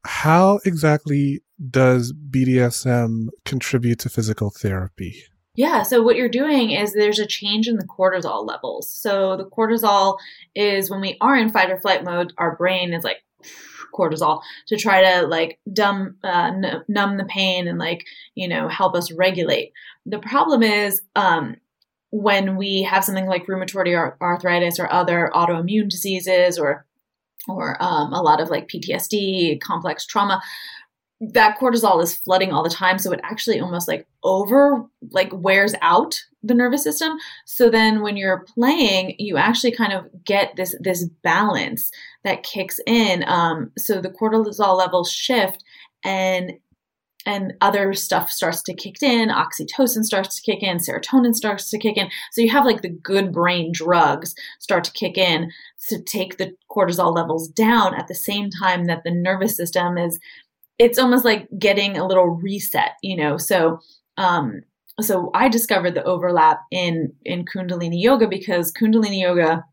how 0.05 0.59
exactly 0.65 1.41
does 1.70 2.13
BDSM 2.13 3.28
contribute 3.45 3.99
to 3.99 4.09
physical 4.09 4.51
therapy? 4.61 5.24
Yeah, 5.60 5.84
so 5.84 6.01
what 6.01 6.16
you're 6.16 6.30
doing 6.30 6.72
is 6.72 6.93
there's 6.93 7.20
a 7.20 7.26
change 7.26 7.68
in 7.68 7.76
the 7.76 7.84
cortisol 7.86 8.47
levels. 8.47 8.89
So 8.89 9.36
the 9.36 9.43
cortisol 9.43 10.18
is 10.55 10.89
when 10.89 11.01
we 11.01 11.18
are 11.20 11.36
in 11.36 11.49
fight 11.49 11.70
or 11.70 11.78
flight 11.78 12.05
mode, 12.05 12.32
our 12.38 12.55
brain 12.55 12.93
is 12.93 13.03
like 13.03 13.18
cortisol 13.93 14.41
to 14.68 14.78
try 14.78 15.03
to 15.03 15.28
like 15.28 15.60
dumb, 15.74 16.16
uh, 16.24 16.53
n- 16.55 16.86
numb 16.88 17.18
the 17.18 17.26
pain 17.26 17.68
and 17.68 17.78
like 17.78 18.05
you 18.36 18.47
know 18.47 18.70
help 18.70 18.95
us 18.95 19.12
regulate. 19.12 19.74
The 20.05 20.20
problem 20.20 20.64
is 20.64 21.01
um, 21.18 21.57
when 22.10 22.55
we 22.55 22.84
have 22.84 23.03
something 23.03 23.28
like 23.28 23.45
rheumatoid 23.47 24.14
arthritis 24.22 24.80
or 24.80 24.89
other 24.89 25.30
autoimmune 25.36 25.89
diseases 25.89 26.57
or 26.57 26.86
or 27.49 27.76
um, 27.84 28.14
a 28.14 28.22
lot 28.22 28.39
of 28.39 28.49
like 28.49 28.70
PTSD, 28.70 29.60
complex 29.60 30.05
trauma, 30.05 30.41
that 31.22 31.57
cortisol 31.59 32.01
is 32.01 32.15
flooding 32.15 32.53
all 32.53 32.63
the 32.63 32.70
time 32.70 32.97
so 32.97 33.11
it 33.11 33.20
actually 33.24 33.59
almost 33.59 33.88
like 33.88 34.07
over 34.24 34.86
like 35.11 35.30
wears 35.34 35.76
out 35.82 36.17
the 36.41 36.53
nervous 36.53 36.84
system. 36.84 37.17
So 37.45 37.70
then 37.70 38.01
when 38.01 38.15
you're 38.15 38.45
playing 38.55 39.15
you 39.20 39.38
actually 39.38 39.72
kind 39.72 39.93
of 39.93 40.05
get 40.24 40.55
this 40.55 40.76
this 40.80 41.05
balance 41.24 41.91
that 42.24 42.43
kicks 42.43 42.80
in 42.88 43.24
um, 43.28 43.72
so 43.78 44.01
the 44.01 44.09
cortisol 44.09 44.78
levels 44.78 45.11
shift 45.11 45.63
and 46.03 46.53
and 47.26 47.53
other 47.59 47.93
stuff 47.93 48.32
starts 48.32 48.63
to 48.63 48.74
kick 48.74 49.03
in 49.03 49.28
oxytocin 49.28 50.03
starts 50.03 50.39
to 50.39 50.51
kick 50.51 50.63
in 50.63 50.78
serotonin 50.78 51.36
starts 51.36 51.70
to 51.70 51.78
kick 51.78 51.97
in. 51.97 52.09
So 52.32 52.41
you 52.41 52.49
have 52.49 52.65
like 52.65 52.82
the 52.82 52.89
good 52.89 53.34
brain 53.34 53.72
drugs 53.74 54.34
start 54.59 54.86
to 54.86 54.91
kick 54.93 55.17
in 55.17 55.51
to 55.89 56.01
take 56.01 56.38
the 56.38 56.55
cortisol 56.72 57.13
levels 57.13 57.49
down 57.49 57.93
at 57.93 58.07
the 58.07 58.15
same 58.15 58.49
time 58.49 58.86
that 58.86 59.03
the 59.03 59.11
nervous 59.11 59.57
system 59.57 59.97
is 59.97 60.17
it's 60.80 60.97
almost 60.97 61.25
like 61.25 61.47
getting 61.59 61.97
a 61.97 62.07
little 62.07 62.27
reset, 62.27 62.93
you 63.03 63.15
know. 63.15 63.38
So 63.38 63.80
um 64.17 64.61
so 65.01 65.30
I 65.34 65.47
discovered 65.49 65.93
the 65.93 66.03
overlap 66.03 66.61
in 66.71 67.13
in 67.23 67.45
Kundalini 67.45 68.01
yoga 68.01 68.27
because 68.27 68.71
Kundalini 68.71 69.21
yoga 69.21 69.63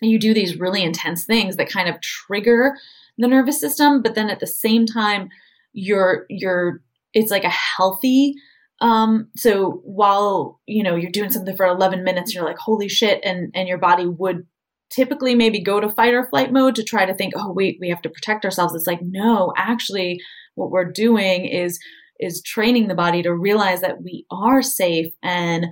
you 0.00 0.18
do 0.18 0.34
these 0.34 0.60
really 0.60 0.82
intense 0.82 1.24
things 1.24 1.56
that 1.56 1.70
kind 1.70 1.88
of 1.88 2.00
trigger 2.00 2.76
the 3.16 3.28
nervous 3.28 3.60
system, 3.60 4.02
but 4.02 4.14
then 4.14 4.28
at 4.28 4.40
the 4.40 4.46
same 4.46 4.86
time 4.86 5.28
you're 5.72 6.26
you're 6.28 6.82
it's 7.14 7.30
like 7.30 7.44
a 7.44 7.50
healthy 7.50 8.34
um 8.80 9.28
so 9.36 9.82
while 9.84 10.60
you 10.66 10.82
know 10.82 10.96
you're 10.96 11.10
doing 11.10 11.30
something 11.30 11.56
for 11.56 11.66
11 11.66 12.02
minutes 12.02 12.34
you're 12.34 12.44
like 12.44 12.58
holy 12.58 12.88
shit 12.88 13.20
and 13.24 13.50
and 13.54 13.68
your 13.68 13.78
body 13.78 14.06
would 14.06 14.46
typically 14.94 15.34
maybe 15.34 15.60
go 15.60 15.80
to 15.80 15.88
fight 15.88 16.14
or 16.14 16.26
flight 16.26 16.52
mode 16.52 16.74
to 16.76 16.84
try 16.84 17.04
to 17.04 17.14
think, 17.14 17.32
oh 17.36 17.52
wait, 17.52 17.78
we 17.80 17.88
have 17.88 18.02
to 18.02 18.10
protect 18.10 18.44
ourselves. 18.44 18.74
It's 18.74 18.86
like, 18.86 19.00
no, 19.02 19.52
actually 19.56 20.20
what 20.54 20.70
we're 20.70 20.90
doing 20.90 21.46
is 21.46 21.78
is 22.20 22.42
training 22.42 22.86
the 22.86 22.94
body 22.94 23.22
to 23.22 23.34
realize 23.34 23.80
that 23.80 24.02
we 24.02 24.24
are 24.30 24.62
safe 24.62 25.12
and 25.22 25.66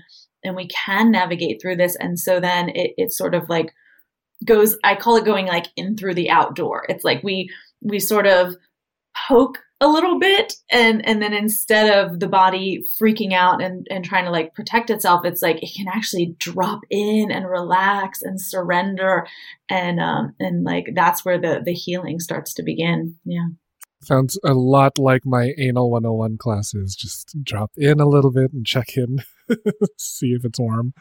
and 0.45 0.57
we 0.57 0.67
can 0.67 1.13
navigate 1.13 1.63
through 1.63 1.77
this. 1.77 1.97
And 2.01 2.19
so 2.19 2.41
then 2.41 2.71
it, 2.71 2.93
it 2.97 3.13
sort 3.13 3.35
of 3.35 3.49
like 3.49 3.73
goes, 4.45 4.77
I 4.83 4.97
call 4.97 5.17
it 5.17 5.25
going 5.25 5.47
like 5.47 5.69
in 5.77 5.97
through 5.97 6.15
the 6.15 6.31
outdoor. 6.31 6.85
It's 6.89 7.05
like 7.05 7.23
we 7.23 7.49
we 7.81 8.01
sort 8.01 8.27
of 8.27 8.57
poke 9.29 9.59
a 9.83 9.89
little 9.89 10.17
bit 10.21 10.55
and 10.71 11.05
and 11.05 11.21
then 11.21 11.35
instead 11.35 11.93
of 11.93 12.21
the 12.21 12.29
body 12.29 12.85
freaking 13.01 13.33
out 13.33 13.61
and 13.61 13.85
and 13.91 14.05
trying 14.05 14.25
to 14.25 14.31
like 14.31 14.55
protect 14.55 14.91
itself 14.91 15.25
it's 15.25 15.43
like 15.43 15.61
it 15.61 15.75
can 15.77 15.89
actually 15.89 16.37
drop 16.39 16.83
in 16.89 17.33
and 17.33 17.51
relax 17.51 18.23
and 18.23 18.41
surrender 18.41 19.27
and 19.69 19.99
um 19.99 20.37
and 20.39 20.63
like 20.63 20.87
that's 20.95 21.25
where 21.25 21.41
the 21.41 21.61
the 21.65 21.73
healing 21.73 22.21
starts 22.21 22.55
to 22.55 22.63
begin. 22.63 23.17
Yeah. 23.25 23.49
Sounds 24.01 24.39
a 24.45 24.55
lot 24.55 24.99
like 24.99 25.23
my 25.25 25.53
anal 25.59 25.91
101 25.91 26.37
classes. 26.39 26.95
Just 26.95 27.37
drop 27.43 27.73
in 27.77 28.01
a 28.01 28.09
little 28.09 28.33
bit 28.33 28.53
and 28.53 28.65
check 28.65 28.97
in 28.97 29.19
see 29.99 30.29
if 30.29 30.45
it's 30.45 30.61
warm. 30.61 30.95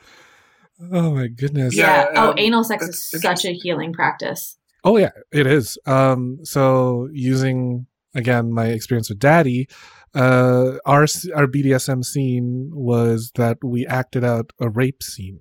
Oh 0.91 1.13
my 1.13 1.27
goodness. 1.27 1.75
Yeah, 1.75 2.09
yeah. 2.11 2.11
Oh 2.15 2.29
um, 2.31 2.39
anal 2.39 2.63
sex 2.63 2.87
is 2.87 3.21
such 3.21 3.45
a 3.45 3.53
healing 3.53 3.93
practice. 3.93 4.57
Oh 4.83 4.97
yeah 4.97 5.11
it 5.31 5.45
is. 5.45 5.77
Um 5.85 6.39
so 6.43 7.09
using 7.11 7.85
again 8.13 8.51
my 8.51 8.67
experience 8.67 9.09
with 9.09 9.19
daddy 9.19 9.67
uh 10.13 10.73
our 10.85 11.03
our 11.35 11.47
bdsm 11.47 12.03
scene 12.03 12.69
was 12.73 13.31
that 13.35 13.57
we 13.63 13.85
acted 13.85 14.23
out 14.23 14.51
a 14.59 14.69
rape 14.69 15.01
scene. 15.01 15.39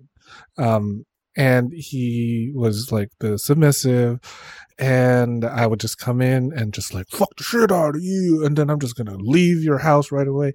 Um 0.58 1.04
and 1.36 1.72
he 1.72 2.50
was 2.54 2.90
like 2.90 3.08
the 3.20 3.38
submissive 3.38 4.18
and 4.78 5.44
i 5.44 5.66
would 5.66 5.80
just 5.80 5.98
come 5.98 6.20
in 6.20 6.52
and 6.52 6.74
just 6.74 6.92
like 6.92 7.06
fuck 7.08 7.28
the 7.36 7.44
shit 7.44 7.70
out 7.70 7.94
of 7.94 8.02
you 8.02 8.44
and 8.44 8.56
then 8.56 8.68
i'm 8.68 8.80
just 8.80 8.96
gonna 8.96 9.16
leave 9.16 9.62
your 9.62 9.78
house 9.78 10.12
right 10.12 10.28
away. 10.28 10.52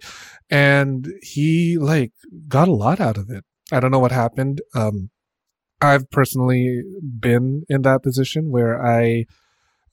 And 0.49 1.07
he 1.21 1.77
like 1.77 2.11
got 2.47 2.67
a 2.67 2.73
lot 2.73 2.99
out 2.99 3.17
of 3.17 3.29
it. 3.29 3.43
I 3.71 3.79
don't 3.79 3.91
know 3.91 3.99
what 3.99 4.11
happened. 4.11 4.61
Um 4.73 5.09
i've 5.81 6.09
personally 6.09 6.81
been 7.19 7.63
in 7.67 7.81
that 7.81 8.01
position 8.01 8.49
where 8.49 8.81
i 8.85 9.25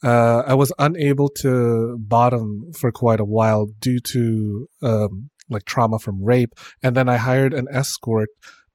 uh, 0.02 0.42
I 0.46 0.54
was 0.54 0.72
unable 0.78 1.28
to 1.40 1.96
bottom 1.98 2.72
for 2.78 2.90
quite 2.90 3.20
a 3.20 3.24
while 3.24 3.66
due 3.78 4.00
to 4.00 4.68
um, 4.82 5.30
like 5.48 5.64
trauma 5.64 5.98
from 5.98 6.24
rape, 6.24 6.54
and 6.82 6.96
then 6.96 7.08
I 7.08 7.16
hired 7.16 7.54
an 7.54 7.68
escort 7.70 8.28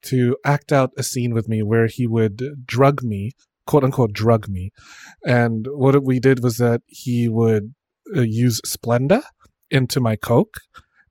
to 0.04 0.38
act 0.46 0.72
out 0.72 0.92
a 0.98 1.04
scene 1.04 1.34
with 1.34 1.50
me 1.50 1.64
where 1.64 1.88
he 1.88 2.08
would 2.08 2.66
drug 2.66 3.04
me, 3.04 3.32
quote 3.66 3.84
unquote, 3.84 4.14
drug 4.14 4.48
me, 4.48 4.72
and 5.26 5.68
what 5.72 6.02
we 6.04 6.20
did 6.20 6.44
was 6.44 6.58
that 6.58 6.82
he 6.88 7.28
would 7.28 7.74
uh, 8.16 8.22
use 8.22 8.62
Splenda 8.66 9.24
into 9.70 10.00
my 10.00 10.16
coke, 10.16 10.56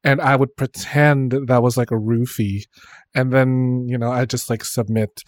and 0.02 0.20
I 0.20 0.36
would 0.36 0.56
pretend 0.56 1.32
that 1.46 1.62
was 1.62 1.76
like 1.76 1.90
a 1.90 1.96
roofie, 1.96 2.62
and 3.14 3.32
then 3.32 3.86
you 3.88 3.98
know 3.98 4.10
I 4.10 4.24
just 4.24 4.48
like 4.48 4.64
submit 4.64 5.22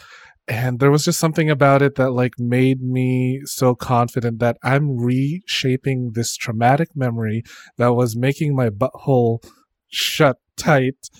and 0.48 0.80
there 0.80 0.90
was 0.90 1.04
just 1.04 1.20
something 1.20 1.50
about 1.50 1.82
it 1.82 1.96
that 1.96 2.12
like 2.12 2.38
made 2.38 2.82
me 2.82 3.42
so 3.44 3.74
confident 3.74 4.38
that 4.38 4.56
I'm 4.62 4.96
reshaping 4.96 6.12
this 6.14 6.36
traumatic 6.36 6.96
memory 6.96 7.42
that 7.76 7.92
was 7.92 8.16
making 8.16 8.56
my 8.56 8.70
butthole 8.70 9.44
shut 9.88 10.38
tight 10.56 11.10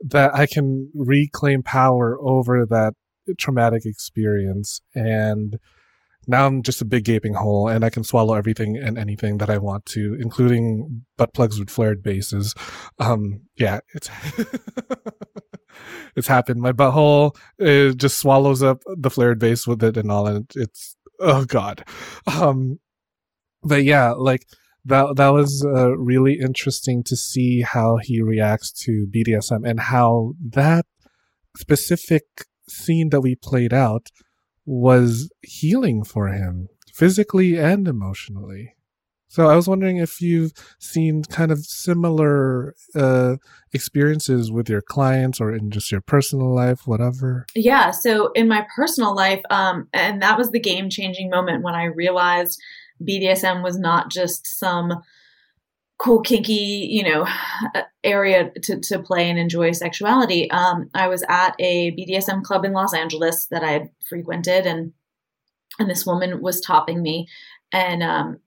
that 0.00 0.34
I 0.34 0.46
can 0.46 0.90
reclaim 0.94 1.62
power 1.62 2.18
over 2.20 2.66
that 2.66 2.94
traumatic 3.38 3.86
experience 3.86 4.82
and 4.94 5.58
now 6.26 6.46
I'm 6.46 6.62
just 6.62 6.80
a 6.80 6.86
big 6.86 7.04
gaping 7.04 7.34
hole 7.34 7.68
and 7.68 7.84
I 7.84 7.90
can 7.90 8.04
swallow 8.04 8.34
everything 8.34 8.76
and 8.76 8.98
anything 8.98 9.38
that 9.38 9.50
I 9.50 9.58
want 9.58 9.84
to, 9.86 10.16
including 10.20 11.04
butt 11.18 11.34
plugs 11.34 11.58
with 11.58 11.68
flared 11.68 12.02
bases. 12.02 12.54
Um, 12.98 13.42
yeah, 13.56 13.80
it's, 13.94 14.10
it's 16.16 16.26
happened. 16.26 16.60
My 16.60 16.72
butthole 16.72 17.36
it 17.58 17.96
just 17.96 18.18
swallows 18.18 18.62
up 18.62 18.82
the 18.96 19.10
flared 19.10 19.38
base 19.38 19.66
with 19.66 19.82
it 19.82 19.96
and 19.96 20.10
all. 20.10 20.26
And 20.26 20.50
it's, 20.54 20.96
oh 21.20 21.44
God. 21.44 21.84
Um, 22.26 22.78
but 23.62 23.84
yeah, 23.84 24.12
like 24.12 24.46
that, 24.84 25.16
that 25.16 25.28
was 25.28 25.64
uh, 25.64 25.96
really 25.96 26.38
interesting 26.40 27.02
to 27.04 27.16
see 27.16 27.62
how 27.62 27.98
he 28.02 28.20
reacts 28.20 28.70
to 28.84 29.06
BDSM 29.14 29.68
and 29.68 29.80
how 29.80 30.34
that 30.50 30.86
specific 31.56 32.24
scene 32.68 33.10
that 33.10 33.20
we 33.20 33.34
played 33.34 33.72
out 33.72 34.08
was 34.66 35.30
healing 35.42 36.04
for 36.04 36.28
him 36.28 36.68
physically 36.92 37.58
and 37.58 37.86
emotionally. 37.86 38.74
So 39.34 39.48
I 39.48 39.56
was 39.56 39.66
wondering 39.66 39.96
if 39.96 40.20
you've 40.20 40.52
seen 40.78 41.24
kind 41.24 41.50
of 41.50 41.58
similar 41.58 42.76
uh, 42.94 43.34
experiences 43.72 44.52
with 44.52 44.68
your 44.68 44.80
clients 44.80 45.40
or 45.40 45.52
in 45.52 45.72
just 45.72 45.90
your 45.90 46.02
personal 46.02 46.54
life, 46.54 46.86
whatever. 46.86 47.44
Yeah. 47.52 47.90
So 47.90 48.30
in 48.36 48.46
my 48.46 48.64
personal 48.76 49.12
life, 49.12 49.42
um, 49.50 49.88
and 49.92 50.22
that 50.22 50.38
was 50.38 50.52
the 50.52 50.60
game 50.60 50.88
changing 50.88 51.30
moment 51.30 51.64
when 51.64 51.74
I 51.74 51.86
realized 51.86 52.62
BDSM 53.02 53.64
was 53.64 53.76
not 53.76 54.08
just 54.08 54.46
some 54.46 55.02
cool 55.98 56.20
kinky 56.20 56.86
you 56.88 57.02
know 57.02 57.26
area 58.04 58.52
to, 58.62 58.78
to 58.78 59.00
play 59.00 59.28
and 59.30 59.38
enjoy 59.38 59.70
sexuality 59.70 60.50
um, 60.50 60.90
i 60.92 61.06
was 61.06 61.22
at 61.28 61.54
a 61.60 61.92
bdsm 61.92 62.42
club 62.42 62.64
in 62.64 62.72
los 62.72 62.92
angeles 62.92 63.46
that 63.46 63.62
i 63.62 63.70
had 63.70 63.88
frequented 64.04 64.66
and 64.66 64.92
and 65.78 65.88
this 65.88 66.04
woman 66.04 66.42
was 66.42 66.60
topping 66.60 67.00
me 67.00 67.28
and 67.72 68.02
um 68.02 68.40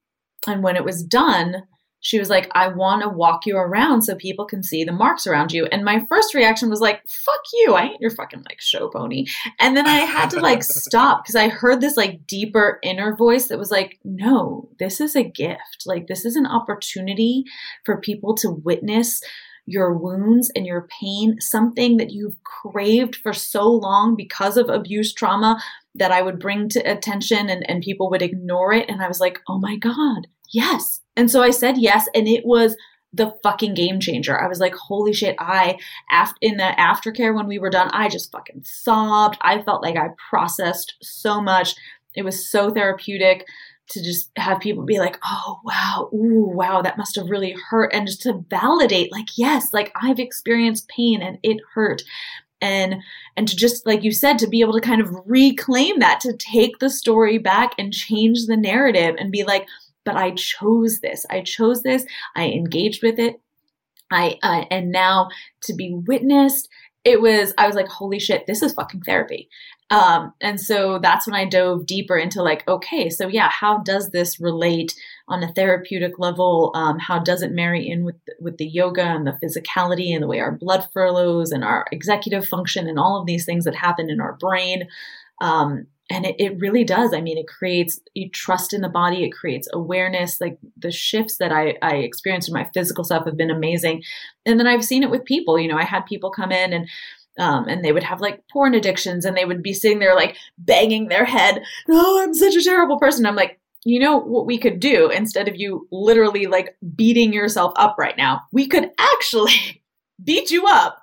and 0.46 0.64
when 0.64 0.76
it 0.76 0.84
was 0.86 1.04
done 1.04 1.64
she 2.00 2.20
was 2.20 2.30
like, 2.30 2.50
I 2.54 2.68
want 2.68 3.02
to 3.02 3.10
walk 3.10 3.46
you 3.46 3.58
around 3.58 4.04
so 4.04 4.16
people 4.16 4.46
can 4.46 4.64
see 4.64 4.84
the 4.84 4.92
marks 4.92 5.26
around 5.26 5.52
you. 5.52 5.66
And 5.66 5.84
my 5.84 6.06
first 6.08 6.34
reaction 6.34 6.70
was 6.70 6.80
like, 6.80 7.02
fuck 7.08 7.42
you. 7.54 7.74
I 7.74 7.84
ain't 7.84 8.02
your 8.02 8.12
fucking 8.12 8.44
like 8.48 8.62
show 8.62 8.88
pony. 8.90 9.26
And 9.60 9.76
then 9.76 9.88
I 9.88 9.98
had 9.98 10.30
to 10.30 10.40
like 10.40 10.64
stop 10.64 11.24
because 11.24 11.36
I 11.36 11.50
heard 11.50 11.82
this 11.82 11.98
like 11.98 12.28
deeper 12.28 12.80
inner 12.84 13.16
voice 13.16 13.48
that 13.48 13.58
was 13.58 13.72
like, 13.72 14.00
no, 14.04 14.70
this 14.80 15.02
is 15.02 15.16
a 15.16 15.24
gift. 15.24 15.84
Like, 15.86 16.08
this 16.08 16.24
is 16.24 16.36
an 16.36 16.46
opportunity 16.46 17.44
for 17.84 18.00
people 18.00 18.36
to 18.38 18.52
witness 18.52 19.22
your 19.68 19.96
wounds 19.96 20.50
and 20.56 20.66
your 20.66 20.88
pain, 21.00 21.40
something 21.40 21.98
that 21.98 22.10
you've 22.10 22.42
craved 22.44 23.18
for 23.18 23.34
so 23.34 23.70
long 23.70 24.16
because 24.16 24.58
of 24.58 24.70
abuse 24.70 25.14
trauma 25.14 25.62
that 25.94 26.12
I 26.12 26.22
would 26.22 26.40
bring 26.40 26.70
to 26.70 26.80
attention 26.80 27.50
and, 27.50 27.70
and 27.70 27.84
people 27.84 28.10
would 28.10 28.22
ignore 28.22 28.72
it. 28.74 28.90
And 28.90 29.02
I 29.02 29.08
was 29.08 29.20
like, 29.20 29.40
oh 29.48 29.60
my 29.60 29.76
God, 29.76 30.28
yes, 30.52 31.02
and 31.16 31.30
so 31.30 31.44
I 31.44 31.50
said 31.50 31.78
yes, 31.78 32.08
and 32.16 32.28
it 32.28 32.46
was 32.46 32.78
the 33.12 33.34
fucking 33.44 33.74
game 33.74 34.00
changer. 34.00 34.40
I 34.40 34.48
was 34.48 34.60
like, 34.60 34.76
holy 34.76 35.14
shit, 35.14 35.36
I 35.40 35.78
after 36.12 36.38
in 36.42 36.58
the 36.58 36.74
aftercare 36.78 37.36
when 37.36 37.48
we 37.48 37.60
were 37.60 37.70
done, 37.70 37.90
I 37.92 38.10
just 38.10 38.32
fucking 38.32 38.62
sobbed. 38.64 39.38
I 39.42 39.62
felt 39.62 39.82
like 39.82 39.98
I 39.98 40.10
processed 40.30 40.96
so 41.02 41.42
much. 41.42 41.76
It 42.16 42.24
was 42.24 42.50
so 42.50 42.70
therapeutic 42.70 43.46
to 43.90 44.04
just 44.04 44.30
have 44.38 44.60
people 44.60 44.84
be 44.84 45.00
like, 45.00 45.18
oh 45.26 45.60
wow, 45.64 46.10
ooh, 46.14 46.50
wow, 46.54 46.82
that 46.82 46.98
must 46.98 47.16
have 47.16 47.30
really 47.30 47.56
hurt. 47.70 47.94
And 47.94 48.08
just 48.08 48.22
to 48.24 48.44
validate, 48.50 49.12
like, 49.12 49.28
yes, 49.38 49.74
like 49.74 49.92
I've 49.96 50.20
experienced 50.20 50.90
pain 50.90 51.22
and 51.22 51.38
it 51.44 51.58
hurt. 51.74 52.04
and 52.62 52.96
and 53.36 53.48
to 53.48 53.56
just 53.56 53.86
like 53.86 54.04
you 54.04 54.12
said 54.12 54.40
to 54.40 54.48
be 54.48 54.62
able 54.62 54.74
to 54.74 54.82
kind 54.82 55.02
of 55.02 55.16
reclaim 55.26 56.00
that 56.00 56.20
to 56.22 56.36
take 56.36 56.80
the 56.80 56.90
story 56.90 57.38
back 57.38 57.74
and 57.78 57.94
change 57.94 58.46
the 58.46 58.58
narrative 58.58 59.16
and 59.20 59.32
be 59.32 59.44
like 59.44 59.68
but 60.06 60.16
I 60.16 60.32
chose 60.32 61.02
this. 61.02 61.26
I 61.30 61.42
chose 61.42 61.84
this. 61.84 62.06
I 62.34 62.46
engaged 62.46 63.04
with 63.04 63.20
it. 63.20 63.42
I 64.10 64.40
uh, 64.42 64.64
and 64.72 64.92
now 64.92 65.28
to 65.64 65.74
be 65.74 65.94
witnessed 65.94 66.70
it 67.04 67.22
was 67.22 67.54
i 67.58 67.66
was 67.66 67.76
like 67.76 67.88
holy 67.88 68.20
shit 68.20 68.46
this 68.48 68.62
is 68.62 68.74
fucking 68.74 69.02
therapy 69.02 69.50
um, 69.90 70.34
and 70.42 70.60
so 70.60 71.00
that's 71.00 71.26
when 71.26 71.36
i 71.36 71.46
dove 71.46 71.86
deeper 71.86 72.18
into 72.18 72.42
like 72.42 72.68
okay 72.68 73.10
so 73.10 73.28
yeah 73.28 73.50
how 73.50 73.80
does 73.80 74.12
this 74.12 74.40
relate 74.40 74.94
on 75.30 75.44
a 75.44 75.52
therapeutic 75.54 76.20
level? 76.20 76.72
Um, 76.74 77.00
how 77.00 77.20
does 77.20 77.42
it 77.42 77.52
marry 77.52 77.88
in 77.88 78.06
with 78.06 78.16
with 78.40 78.58
the 78.58 78.68
yoga 78.68 79.04
and 79.04 79.28
the 79.28 79.38
physicality 79.44 80.14
and 80.14 80.24
the 80.24 80.28
way 80.28 80.40
our 80.40 80.52
blood 80.52 80.88
flows 80.94 81.52
and 81.52 81.64
our 81.64 81.86
executive 81.92 82.48
function 82.48 82.88
and 82.88 82.98
all 82.98 83.20
of 83.20 83.26
these 83.26 83.46
things 83.46 83.66
that 83.66 83.76
happen 83.76 84.10
in 84.10 84.22
our 84.22 84.34
brain? 84.34 84.88
Um, 85.42 85.88
and 86.10 86.26
it, 86.26 86.36
it 86.40 86.58
really 86.60 86.86
does. 86.86 87.14
I 87.14 87.20
mean 87.20 87.38
it 87.38 87.48
creates 87.48 88.00
you 88.14 88.30
trust 88.30 88.74
in 88.74 88.82
the 88.82 88.90
body. 88.90 89.26
It 89.26 89.32
creates 89.32 89.68
awareness. 89.74 90.40
Like 90.40 90.58
the 90.78 90.92
shifts 90.92 91.38
that 91.38 91.52
i 91.52 91.76
i 91.82 91.96
experienced 91.96 92.48
in 92.48 92.54
my 92.54 92.70
physical 92.74 93.04
stuff 93.04 93.26
have 93.26 93.36
been 93.36 93.52
amazing. 93.52 94.04
And 94.46 94.58
then 94.58 94.68
i've 94.68 94.86
seen 94.86 95.04
it 95.04 95.12
with 95.12 95.26
people. 95.26 95.60
You 95.60 95.68
know 95.68 95.78
i 95.78 95.84
had 95.84 96.06
people 96.06 96.32
come 96.32 96.54
in 96.54 96.72
and 96.72 96.88
um, 97.38 97.68
and 97.68 97.84
they 97.84 97.92
would 97.92 98.04
have 98.04 98.22
like 98.22 98.44
porn 98.52 98.74
addictions 98.74 99.26
and 99.26 99.36
they 99.36 99.46
would 99.46 99.62
be 99.62 99.74
sitting 99.74 100.00
there 100.00 100.16
like 100.16 100.36
banging 100.58 101.08
their 101.08 101.26
head 101.26 101.62
oh 101.90 102.22
i'm 102.22 102.34
such 102.34 102.56
a 102.56 102.64
terrible 102.64 103.00
person 103.00 103.26
i'm 103.26 103.36
like 103.36 103.60
you 103.86 104.00
know 104.00 104.18
what 104.18 104.46
we 104.46 104.58
could 104.58 104.80
do 104.80 105.10
instead 105.10 105.48
of 105.48 105.56
you 105.56 105.88
literally 105.92 106.46
like 106.46 106.76
beating 106.96 107.34
yourself 107.34 107.74
up 107.76 107.96
right 107.98 108.18
now 108.18 108.42
we 108.52 108.68
could 108.68 108.90
actually 109.00 109.84
beat 110.24 110.52
you 110.52 110.66
up 110.68 111.02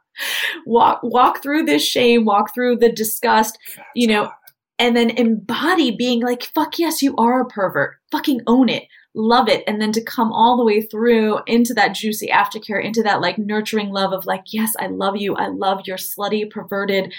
walk 0.67 1.01
walk 1.03 1.43
through 1.43 1.65
this 1.65 1.85
shame 1.85 2.25
walk 2.25 2.55
through 2.55 2.77
the 2.77 2.93
disgust 2.93 3.59
you 3.95 4.07
know 4.07 4.31
and 4.79 4.97
then 4.97 5.11
embody 5.11 5.91
being 5.93 6.21
like, 6.21 6.43
fuck 6.43 6.79
yes, 6.79 7.03
you 7.03 7.15
are 7.17 7.41
a 7.41 7.47
pervert. 7.47 7.97
Fucking 8.11 8.41
own 8.47 8.69
it. 8.69 8.85
Love 9.17 9.49
it. 9.49 9.63
And 9.69 9.81
then 9.81 9.93
to 9.93 10.03
come 10.03 10.33
all 10.33 10.57
the 10.57 10.65
way 10.65 10.83
through 10.83 11.39
into 11.47 11.73
that 11.75 11.95
juicy 11.95 12.29
aftercare, 12.29 12.85
into 12.85 13.03
that 13.05 13.21
like 13.21 13.39
nurturing 13.39 13.91
love 13.91 14.13
of 14.13 14.27
like, 14.27 14.43
yes, 14.47 14.73
I 14.81 14.89
love 14.89 15.17
you. 15.17 15.37
I 15.37 15.49
love 15.49 15.83
your 15.87 15.97
slutty, 15.97 16.51
perverted, 16.51 17.15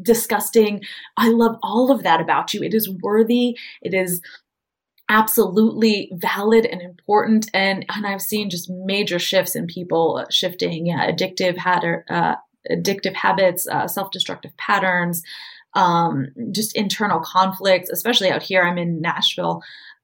disgusting. 0.00 0.82
I 1.18 1.28
love 1.28 1.56
all 1.62 1.90
of 1.90 2.02
that 2.02 2.20
about 2.20 2.54
you. 2.54 2.62
It 2.62 2.72
is 2.72 2.88
worthy. 2.88 3.58
It 3.82 3.92
is 3.92 4.22
absolutely 5.10 6.10
valid 6.14 6.64
and 6.64 6.80
important. 6.80 7.50
And, 7.52 7.84
and 7.90 8.06
I've 8.06 8.22
seen 8.22 8.48
just 8.48 8.70
major 8.70 9.18
shifts 9.18 9.54
in 9.54 9.66
people 9.66 10.24
shifting, 10.30 10.86
yeah, 10.86 11.10
addictive, 11.10 11.58
had, 11.58 11.84
uh, 12.08 12.36
addictive 12.70 13.14
habits, 13.14 13.68
uh, 13.68 13.86
self-destructive 13.86 14.56
patterns, 14.56 15.22
um, 15.74 16.28
just 16.52 16.76
internal 16.76 17.20
conflicts, 17.20 17.90
especially 17.90 18.30
out 18.30 18.42
here. 18.42 18.62
I'm 18.62 18.78
in 18.78 19.00
Nashville. 19.00 19.62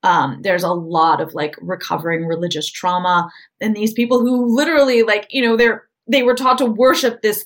Um, 0.08 0.40
there's 0.40 0.62
a 0.62 0.72
lot 0.72 1.20
of 1.20 1.34
like 1.34 1.54
recovering 1.60 2.24
religious 2.24 2.70
trauma, 2.70 3.30
and 3.60 3.76
these 3.76 3.92
people 3.92 4.20
who 4.20 4.56
literally, 4.56 5.02
like, 5.02 5.26
you 5.28 5.42
know, 5.42 5.56
they're 5.56 5.86
they 6.10 6.22
were 6.22 6.34
taught 6.34 6.56
to 6.58 6.66
worship 6.66 7.20
this 7.20 7.44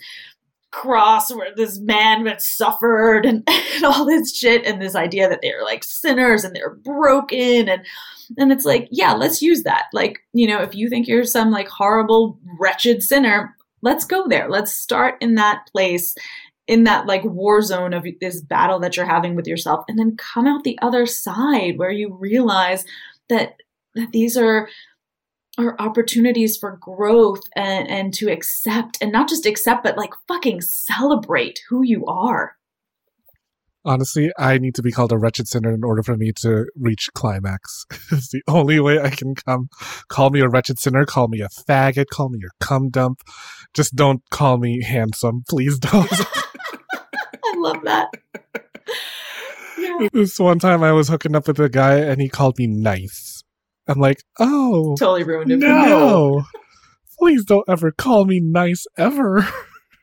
cross 0.70 1.34
where 1.34 1.54
this 1.56 1.80
man 1.80 2.24
had 2.24 2.40
suffered 2.40 3.26
and, 3.26 3.42
and 3.74 3.84
all 3.84 4.06
this 4.06 4.34
shit, 4.34 4.64
and 4.64 4.80
this 4.80 4.94
idea 4.94 5.28
that 5.28 5.40
they're 5.42 5.64
like 5.64 5.82
sinners 5.82 6.44
and 6.44 6.54
they're 6.54 6.76
broken 6.76 7.68
and 7.68 7.84
and 8.38 8.52
it's 8.52 8.64
like, 8.64 8.88
yeah, 8.90 9.12
let's 9.12 9.42
use 9.42 9.64
that. 9.64 9.86
Like, 9.92 10.20
you 10.32 10.46
know, 10.46 10.62
if 10.62 10.74
you 10.74 10.88
think 10.88 11.06
you're 11.08 11.24
some 11.24 11.50
like 11.50 11.68
horrible, 11.68 12.38
wretched 12.58 13.02
sinner, 13.02 13.54
let's 13.82 14.04
go 14.04 14.26
there. 14.28 14.48
Let's 14.48 14.72
start 14.72 15.16
in 15.20 15.34
that 15.34 15.68
place 15.72 16.14
in 16.66 16.84
that 16.84 17.06
like 17.06 17.24
war 17.24 17.60
zone 17.62 17.92
of 17.92 18.06
this 18.20 18.40
battle 18.40 18.78
that 18.80 18.96
you're 18.96 19.06
having 19.06 19.34
with 19.34 19.46
yourself 19.46 19.84
and 19.88 19.98
then 19.98 20.16
come 20.16 20.46
out 20.46 20.64
the 20.64 20.78
other 20.80 21.06
side 21.06 21.76
where 21.76 21.90
you 21.90 22.14
realize 22.14 22.84
that 23.28 23.56
that 23.94 24.12
these 24.12 24.36
are 24.36 24.68
are 25.58 25.76
opportunities 25.78 26.56
for 26.56 26.78
growth 26.80 27.42
and 27.56 27.88
and 27.88 28.14
to 28.14 28.30
accept 28.30 28.98
and 29.00 29.12
not 29.12 29.28
just 29.28 29.46
accept 29.46 29.82
but 29.82 29.98
like 29.98 30.12
fucking 30.28 30.60
celebrate 30.60 31.60
who 31.68 31.82
you 31.82 32.06
are. 32.06 32.56
Honestly 33.84 34.30
i 34.38 34.58
need 34.58 34.76
to 34.76 34.82
be 34.82 34.92
called 34.92 35.10
a 35.10 35.18
wretched 35.18 35.48
sinner 35.48 35.74
in 35.74 35.82
order 35.82 36.04
for 36.04 36.16
me 36.16 36.32
to 36.36 36.66
reach 36.76 37.08
climax. 37.14 37.84
It's 38.12 38.30
the 38.30 38.42
only 38.46 38.78
way 38.78 39.00
i 39.00 39.10
can 39.10 39.34
come. 39.34 39.68
Call 40.08 40.30
me 40.30 40.40
a 40.40 40.48
wretched 40.48 40.78
sinner. 40.78 41.04
Call 41.04 41.26
me 41.26 41.40
a 41.40 41.48
faggot. 41.48 42.06
Call 42.06 42.28
me 42.28 42.38
your 42.40 42.52
cum 42.60 42.88
dump. 42.88 43.20
Just 43.74 43.96
don't 43.96 44.22
call 44.30 44.58
me 44.58 44.82
handsome. 44.82 45.42
Please 45.48 45.78
don't 45.78 46.08
love 47.62 47.82
that. 47.84 48.10
Yeah. 49.78 50.08
This 50.12 50.38
one 50.38 50.58
time 50.58 50.82
I 50.82 50.92
was 50.92 51.08
hooking 51.08 51.34
up 51.34 51.46
with 51.46 51.58
a 51.58 51.68
guy 51.68 51.96
and 51.96 52.20
he 52.20 52.28
called 52.28 52.58
me 52.58 52.66
nice. 52.66 53.42
I'm 53.88 53.98
like, 53.98 54.22
oh. 54.38 54.94
Totally 54.98 55.24
ruined 55.24 55.50
it. 55.50 55.58
No. 55.58 56.44
Please 57.18 57.44
don't 57.44 57.68
ever 57.68 57.90
call 57.92 58.24
me 58.24 58.40
nice 58.40 58.84
ever. 58.96 59.46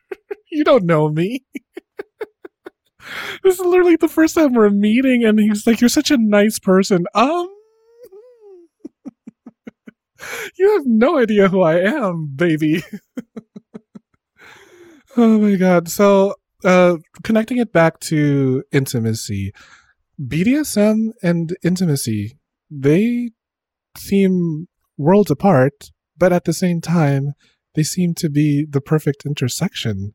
you 0.50 0.64
don't 0.64 0.84
know 0.84 1.08
me. 1.08 1.44
this 3.42 3.58
is 3.58 3.60
literally 3.60 3.96
the 3.96 4.08
first 4.08 4.34
time 4.34 4.52
we're 4.52 4.70
meeting 4.70 5.24
and 5.24 5.38
he's 5.38 5.66
like, 5.66 5.80
you're 5.80 5.88
such 5.88 6.10
a 6.10 6.18
nice 6.18 6.58
person. 6.58 7.04
Um. 7.14 7.48
you 10.58 10.72
have 10.76 10.86
no 10.86 11.18
idea 11.18 11.48
who 11.48 11.62
I 11.62 11.78
am, 11.80 12.32
baby. 12.34 12.82
oh 15.16 15.38
my 15.38 15.56
god. 15.56 15.88
So 15.88 16.34
uh, 16.64 16.96
connecting 17.22 17.58
it 17.58 17.72
back 17.72 18.00
to 18.00 18.62
intimacy, 18.72 19.52
BDSM 20.20 21.10
and 21.22 21.56
intimacy, 21.62 22.38
they 22.70 23.30
seem 23.96 24.68
worlds 24.96 25.30
apart, 25.30 25.90
but 26.16 26.32
at 26.32 26.44
the 26.44 26.52
same 26.52 26.80
time, 26.80 27.32
they 27.74 27.82
seem 27.82 28.14
to 28.14 28.28
be 28.28 28.66
the 28.68 28.80
perfect 28.80 29.24
intersection. 29.24 30.14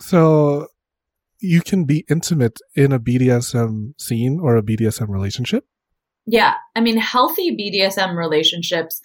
So 0.00 0.68
you 1.40 1.60
can 1.60 1.84
be 1.84 2.04
intimate 2.08 2.58
in 2.74 2.92
a 2.92 3.00
BDSM 3.00 4.00
scene 4.00 4.40
or 4.40 4.56
a 4.56 4.62
BDSM 4.62 5.08
relationship. 5.08 5.64
Yeah. 6.26 6.54
I 6.76 6.80
mean, 6.80 6.96
healthy 6.96 7.56
BDSM 7.56 8.16
relationships, 8.16 9.00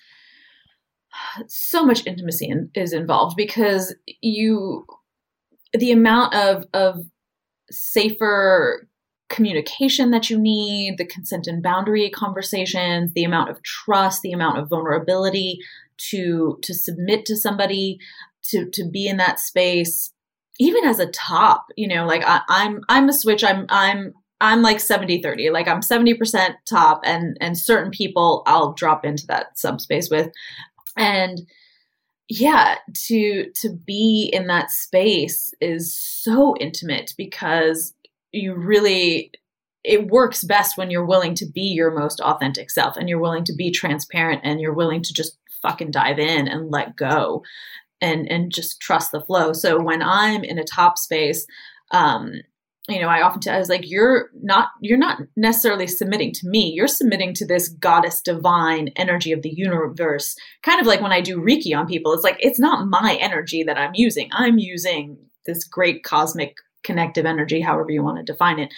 so 1.47 1.85
much 1.85 2.05
intimacy 2.05 2.47
in, 2.47 2.69
is 2.75 2.93
involved 2.93 3.37
because 3.37 3.95
you 4.21 4.85
the 5.77 5.91
amount 5.91 6.33
of 6.33 6.65
of 6.73 7.05
safer 7.71 8.87
communication 9.29 10.11
that 10.11 10.29
you 10.29 10.39
need, 10.39 10.97
the 10.97 11.05
consent 11.05 11.47
and 11.47 11.63
boundary 11.63 12.09
conversations, 12.09 13.11
the 13.13 13.23
amount 13.23 13.49
of 13.49 13.61
trust, 13.63 14.21
the 14.21 14.31
amount 14.31 14.57
of 14.57 14.69
vulnerability 14.69 15.59
to 15.97 16.57
to 16.61 16.73
submit 16.73 17.25
to 17.25 17.35
somebody, 17.35 17.97
to 18.43 18.69
to 18.71 18.89
be 18.89 19.07
in 19.07 19.17
that 19.17 19.39
space, 19.39 20.11
even 20.59 20.85
as 20.85 20.99
a 20.99 21.07
top, 21.07 21.65
you 21.75 21.87
know, 21.87 22.05
like 22.05 22.23
I, 22.25 22.41
I'm 22.47 22.81
I'm 22.89 23.09
a 23.09 23.13
switch. 23.13 23.43
I'm 23.43 23.65
I'm 23.69 24.13
I'm 24.41 24.61
like 24.61 24.79
70 24.79 25.21
30. 25.21 25.49
Like 25.49 25.67
I'm 25.67 25.81
70% 25.81 26.55
top 26.69 27.01
and 27.03 27.37
and 27.41 27.57
certain 27.57 27.91
people 27.91 28.43
I'll 28.45 28.73
drop 28.73 29.05
into 29.05 29.25
that 29.27 29.57
subspace 29.57 30.09
with. 30.09 30.29
And 30.97 31.41
yeah 32.27 32.75
to 32.93 33.51
to 33.51 33.69
be 33.69 34.29
in 34.33 34.47
that 34.47 34.71
space 34.71 35.53
is 35.61 35.97
so 35.97 36.55
intimate 36.59 37.13
because 37.17 37.93
you 38.31 38.55
really 38.55 39.31
it 39.83 40.07
works 40.07 40.43
best 40.43 40.77
when 40.77 40.89
you're 40.89 41.05
willing 41.05 41.35
to 41.35 41.45
be 41.45 41.61
your 41.61 41.91
most 41.91 42.19
authentic 42.21 42.71
self 42.71 42.97
and 42.97 43.07
you're 43.07 43.19
willing 43.19 43.43
to 43.43 43.53
be 43.53 43.69
transparent 43.69 44.41
and 44.43 44.59
you're 44.59 44.73
willing 44.73 45.03
to 45.03 45.13
just 45.13 45.37
fucking 45.61 45.91
dive 45.91 46.17
in 46.17 46.47
and 46.47 46.71
let 46.71 46.95
go 46.95 47.43
and 48.01 48.29
and 48.29 48.51
just 48.51 48.81
trust 48.81 49.11
the 49.11 49.21
flow. 49.21 49.53
So 49.53 49.79
when 49.79 50.01
i'm 50.01 50.43
in 50.43 50.57
a 50.57 50.63
top 50.63 50.97
space 50.97 51.45
um 51.91 52.41
you 52.87 53.01
know, 53.01 53.07
I 53.07 53.23
often 53.23 53.41
tell 53.41 53.55
I 53.55 53.59
was 53.59 53.69
like, 53.69 53.89
you're 53.89 54.29
not 54.43 54.69
you're 54.79 54.97
not 54.97 55.21
necessarily 55.35 55.87
submitting 55.87 56.31
to 56.33 56.47
me. 56.47 56.71
You're 56.71 56.87
submitting 56.87 57.33
to 57.35 57.45
this 57.45 57.67
goddess 57.67 58.21
divine 58.21 58.89
energy 58.95 59.31
of 59.31 59.41
the 59.41 59.49
universe. 59.49 60.35
Kind 60.61 60.79
of 60.79 60.85
like 60.85 61.01
when 61.01 61.11
I 61.11 61.21
do 61.21 61.41
Reiki 61.41 61.75
on 61.75 61.87
people, 61.87 62.13
it's 62.13 62.23
like 62.23 62.37
it's 62.39 62.59
not 62.59 62.87
my 62.87 63.17
energy 63.19 63.63
that 63.63 63.77
I'm 63.77 63.95
using. 63.95 64.29
I'm 64.31 64.59
using 64.59 65.17
this 65.45 65.63
great 65.63 66.03
cosmic 66.03 66.57
connective 66.83 67.25
energy, 67.25 67.61
however 67.61 67.89
you 67.89 68.03
want 68.03 68.17
to 68.17 68.23
define 68.23 68.59
it, 68.59 68.71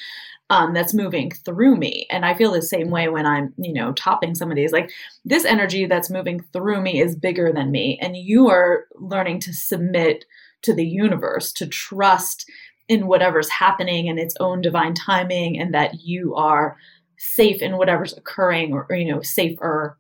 um, 0.50 0.74
that's 0.74 0.94
moving 0.94 1.30
through 1.30 1.76
me. 1.76 2.08
And 2.10 2.26
I 2.26 2.34
feel 2.34 2.54
the 2.54 2.62
same 2.62 2.90
way 2.90 3.10
when 3.10 3.26
I'm, 3.26 3.54
you 3.58 3.74
know, 3.74 3.92
topping 3.92 4.34
somebody. 4.34 4.66
Like 4.70 4.90
this 5.26 5.44
energy 5.44 5.86
that's 5.86 6.10
moving 6.10 6.40
through 6.54 6.82
me 6.82 7.02
is 7.02 7.16
bigger 7.16 7.52
than 7.52 7.72
me, 7.72 8.00
and 8.02 8.16
you 8.16 8.48
are 8.48 8.86
learning 8.96 9.42
to 9.42 9.54
submit 9.54 10.24
to 10.64 10.74
the 10.74 10.86
universe, 10.86 11.52
to 11.54 11.68
trust 11.68 12.50
in 12.88 13.08
whatever's 13.08 13.50
happening 13.50 14.08
in 14.08 14.18
its 14.18 14.36
own 14.40 14.62
divine 14.62 14.94
timing 14.94 15.60
and 15.60 15.74
that 15.74 16.02
you 16.02 16.36
are 16.36 16.78
safe 17.18 17.62
in 17.62 17.78
whatever's 17.78 18.16
occurring 18.18 18.74
or, 18.74 18.86
or 18.90 18.96
you 18.96 19.12
know 19.12 19.22
safer 19.22 19.98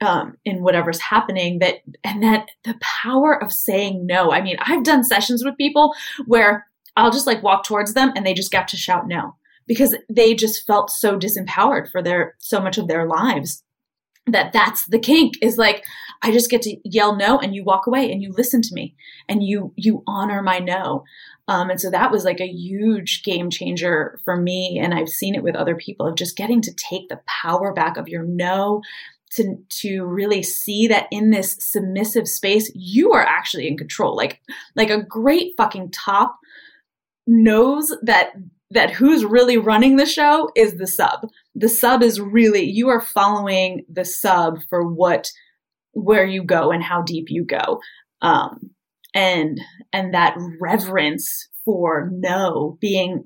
um, 0.00 0.36
in 0.44 0.62
whatever's 0.62 1.00
happening 1.00 1.58
that 1.58 1.76
and 2.04 2.22
that 2.22 2.48
the 2.64 2.78
power 2.80 3.42
of 3.42 3.52
saying 3.52 4.06
no. 4.06 4.32
I 4.32 4.40
mean 4.42 4.56
i've 4.60 4.84
done 4.84 5.04
sessions 5.04 5.44
with 5.44 5.56
people 5.56 5.94
where 6.26 6.66
i'll 6.96 7.10
just 7.10 7.26
like 7.26 7.42
walk 7.42 7.64
towards 7.64 7.94
them 7.94 8.12
and 8.14 8.24
they 8.24 8.34
just 8.34 8.52
got 8.52 8.68
to 8.68 8.76
shout 8.76 9.08
no 9.08 9.34
because 9.66 9.94
they 10.08 10.34
just 10.34 10.66
felt 10.66 10.90
so 10.90 11.18
disempowered 11.18 11.90
for 11.90 12.02
their 12.02 12.36
so 12.38 12.60
much 12.60 12.78
of 12.78 12.88
their 12.88 13.06
lives 13.06 13.62
that 14.26 14.52
that's 14.52 14.86
the 14.86 14.98
kink 14.98 15.34
is 15.42 15.56
like 15.56 15.84
i 16.22 16.30
just 16.30 16.50
get 16.50 16.62
to 16.62 16.76
yell 16.84 17.16
no 17.16 17.38
and 17.38 17.54
you 17.54 17.64
walk 17.64 17.86
away 17.86 18.10
and 18.10 18.22
you 18.22 18.32
listen 18.36 18.60
to 18.62 18.74
me 18.74 18.94
and 19.28 19.42
you 19.42 19.72
you 19.76 20.02
honor 20.06 20.42
my 20.42 20.58
no 20.58 21.04
um, 21.48 21.70
and 21.70 21.80
so 21.80 21.90
that 21.90 22.12
was 22.12 22.24
like 22.24 22.40
a 22.40 22.46
huge 22.46 23.22
game 23.24 23.50
changer 23.50 24.20
for 24.24 24.36
me 24.36 24.80
and 24.82 24.94
i've 24.94 25.08
seen 25.08 25.34
it 25.34 25.42
with 25.42 25.56
other 25.56 25.74
people 25.74 26.06
of 26.06 26.16
just 26.16 26.36
getting 26.36 26.60
to 26.60 26.72
take 26.74 27.08
the 27.08 27.20
power 27.26 27.72
back 27.72 27.96
of 27.96 28.08
your 28.08 28.22
no 28.22 28.80
to 29.30 29.56
to 29.68 30.04
really 30.04 30.42
see 30.42 30.88
that 30.88 31.06
in 31.10 31.30
this 31.30 31.56
submissive 31.58 32.26
space 32.26 32.70
you 32.74 33.12
are 33.12 33.24
actually 33.24 33.66
in 33.66 33.76
control 33.76 34.16
like 34.16 34.40
like 34.76 34.90
a 34.90 35.02
great 35.02 35.52
fucking 35.56 35.90
top 35.90 36.38
knows 37.26 37.94
that 38.02 38.32
that 38.70 38.90
who's 38.90 39.24
really 39.24 39.56
running 39.56 39.96
the 39.96 40.06
show 40.06 40.50
is 40.54 40.76
the 40.76 40.86
sub. 40.86 41.28
The 41.54 41.68
sub 41.68 42.02
is 42.02 42.20
really 42.20 42.62
you 42.62 42.88
are 42.88 43.00
following 43.00 43.84
the 43.90 44.04
sub 44.04 44.58
for 44.68 44.86
what 44.86 45.30
where 45.92 46.26
you 46.26 46.44
go 46.44 46.70
and 46.70 46.82
how 46.82 47.02
deep 47.02 47.26
you 47.28 47.44
go. 47.44 47.80
Um 48.20 48.70
and 49.18 49.60
and 49.92 50.14
that 50.14 50.36
reverence 50.60 51.48
for 51.64 52.08
no 52.12 52.78
being 52.80 53.24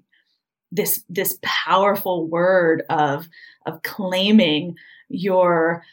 this 0.70 1.04
this 1.08 1.38
powerful 1.42 2.26
word 2.26 2.82
of 2.88 3.28
of 3.66 3.82
claiming 3.82 4.74
your, 5.10 5.84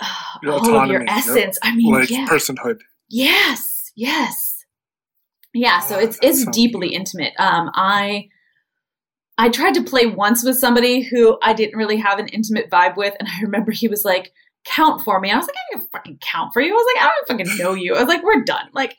uh, 0.00 0.06
Your 0.42 0.52
all 0.52 0.58
of 0.60 0.64
autonomy, 0.64 0.92
your 0.92 1.00
your, 1.02 1.10
essence. 1.10 1.58
I 1.62 1.74
mean, 1.76 1.92
like 1.92 2.10
yeah. 2.10 2.26
personhood. 2.26 2.80
Yes, 3.10 3.92
yes. 3.94 4.64
Yeah, 5.52 5.80
so 5.80 5.96
Oh, 5.96 5.98
it's 5.98 6.18
that 6.20 6.28
it's 6.28 6.44
sounds 6.44 6.56
deeply 6.56 6.94
intimate. 6.94 7.34
Um 7.38 7.70
I 7.74 8.28
I 9.36 9.50
tried 9.50 9.74
to 9.74 9.82
play 9.82 10.06
once 10.06 10.42
with 10.42 10.56
somebody 10.58 11.02
who 11.02 11.38
I 11.42 11.52
didn't 11.52 11.76
really 11.76 11.98
have 11.98 12.18
an 12.18 12.28
intimate 12.28 12.70
vibe 12.70 12.96
with 12.96 13.14
and 13.20 13.28
I 13.28 13.42
remember 13.42 13.72
he 13.72 13.88
was 13.88 14.06
like 14.06 14.32
count 14.64 15.02
for 15.02 15.20
me. 15.20 15.30
I 15.30 15.36
was 15.36 15.46
like, 15.46 15.56
I 15.56 15.76
can 15.76 15.86
fucking 15.92 16.18
count 16.20 16.52
for 16.52 16.60
you. 16.60 16.72
I 16.72 16.74
was 16.74 16.86
like, 16.94 17.04
I 17.04 17.06
don't 17.08 17.28
fucking 17.28 17.58
know 17.58 17.74
you. 17.74 17.94
I 17.94 18.00
was 18.00 18.08
like, 18.08 18.22
we're 18.22 18.44
done. 18.44 18.68
Like, 18.74 18.96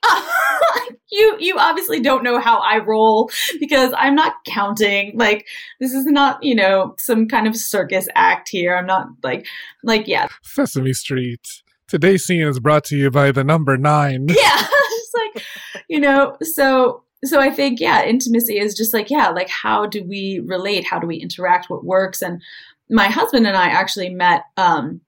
you 1.11 1.37
you 1.39 1.57
obviously 1.59 1.99
don't 1.99 2.23
know 2.23 2.39
how 2.39 2.59
I 2.59 2.79
roll 2.79 3.29
because 3.59 3.93
I'm 3.95 4.15
not 4.15 4.33
counting. 4.45 5.17
Like, 5.17 5.45
this 5.79 5.93
is 5.93 6.05
not, 6.05 6.41
you 6.41 6.55
know, 6.55 6.95
some 6.97 7.27
kind 7.27 7.47
of 7.47 7.55
circus 7.55 8.07
act 8.15 8.49
here. 8.49 8.75
I'm 8.75 8.85
not 8.85 9.07
like 9.23 9.45
like 9.83 10.07
yeah, 10.07 10.27
Sesame 10.43 10.93
Street. 10.93 11.45
Today's 11.87 12.25
scene 12.25 12.41
is 12.41 12.59
brought 12.59 12.85
to 12.85 12.97
you 12.97 13.11
by 13.11 13.31
the 13.31 13.43
number 13.43 13.77
nine. 13.77 14.25
yeah 14.29 14.67
just 14.89 15.15
like 15.15 15.43
you 15.87 15.99
know 15.99 16.35
so 16.41 17.03
so 17.23 17.39
i 17.39 17.49
think 17.49 17.79
yeah 17.79 18.03
intimacy 18.03 18.57
is 18.57 18.75
just 18.75 18.93
like 18.93 19.09
yeah 19.09 19.29
like 19.29 19.49
how 19.49 19.85
do 19.85 20.03
we 20.03 20.41
relate 20.45 20.85
how 20.85 20.99
do 20.99 21.07
we 21.07 21.17
interact 21.17 21.69
what 21.69 21.83
works 21.83 22.21
and 22.21 22.41
my 22.89 23.07
husband 23.07 23.47
and 23.47 23.57
i 23.57 23.67
actually 23.67 24.09
met 24.09 24.43
um 24.57 25.01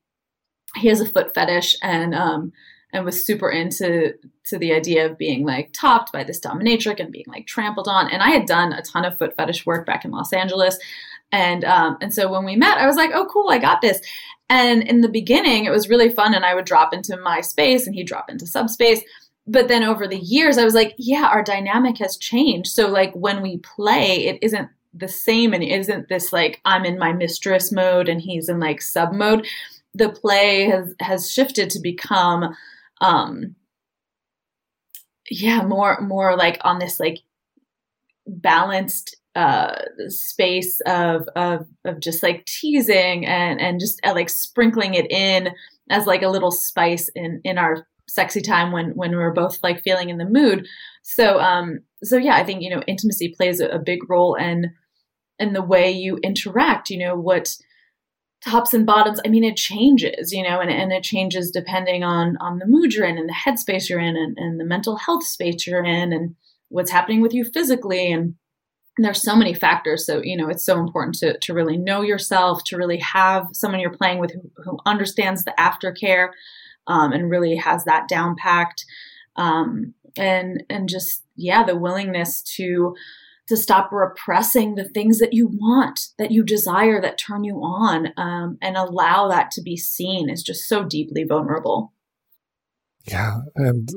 he 0.75 0.87
has 0.87 1.01
a 1.01 1.09
foot 1.09 1.33
fetish 1.33 1.75
and 1.81 2.13
um 2.13 2.51
and 2.93 3.03
was 3.03 3.25
super 3.25 3.49
into 3.49 4.13
to 4.45 4.57
the 4.57 4.73
idea 4.73 5.05
of 5.05 5.17
being 5.17 5.45
like 5.45 5.71
topped 5.73 6.11
by 6.11 6.23
this 6.23 6.39
dominatrix 6.39 6.99
and 6.99 7.11
being 7.11 7.25
like 7.27 7.45
trampled 7.47 7.87
on 7.87 8.09
and 8.09 8.21
i 8.21 8.29
had 8.29 8.45
done 8.45 8.73
a 8.73 8.81
ton 8.81 9.05
of 9.05 9.17
foot 9.17 9.35
fetish 9.35 9.65
work 9.65 9.85
back 9.85 10.05
in 10.05 10.11
los 10.11 10.33
angeles 10.33 10.77
and 11.31 11.65
um 11.65 11.97
and 12.01 12.13
so 12.13 12.31
when 12.31 12.45
we 12.45 12.55
met 12.55 12.77
i 12.77 12.85
was 12.85 12.95
like 12.95 13.11
oh 13.13 13.27
cool 13.31 13.49
i 13.49 13.57
got 13.57 13.81
this 13.81 13.99
and 14.49 14.83
in 14.83 15.01
the 15.01 15.09
beginning, 15.09 15.65
it 15.65 15.71
was 15.71 15.89
really 15.89 16.09
fun, 16.09 16.33
and 16.33 16.45
I 16.45 16.53
would 16.53 16.65
drop 16.65 16.93
into 16.93 17.17
my 17.17 17.41
space, 17.41 17.87
and 17.87 17.95
he'd 17.95 18.07
drop 18.07 18.29
into 18.29 18.45
subspace. 18.45 19.01
But 19.47 19.67
then 19.67 19.83
over 19.83 20.07
the 20.07 20.19
years, 20.19 20.57
I 20.57 20.63
was 20.63 20.73
like, 20.73 20.93
yeah, 20.97 21.27
our 21.31 21.43
dynamic 21.43 21.97
has 21.97 22.17
changed. 22.17 22.69
So, 22.69 22.87
like, 22.87 23.13
when 23.13 23.41
we 23.41 23.57
play, 23.57 24.27
it 24.27 24.39
isn't 24.41 24.69
the 24.93 25.07
same, 25.07 25.53
and 25.53 25.63
it 25.63 25.69
isn't 25.69 26.09
this 26.09 26.31
like 26.31 26.61
I'm 26.63 26.85
in 26.85 26.99
my 26.99 27.11
mistress 27.11 27.71
mode 27.71 28.07
and 28.07 28.21
he's 28.21 28.47
in 28.47 28.59
like 28.59 28.81
sub 28.81 29.11
mode. 29.11 29.45
The 29.95 30.09
play 30.09 30.65
has 30.65 30.93
has 30.99 31.31
shifted 31.31 31.69
to 31.71 31.79
become, 31.79 32.55
um, 33.01 33.55
yeah, 35.29 35.63
more 35.63 35.99
more 36.01 36.35
like 36.35 36.59
on 36.61 36.79
this 36.79 36.99
like 36.99 37.19
balanced 38.27 39.17
uh, 39.35 39.75
space 40.07 40.79
of, 40.85 41.27
of 41.35 41.67
of 41.83 41.99
just 41.99 42.23
like 42.23 42.45
teasing 42.45 43.25
and 43.25 43.59
and 43.59 43.79
just 43.79 43.99
uh, 44.05 44.13
like 44.13 44.29
sprinkling 44.29 44.93
it 44.93 45.11
in 45.11 45.49
as 45.89 46.07
like 46.07 46.21
a 46.21 46.29
little 46.29 46.51
spice 46.51 47.09
in 47.15 47.41
in 47.43 47.57
our 47.57 47.85
sexy 48.07 48.41
time 48.41 48.71
when 48.71 48.91
when 48.91 49.11
we're 49.11 49.33
both 49.33 49.61
like 49.61 49.81
feeling 49.83 50.09
in 50.09 50.17
the 50.17 50.25
mood. 50.25 50.67
So 51.03 51.39
um 51.39 51.79
so 52.03 52.17
yeah, 52.17 52.35
I 52.35 52.43
think 52.43 52.61
you 52.61 52.69
know 52.69 52.81
intimacy 52.87 53.33
plays 53.35 53.59
a, 53.59 53.67
a 53.67 53.79
big 53.79 54.09
role 54.09 54.35
in 54.35 54.73
in 55.37 55.53
the 55.53 55.61
way 55.61 55.91
you 55.91 56.17
interact. 56.23 56.89
You 56.89 56.99
know 56.99 57.15
what 57.15 57.55
tops 58.45 58.73
and 58.73 58.85
bottoms. 58.85 59.19
I 59.25 59.29
mean, 59.29 59.43
it 59.43 59.55
changes. 59.57 60.31
You 60.31 60.43
know, 60.43 60.59
and 60.59 60.69
and 60.69 60.91
it 60.91 61.03
changes 61.03 61.51
depending 61.51 62.03
on 62.03 62.37
on 62.37 62.59
the 62.59 62.67
mood 62.67 62.93
you're 62.93 63.07
in 63.07 63.17
and 63.17 63.29
the 63.29 63.33
headspace 63.33 63.89
you're 63.89 63.99
in 63.99 64.15
and, 64.15 64.37
and 64.37 64.59
the 64.59 64.65
mental 64.65 64.97
health 64.97 65.25
space 65.25 65.65
you're 65.65 65.83
in 65.83 66.13
and 66.13 66.35
what's 66.69 66.91
happening 66.91 67.21
with 67.21 67.33
you 67.33 67.45
physically 67.45 68.11
and 68.11 68.35
there's 68.97 69.21
so 69.21 69.35
many 69.35 69.53
factors 69.53 70.05
so 70.05 70.21
you 70.23 70.37
know 70.37 70.49
it's 70.49 70.65
so 70.65 70.79
important 70.79 71.15
to, 71.15 71.37
to 71.39 71.53
really 71.53 71.77
know 71.77 72.01
yourself 72.01 72.63
to 72.63 72.77
really 72.77 72.97
have 72.97 73.47
someone 73.53 73.79
you're 73.79 73.91
playing 73.91 74.19
with 74.19 74.31
who, 74.31 74.41
who 74.63 74.77
understands 74.85 75.43
the 75.43 75.53
aftercare 75.59 76.29
um, 76.87 77.11
and 77.11 77.29
really 77.29 77.55
has 77.55 77.83
that 77.85 78.07
down 78.07 78.35
packed 78.35 78.85
um, 79.35 79.93
and 80.17 80.63
and 80.69 80.89
just 80.89 81.23
yeah 81.35 81.63
the 81.63 81.75
willingness 81.75 82.41
to 82.41 82.95
to 83.47 83.57
stop 83.57 83.91
repressing 83.91 84.75
the 84.75 84.89
things 84.89 85.19
that 85.19 85.33
you 85.33 85.47
want 85.47 86.07
that 86.17 86.31
you 86.31 86.43
desire 86.43 87.01
that 87.01 87.17
turn 87.17 87.43
you 87.43 87.57
on 87.57 88.07
um, 88.17 88.57
and 88.61 88.75
allow 88.75 89.27
that 89.27 89.51
to 89.51 89.61
be 89.61 89.77
seen 89.77 90.29
is 90.29 90.43
just 90.43 90.67
so 90.67 90.83
deeply 90.83 91.23
vulnerable 91.23 91.93
Yeah, 93.07 93.39
and 93.55 93.89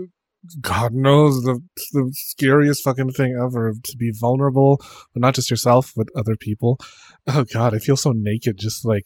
God 0.61 0.95
knows 0.95 1.43
the 1.43 1.61
the 1.93 2.13
scariest 2.15 2.85
fucking 2.85 3.13
thing 3.13 3.37
ever 3.41 3.73
to 3.83 3.97
be 3.97 4.13
vulnerable, 4.13 4.81
but 5.13 5.21
not 5.21 5.35
just 5.35 5.51
yourself, 5.51 5.93
but 5.97 6.07
other 6.17 6.37
people. 6.37 6.79
Oh 7.27 7.45
God, 7.45 7.75
I 7.75 7.79
feel 7.79 7.97
so 7.97 8.13
naked 8.15 8.57
just 8.59 8.85
like 8.85 9.05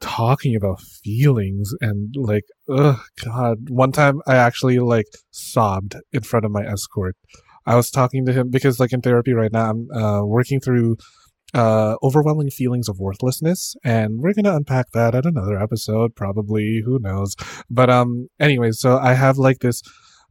talking 0.00 0.54
about 0.54 0.80
feelings 0.80 1.72
and 1.80 2.14
like, 2.16 2.44
oh 2.68 3.02
God. 3.24 3.70
One 3.70 3.92
time 3.92 4.20
I 4.26 4.36
actually 4.36 4.78
like 4.78 5.06
sobbed 5.30 5.96
in 6.12 6.22
front 6.22 6.44
of 6.44 6.52
my 6.52 6.64
escort. 6.64 7.16
I 7.68 7.76
was 7.76 7.90
talking 7.90 8.26
to 8.26 8.32
him 8.32 8.50
because 8.50 8.80
like 8.80 8.92
in 8.92 9.00
therapy 9.00 9.32
right 9.32 9.52
now, 9.52 9.70
I'm 9.70 9.90
uh, 9.90 10.24
working 10.24 10.60
through 10.60 10.96
uh 11.54 11.96
overwhelming 12.02 12.50
feelings 12.50 12.90
of 12.90 12.98
worthlessness 12.98 13.74
and 13.82 14.20
we're 14.20 14.34
gonna 14.34 14.54
unpack 14.54 14.90
that 14.92 15.14
at 15.14 15.24
another 15.24 15.58
episode 15.58 16.14
probably 16.14 16.82
who 16.84 16.98
knows 16.98 17.34
but 17.70 17.88
um 17.88 18.28
anyway 18.38 18.70
so 18.70 18.98
i 18.98 19.14
have 19.14 19.38
like 19.38 19.60
this 19.60 19.82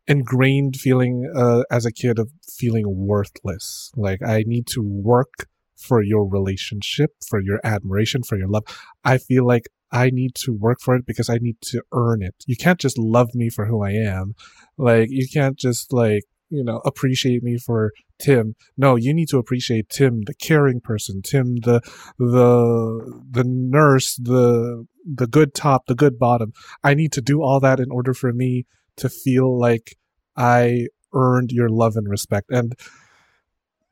ingrained 0.08 0.78
feeling 0.78 1.30
uh, 1.36 1.64
as 1.70 1.86
a 1.86 1.92
kid 1.92 2.18
of 2.18 2.32
feeling 2.50 2.86
worthless. 2.88 3.92
Like 3.96 4.22
I 4.26 4.44
need 4.48 4.66
to 4.68 4.82
work 4.82 5.48
for 5.76 6.02
your 6.02 6.28
relationship, 6.28 7.12
for 7.28 7.40
your 7.40 7.60
admiration, 7.64 8.24
for 8.24 8.38
your 8.38 8.48
love. 8.48 8.64
I 9.04 9.18
feel 9.18 9.46
like 9.46 9.68
I 9.92 10.10
need 10.10 10.34
to 10.36 10.52
work 10.52 10.80
for 10.82 10.96
it 10.96 11.06
because 11.06 11.30
I 11.30 11.38
need 11.40 11.58
to 11.64 11.82
earn 11.94 12.22
it. 12.22 12.36
You 12.46 12.56
can't 12.56 12.80
just 12.80 12.98
love 12.98 13.30
me 13.34 13.50
for 13.50 13.66
who 13.68 13.84
I 13.84 13.92
am. 13.92 14.34
Like 14.78 15.10
you 15.12 15.28
can't 15.32 15.58
just 15.58 15.94
like, 15.94 16.24
you 16.50 16.64
know, 16.64 16.82
appreciate 16.86 17.44
me 17.44 17.58
for 17.58 17.92
Tim. 18.20 18.56
No, 18.78 18.96
you 18.96 19.14
need 19.14 19.30
to 19.30 19.38
appreciate 19.38 19.90
Tim, 19.90 20.22
the 20.26 20.34
caring 20.34 20.80
person, 20.80 21.22
Tim, 21.22 21.58
the 21.58 21.82
the 22.18 23.24
the 23.30 23.44
nurse, 23.46 24.16
the 24.16 24.86
the 25.06 25.28
good 25.28 25.54
top, 25.54 25.86
the 25.88 25.96
good 25.96 26.18
bottom. 26.18 26.54
I 26.84 26.94
need 26.94 27.12
to 27.14 27.22
do 27.22 27.42
all 27.42 27.60
that 27.60 27.80
in 27.80 27.92
order 27.92 28.14
for 28.14 28.32
me 28.34 28.66
to 28.98 29.10
feel 29.10 29.58
like 29.58 29.98
I 30.36 30.88
earned 31.14 31.52
your 31.52 31.70
love 31.70 31.96
and 31.96 32.10
respect. 32.10 32.50
And 32.50 32.74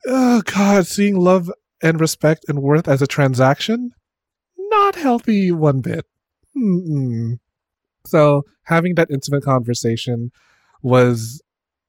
oh 0.06 0.42
god, 0.42 0.86
seeing 0.86 1.16
love 1.16 1.50
and 1.82 2.00
respect 2.00 2.44
and 2.48 2.62
worth 2.62 2.88
as 2.88 3.02
a 3.02 3.06
transaction, 3.06 3.90
not 4.58 4.94
healthy 4.94 5.52
one 5.52 5.80
bit. 5.80 6.06
Mm-mm. 6.56 7.38
So 8.06 8.42
having 8.64 8.94
that 8.94 9.10
intimate 9.10 9.44
conversation 9.44 10.30
was 10.82 11.42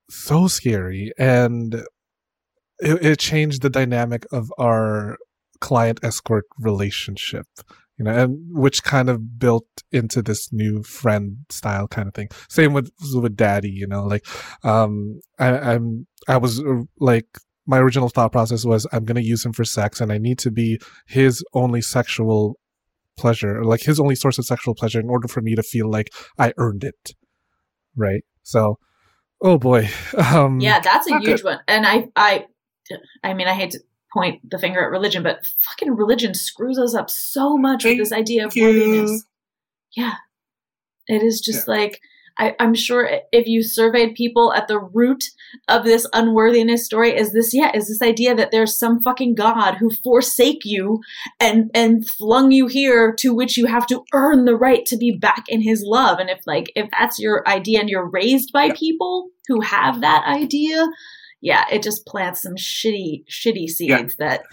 so 0.10 0.48
scary, 0.48 1.12
and 1.18 1.76
it, 2.80 3.06
it 3.06 3.20
changed 3.20 3.62
the 3.62 3.70
dynamic 3.70 4.26
of 4.32 4.52
our 4.58 5.18
client 5.60 6.00
escort 6.04 6.46
relationship 6.60 7.48
you 7.98 8.06
know, 8.06 8.12
and 8.12 8.38
which 8.52 8.84
kind 8.84 9.10
of 9.10 9.40
built 9.40 9.66
into 9.92 10.22
this 10.22 10.54
new 10.54 10.84
friend 10.84 11.38
style 11.50 11.88
kind 11.88 12.08
of 12.08 12.14
thing. 12.14 12.30
Same 12.48 12.74
with 12.74 12.92
with 13.14 13.36
Daddy, 13.36 13.70
you 13.70 13.88
know, 13.88 14.06
like 14.06 14.26
um, 14.64 15.20
I, 15.40 15.58
I'm 15.58 16.06
I 16.28 16.38
was 16.38 16.60
uh, 16.60 16.84
like 17.00 17.26
my 17.66 17.80
original 17.80 18.10
thought 18.10 18.32
process 18.32 18.66
was 18.66 18.86
I'm 18.92 19.06
gonna 19.06 19.22
use 19.22 19.44
him 19.44 19.54
for 19.54 19.66
sex, 19.66 20.00
and 20.00 20.12
I 20.12 20.20
need 20.20 20.38
to 20.40 20.52
be 20.52 20.80
his 21.08 21.44
only 21.54 21.82
sexual 21.82 22.60
pleasure, 23.18 23.64
like 23.66 23.82
his 23.82 24.00
only 24.00 24.16
source 24.16 24.38
of 24.38 24.46
sexual 24.46 24.76
pleasure, 24.76 25.00
in 25.00 25.10
order 25.10 25.28
for 25.28 25.42
me 25.42 25.56
to 25.56 25.64
feel 25.64 25.90
like 25.90 26.12
I 26.38 26.54
earned 26.58 26.84
it, 26.84 27.16
right? 27.96 28.24
So, 28.44 28.78
oh 29.42 29.58
boy, 29.58 29.90
um, 30.18 30.60
Yeah, 30.60 30.80
that's 30.80 31.08
a 31.08 31.20
huge 31.20 31.42
good. 31.42 31.44
one. 31.44 31.60
And 31.68 31.86
I, 31.86 32.10
I, 32.16 32.46
I 33.24 33.34
mean, 33.34 33.48
I 33.48 33.54
hate 33.54 33.72
to 33.72 33.80
point 34.14 34.50
the 34.50 34.58
finger 34.58 34.84
at 34.84 34.92
religion, 34.92 35.24
but 35.24 35.46
fucking 35.64 35.96
religion 35.96 36.34
screws 36.34 36.80
us 36.80 36.96
up 36.96 37.10
so 37.10 37.58
much 37.58 37.84
with 37.84 37.98
this 37.98 38.12
idea 38.12 38.46
of 38.46 38.56
you. 38.56 38.64
worthiness. 38.64 39.24
Yeah, 39.96 40.16
it 41.08 41.24
is 41.24 41.42
just 41.42 41.68
like 41.68 42.02
I, 42.40 42.56
I'm 42.60 42.74
sure 42.76 43.10
if 43.32 43.48
you 43.48 43.64
surveyed 43.64 44.16
people 44.16 44.54
at 44.54 44.68
the 44.68 44.80
root 44.80 45.26
of 45.68 45.84
this 45.84 46.08
unworthiness 46.14 46.86
story, 46.86 47.16
is 47.16 47.34
this 47.34 47.54
yeah, 47.54 47.72
is 47.76 47.88
this 47.88 48.02
idea 48.02 48.36
that 48.36 48.52
there's 48.52 48.78
some 48.78 49.02
fucking 49.02 49.36
god 49.36 49.76
who 49.76 49.90
forsake 49.90 50.64
you 50.64 51.02
and 51.40 51.72
and 51.74 52.08
flung 52.08 52.52
you 52.52 52.68
here 52.68 53.14
to 53.20 53.34
which 53.34 53.58
you 53.58 53.66
have 53.66 53.88
to 53.88 54.04
earn 54.14 54.46
the 54.46 54.56
right 54.56 54.86
to 54.86 54.98
be 54.98 55.12
back 55.12 55.46
in 55.48 55.62
his 55.62 55.84
love. 55.86 56.20
And 56.20 56.30
if 56.30 56.42
like 56.46 56.72
if 56.76 56.90
that's 56.92 57.20
your 57.20 57.48
idea 57.48 57.80
and 57.80 57.90
you're 57.90 58.10
raised 58.10 58.52
by 58.52 58.72
people 58.72 59.30
who 59.48 59.62
have 59.62 60.02
that 60.02 60.26
idea, 60.28 60.86
yeah, 61.42 61.66
it 61.72 61.82
just 61.82 62.06
plants 62.06 62.42
some 62.42 62.56
shitty 62.56 63.24
shitty 63.30 63.68
seeds 63.68 64.16
Yeah. 64.20 64.30
that 64.30 64.44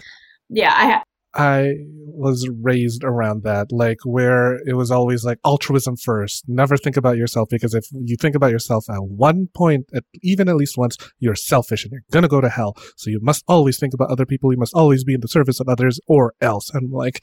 yeah, 0.49 0.73
I 0.75 1.03
I 1.35 1.73
was 2.17 2.47
raised 2.61 3.03
around 3.03 3.43
that, 3.43 3.71
like 3.71 3.97
where 4.05 4.55
it 4.65 4.75
was 4.75 4.89
always 4.89 5.25
like 5.25 5.37
altruism 5.45 5.97
first. 5.97 6.45
Never 6.47 6.77
think 6.77 6.95
about 6.95 7.17
yourself 7.17 7.49
because 7.49 7.73
if 7.73 7.85
you 7.91 8.15
think 8.15 8.35
about 8.35 8.51
yourself 8.51 8.89
at 8.89 9.03
one 9.03 9.49
point, 9.53 9.85
at, 9.93 10.05
even 10.23 10.47
at 10.47 10.55
least 10.55 10.77
once, 10.77 10.97
you're 11.19 11.35
selfish 11.35 11.83
and 11.83 11.91
you're 11.91 12.01
gonna 12.11 12.29
go 12.29 12.39
to 12.39 12.49
hell. 12.49 12.75
So 12.95 13.09
you 13.09 13.19
must 13.21 13.43
always 13.47 13.77
think 13.77 13.93
about 13.93 14.11
other 14.11 14.25
people. 14.25 14.51
You 14.51 14.59
must 14.59 14.73
always 14.73 15.03
be 15.03 15.13
in 15.13 15.21
the 15.21 15.27
service 15.27 15.59
of 15.59 15.67
others 15.67 15.99
or 16.07 16.33
else. 16.39 16.71
I'm 16.73 16.91
like, 16.91 17.21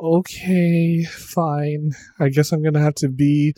okay, 0.00 1.02
fine. 1.04 1.90
I 2.20 2.28
guess 2.28 2.52
I'm 2.52 2.62
gonna 2.62 2.80
have 2.80 2.94
to 2.96 3.08
be, 3.08 3.54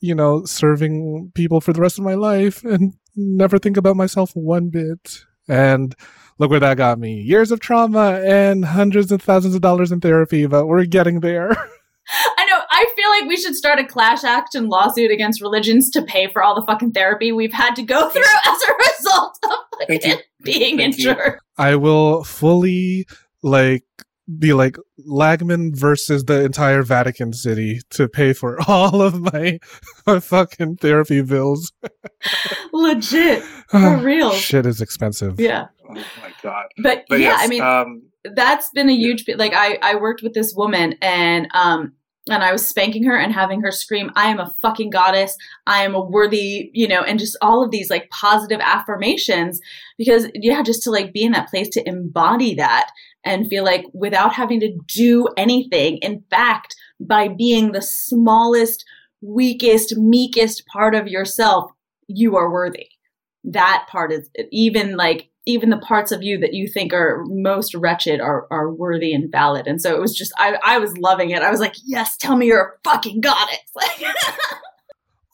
you 0.00 0.14
know, 0.14 0.44
serving 0.44 1.32
people 1.34 1.62
for 1.62 1.72
the 1.72 1.80
rest 1.80 1.98
of 1.98 2.04
my 2.04 2.14
life 2.14 2.62
and 2.62 2.94
never 3.16 3.58
think 3.58 3.78
about 3.78 3.96
myself 3.96 4.32
one 4.34 4.68
bit. 4.68 5.24
And 5.48 5.94
look 6.38 6.50
where 6.50 6.60
that 6.60 6.76
got 6.76 6.98
me. 6.98 7.20
Years 7.20 7.50
of 7.50 7.60
trauma 7.60 8.20
and 8.24 8.64
hundreds 8.64 9.12
of 9.12 9.22
thousands 9.22 9.54
of 9.54 9.60
dollars 9.60 9.92
in 9.92 10.00
therapy, 10.00 10.46
but 10.46 10.66
we're 10.66 10.84
getting 10.84 11.20
there. 11.20 11.50
I 12.38 12.44
know. 12.46 12.60
I 12.70 12.86
feel 12.96 13.08
like 13.10 13.28
we 13.28 13.36
should 13.36 13.54
start 13.54 13.78
a 13.78 13.84
clash 13.84 14.24
action 14.24 14.68
lawsuit 14.68 15.10
against 15.10 15.40
religions 15.40 15.88
to 15.90 16.02
pay 16.02 16.26
for 16.30 16.42
all 16.42 16.54
the 16.54 16.66
fucking 16.66 16.92
therapy 16.92 17.32
we've 17.32 17.52
had 17.52 17.74
to 17.76 17.82
go 17.82 18.08
through 18.10 18.22
as 18.22 18.58
a 18.68 18.72
result 18.90 19.38
of 19.44 19.50
Thank 19.88 20.02
fucking 20.02 20.18
you. 20.18 20.24
being 20.42 20.76
Thank 20.78 20.98
you. 20.98 21.10
injured. 21.10 21.38
I 21.56 21.76
will 21.76 22.24
fully 22.24 23.06
like 23.42 23.84
be 24.38 24.52
like 24.52 24.76
Lagman 25.08 25.76
versus 25.76 26.24
the 26.24 26.44
entire 26.44 26.82
Vatican 26.82 27.32
City 27.32 27.80
to 27.90 28.08
pay 28.08 28.32
for 28.32 28.58
all 28.68 29.02
of 29.02 29.20
my, 29.20 29.58
my 30.06 30.20
fucking 30.20 30.76
therapy 30.76 31.22
bills. 31.22 31.72
Legit. 32.72 33.42
For 33.70 33.96
real. 33.96 34.30
Shit 34.32 34.66
is 34.66 34.80
expensive. 34.80 35.40
Yeah. 35.40 35.66
Oh 35.88 35.94
my 35.94 36.32
god. 36.42 36.66
But, 36.82 37.04
But 37.08 37.20
yeah, 37.20 37.28
yes, 37.28 37.40
I 37.42 37.46
mean, 37.48 37.62
um, 37.62 38.02
that's 38.34 38.70
been 38.70 38.88
a 38.88 38.94
huge 38.94 39.24
like 39.36 39.52
I 39.54 39.78
I 39.82 39.96
worked 39.96 40.22
with 40.22 40.34
this 40.34 40.54
woman 40.54 40.94
and 41.02 41.48
um 41.54 41.92
and 42.28 42.42
I 42.42 42.52
was 42.52 42.66
spanking 42.66 43.04
her 43.04 43.16
and 43.16 43.32
having 43.32 43.60
her 43.60 43.70
scream, 43.70 44.10
I 44.16 44.28
am 44.28 44.40
a 44.40 44.52
fucking 44.62 44.90
goddess. 44.90 45.36
I 45.66 45.84
am 45.84 45.94
a 45.94 46.00
worthy, 46.00 46.70
you 46.72 46.88
know, 46.88 47.02
and 47.02 47.18
just 47.18 47.36
all 47.42 47.62
of 47.62 47.70
these 47.70 47.90
like 47.90 48.08
positive 48.08 48.60
affirmations 48.62 49.60
because, 49.98 50.28
yeah, 50.34 50.62
just 50.62 50.82
to 50.84 50.90
like 50.90 51.12
be 51.12 51.22
in 51.22 51.32
that 51.32 51.50
place 51.50 51.68
to 51.70 51.86
embody 51.86 52.54
that 52.54 52.90
and 53.24 53.48
feel 53.48 53.64
like 53.64 53.84
without 53.92 54.34
having 54.34 54.60
to 54.60 54.76
do 54.86 55.28
anything, 55.36 55.98
in 55.98 56.22
fact, 56.30 56.74
by 57.00 57.28
being 57.28 57.72
the 57.72 57.82
smallest, 57.82 58.84
weakest, 59.20 59.96
meekest 59.96 60.66
part 60.66 60.94
of 60.94 61.08
yourself, 61.08 61.70
you 62.06 62.36
are 62.36 62.50
worthy. 62.50 62.88
That 63.44 63.86
part 63.90 64.12
is 64.12 64.28
even 64.50 64.96
like, 64.96 65.28
even 65.46 65.68
the 65.68 65.78
parts 65.78 66.10
of 66.10 66.22
you 66.22 66.38
that 66.38 66.54
you 66.54 66.66
think 66.66 66.94
are 66.94 67.22
most 67.26 67.74
wretched 67.74 68.20
are, 68.20 68.46
are 68.50 68.72
worthy 68.72 69.12
and 69.12 69.30
valid. 69.30 69.66
And 69.66 69.80
so 69.80 69.94
it 69.94 70.00
was 70.00 70.14
just, 70.14 70.32
I, 70.38 70.56
I 70.64 70.78
was 70.78 70.96
loving 70.96 71.30
it. 71.30 71.42
I 71.42 71.50
was 71.50 71.60
like, 71.60 71.74
yes, 71.84 72.16
tell 72.16 72.36
me 72.36 72.46
you're 72.46 72.62
a 72.62 72.88
fucking 72.88 73.20
goddess. 73.20 73.58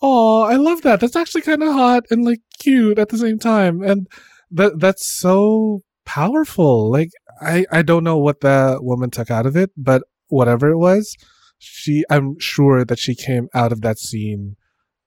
Oh, 0.03 0.43
I 0.43 0.57
love 0.57 0.83
that. 0.83 1.01
That's 1.01 1.17
actually 1.17 1.43
kind 1.43 1.63
of 1.63 1.73
hot 1.73 2.05
and 2.11 2.25
like 2.25 2.41
cute 2.59 2.99
at 2.99 3.11
the 3.11 3.19
same 3.19 3.39
time. 3.39 3.83
And 3.83 4.09
that 4.51 4.81
that's 4.81 5.07
so 5.07 5.81
powerful. 6.07 6.91
Like 6.91 7.11
I 7.41 7.67
I 7.71 7.83
don't 7.83 8.05
know 8.05 8.19
what 8.19 8.41
that 8.41 8.85
woman 8.85 9.11
took 9.11 9.31
out 9.31 9.47
of 9.47 9.57
it, 9.57 9.71
but 9.77 10.03
whatever 10.29 10.69
it 10.71 10.79
was, 10.79 11.17
she 11.59 12.05
I'm 12.11 12.39
sure 12.39 12.85
that 12.85 12.99
she 12.99 13.15
came 13.15 13.49
out 13.55 13.73
of 13.73 13.81
that 13.83 13.99
scene 13.99 14.57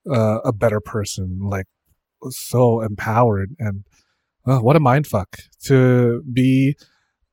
uh, 0.09 0.39
a 0.43 0.51
better 0.51 0.79
person, 0.79 1.39
like 1.41 1.65
so 2.29 2.81
empowered 2.81 3.55
and 3.59 3.83
uh, 4.45 4.59
what 4.59 4.75
a 4.75 4.79
mind 4.79 5.05
fuck 5.07 5.37
to 5.61 6.23
be 6.31 6.75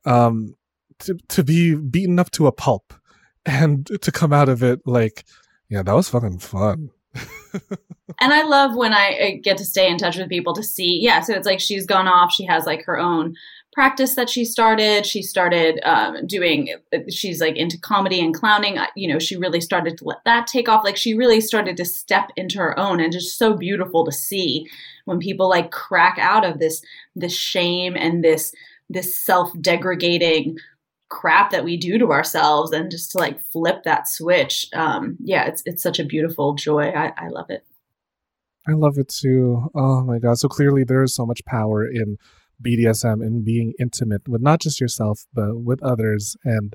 um 0.05 0.55
to 0.99 1.17
to 1.29 1.45
be 1.45 1.75
beaten 1.75 2.19
up 2.19 2.31
to 2.33 2.47
a 2.49 2.53
pulp 2.53 2.93
and 3.47 3.87
to 4.03 4.11
come 4.11 4.33
out 4.33 4.49
of 4.49 4.63
it 4.63 4.81
like 4.85 5.25
yeah, 5.71 5.85
that 5.85 5.95
was 5.95 6.09
fucking 6.09 6.41
fun. 6.41 6.91
and 7.15 8.33
I 8.33 8.43
love 8.43 8.75
when 8.75 8.93
I 8.93 9.13
uh, 9.15 9.41
get 9.43 9.57
to 9.59 9.65
stay 9.65 9.89
in 9.89 9.99
touch 9.99 10.17
with 10.17 10.29
people 10.29 10.53
to 10.55 10.65
see, 10.65 10.99
yeah. 11.01 11.21
So 11.21 11.33
it's 11.35 11.47
like 11.47 11.61
she's 11.61 11.87
gone 11.87 12.09
off. 12.09 12.33
She 12.33 12.45
has 12.47 12.67
like 12.67 12.85
her 12.87 12.99
own 12.99 13.35
practice 13.73 14.15
that 14.15 14.29
she 14.29 14.45
started. 14.45 15.07
She 15.07 15.23
started 15.23 15.81
um, 15.85 16.27
doing. 16.27 16.75
She's 17.11 17.41
like 17.41 17.57
into 17.57 17.79
comedy 17.79 18.21
and 18.21 18.35
clowning. 18.35 18.79
You 18.97 19.13
know, 19.13 19.19
she 19.19 19.37
really 19.37 19.61
started 19.61 19.99
to 19.99 20.05
let 20.05 20.25
that 20.25 20.47
take 20.47 20.69
off. 20.69 20.85
Like 20.85 20.97
she 20.97 21.15
really 21.15 21.41
started 21.41 21.77
to 21.77 21.85
step 21.85 22.31
into 22.37 22.59
her 22.59 22.79
own, 22.79 23.01
and 23.01 23.13
just 23.13 23.39
so 23.39 23.55
beautiful 23.55 24.05
to 24.05 24.13
see 24.13 24.67
when 25.05 25.19
people 25.19 25.49
like 25.49 25.71
crack 25.71 26.19
out 26.19 26.45
of 26.45 26.59
this 26.59 26.83
this 27.15 27.37
shame 27.37 27.97
and 27.97 28.25
this 28.25 28.53
this 28.89 29.19
self 29.19 29.51
degrading 29.61 30.59
crap 31.09 31.51
that 31.51 31.65
we 31.65 31.77
do 31.77 31.99
to 31.99 32.13
ourselves 32.13 32.71
and 32.71 32.89
just 32.89 33.11
to 33.11 33.19
like 33.19 33.43
flip 33.51 33.83
that 33.83 34.07
switch 34.07 34.69
um 34.75 35.17
yeah 35.19 35.45
it's 35.45 35.61
it's 35.67 35.83
such 35.83 35.99
a 35.99 36.05
beautiful 36.05 36.55
joy 36.55 36.85
i, 36.91 37.13
I 37.17 37.27
love 37.31 37.47
it 37.51 37.65
I 38.69 38.73
love 38.73 38.99
it 38.99 39.09
too. 39.09 39.71
Oh 39.75 40.05
my 40.05 40.19
god! 40.19 40.39
So 40.39 40.47
clearly, 40.47 40.85
there 40.85 41.03
is 41.03 41.15
so 41.15 41.25
much 41.25 41.45
power 41.45 41.85
in 41.85 42.19
BDSM 42.63 43.25
and 43.25 43.45
being 43.45 43.73
intimate 43.79 44.29
with 44.29 44.43
not 44.43 44.61
just 44.61 44.81
yourself 44.81 45.27
but 45.33 45.61
with 45.61 45.83
others, 45.83 46.37
and 46.45 46.75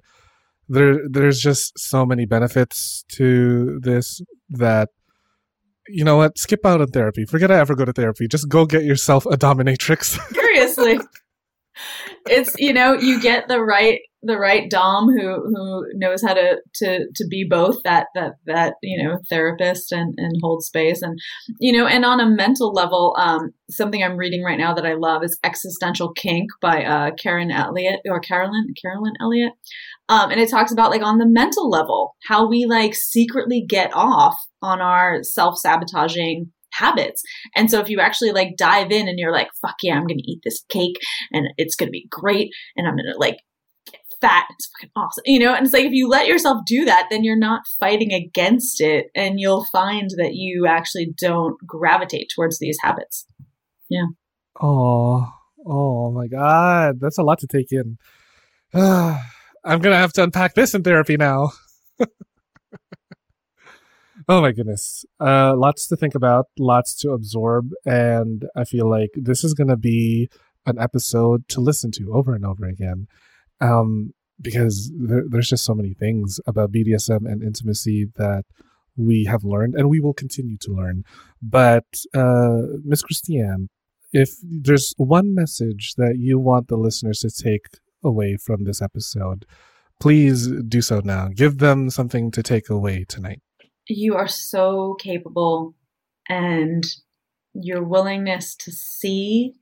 there 0.68 1.00
there's 1.10 1.40
just 1.40 1.78
so 1.78 2.06
many 2.06 2.26
benefits 2.26 3.04
to 3.14 3.80
this 3.82 4.22
that 4.50 4.90
you 5.88 6.04
know 6.04 6.18
what? 6.18 6.38
Skip 6.38 6.66
out 6.66 6.82
on 6.82 6.88
therapy. 6.88 7.26
Forget 7.26 7.52
I 7.52 7.60
ever 7.60 7.76
go 7.76 7.86
to 7.86 7.94
therapy. 7.94 8.28
Just 8.28 8.50
go 8.50 8.66
get 8.66 8.84
yourself 8.84 9.28
a 9.28 9.38
dominatrix. 9.38 10.18
seriously 10.34 11.00
it's 12.30 12.56
you 12.58 12.74
know 12.74 12.94
you 12.94 13.22
get 13.22 13.48
the 13.48 13.62
right 13.62 14.00
the 14.26 14.38
right 14.38 14.70
dom 14.70 15.08
who 15.08 15.36
who 15.36 15.86
knows 15.94 16.22
how 16.22 16.34
to 16.34 16.58
to 16.76 17.06
to 17.16 17.28
be 17.30 17.46
both 17.50 17.78
that 17.84 18.08
that 18.16 18.34
that 18.46 18.76
you 18.82 19.02
know 19.02 19.18
therapist 19.30 19.92
and 19.92 20.14
and 20.18 20.36
hold 20.42 20.64
space. 20.64 21.02
And 21.02 21.18
you 21.60 21.72
know 21.72 21.88
and 21.88 22.06
on 22.06 22.20
a 22.20 22.30
mental 22.30 22.72
level 22.72 23.16
um 23.20 23.52
something 23.70 24.04
i'm 24.04 24.18
reading 24.18 24.44
right 24.44 24.58
now 24.58 24.74
that 24.74 24.86
i 24.86 24.94
love 24.94 25.24
is 25.24 25.38
existential 25.44 26.14
kink 26.14 26.50
by 26.62 26.84
uh 26.84 27.12
karen 27.20 27.52
elliott 27.52 28.00
or 28.10 28.20
carolyn 28.20 28.74
carolyn 28.82 29.14
elliott. 29.22 29.54
Um 30.10 30.32
and 30.32 30.40
it 30.40 30.50
talks 30.50 30.72
about 30.72 30.92
like 30.92 31.02
on 31.02 31.18
the 31.18 31.28
mental 31.28 31.70
level 31.70 32.16
how 32.28 32.48
we 32.48 32.66
like 32.66 32.96
secretly 32.96 33.66
get 33.68 33.92
off 33.94 34.36
on 34.62 34.82
our 34.82 35.24
self-sabotaging 35.24 36.52
habits. 36.78 37.22
And 37.56 37.70
so 37.70 37.80
if 37.80 37.90
you 37.90 38.00
actually 38.00 38.32
like 38.32 38.58
dive 38.58 38.92
in 38.92 39.08
and 39.08 39.18
you're 39.18 39.32
like, 39.32 39.50
fuck 39.62 39.76
yeah, 39.82 39.96
I'm 39.96 40.08
gonna 40.08 40.20
eat 40.24 40.42
this 40.44 40.64
cake 40.70 40.98
and 41.32 41.48
it's 41.58 41.76
gonna 41.76 41.92
be 41.92 42.08
great 42.10 42.50
and 42.76 42.88
I'm 42.88 42.96
gonna 42.96 43.18
like 43.18 43.38
get 43.38 43.45
fat, 44.26 44.46
it's 44.52 44.68
fucking 44.68 44.92
awesome. 44.96 45.24
You 45.26 45.40
know, 45.40 45.54
and 45.54 45.66
it's 45.66 45.74
like 45.74 45.86
if 45.86 45.92
you 45.92 46.08
let 46.08 46.28
yourself 46.28 46.62
do 46.66 46.86
that, 46.86 47.08
then 47.10 47.24
you're 47.24 47.38
not 47.38 47.64
fighting 47.80 48.14
against 48.14 48.82
it 48.82 49.08
and 49.16 49.40
you'll 49.40 49.66
find 49.72 50.10
that 50.18 50.34
you 50.34 50.66
actually 50.68 51.14
don't 51.20 51.56
gravitate 51.66 52.32
towards 52.34 52.60
these 52.60 52.78
habits. 52.82 53.26
Yeah. 53.90 54.06
Oh, 54.62 55.28
oh 55.66 56.12
my 56.12 56.28
god! 56.28 57.00
That's 57.00 57.18
a 57.18 57.24
lot 57.24 57.40
to 57.40 57.48
take 57.48 57.72
in. 57.72 57.98
I'm 58.74 59.80
gonna 59.80 59.96
have 59.96 60.14
to 60.14 60.24
unpack 60.24 60.56
this 60.56 60.74
in 60.74 60.84
therapy 60.84 61.18
now. 61.18 61.52
Oh 64.28 64.42
my 64.42 64.54
goodness. 64.54 65.06
Uh 65.20 65.56
lots 65.56 65.88
to 65.88 65.96
think 65.96 66.16
about, 66.16 66.48
lots 66.58 66.96
to 67.02 67.12
absorb, 67.12 67.70
and 67.86 68.46
I 68.56 68.64
feel 68.64 68.90
like 68.90 69.12
this 69.14 69.44
is 69.44 69.54
going 69.54 69.68
to 69.68 69.78
be 69.78 70.30
an 70.66 70.80
episode 70.80 71.48
to 71.50 71.62
listen 71.62 71.92
to 71.92 72.12
over 72.14 72.34
and 72.34 72.44
over 72.44 72.66
again. 72.66 73.08
Um 73.62 74.12
because 74.42 74.92
there, 74.94 75.24
there's 75.30 75.48
just 75.48 75.64
so 75.64 75.74
many 75.74 75.94
things 75.94 76.42
about 76.46 76.72
BDSM 76.72 77.26
and 77.26 77.42
intimacy 77.42 78.08
that 78.18 78.44
we 78.98 79.26
have 79.26 79.44
learned 79.44 79.76
and 79.76 79.90
we 79.90 80.02
will 80.02 80.14
continue 80.14 80.58
to 80.62 80.72
learn. 80.72 81.04
But 81.42 81.86
uh 82.14 82.62
Miss 82.84 83.02
Christiane, 83.02 83.70
if 84.12 84.30
there's 84.44 84.94
one 84.98 85.34
message 85.34 85.94
that 85.98 86.18
you 86.18 86.40
want 86.40 86.68
the 86.68 86.78
listeners 86.78 87.20
to 87.20 87.30
take 87.30 87.68
away 88.04 88.38
from 88.38 88.64
this 88.64 88.82
episode, 88.82 89.46
please 90.00 90.48
do 90.48 90.82
so 90.82 91.02
now. 91.04 91.30
Give 91.36 91.58
them 91.58 91.90
something 91.90 92.32
to 92.32 92.44
take 92.44 92.70
away 92.70 93.06
tonight. 93.08 93.42
You 93.88 94.16
are 94.16 94.28
so 94.28 94.96
capable, 95.00 95.76
and 96.28 96.84
your 97.54 97.84
willingness 97.84 98.56
to 98.56 98.72
see 98.72 99.54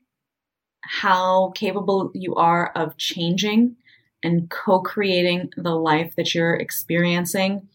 how 0.81 1.51
capable 1.55 2.11
you 2.13 2.35
are 2.35 2.71
of 2.75 2.97
changing 2.97 3.75
and 4.24 4.49
co-creating 4.49 5.51
the 5.57 5.76
life 5.76 6.15
that 6.15 6.34
you're 6.34 6.55
experiencing. 6.55 7.67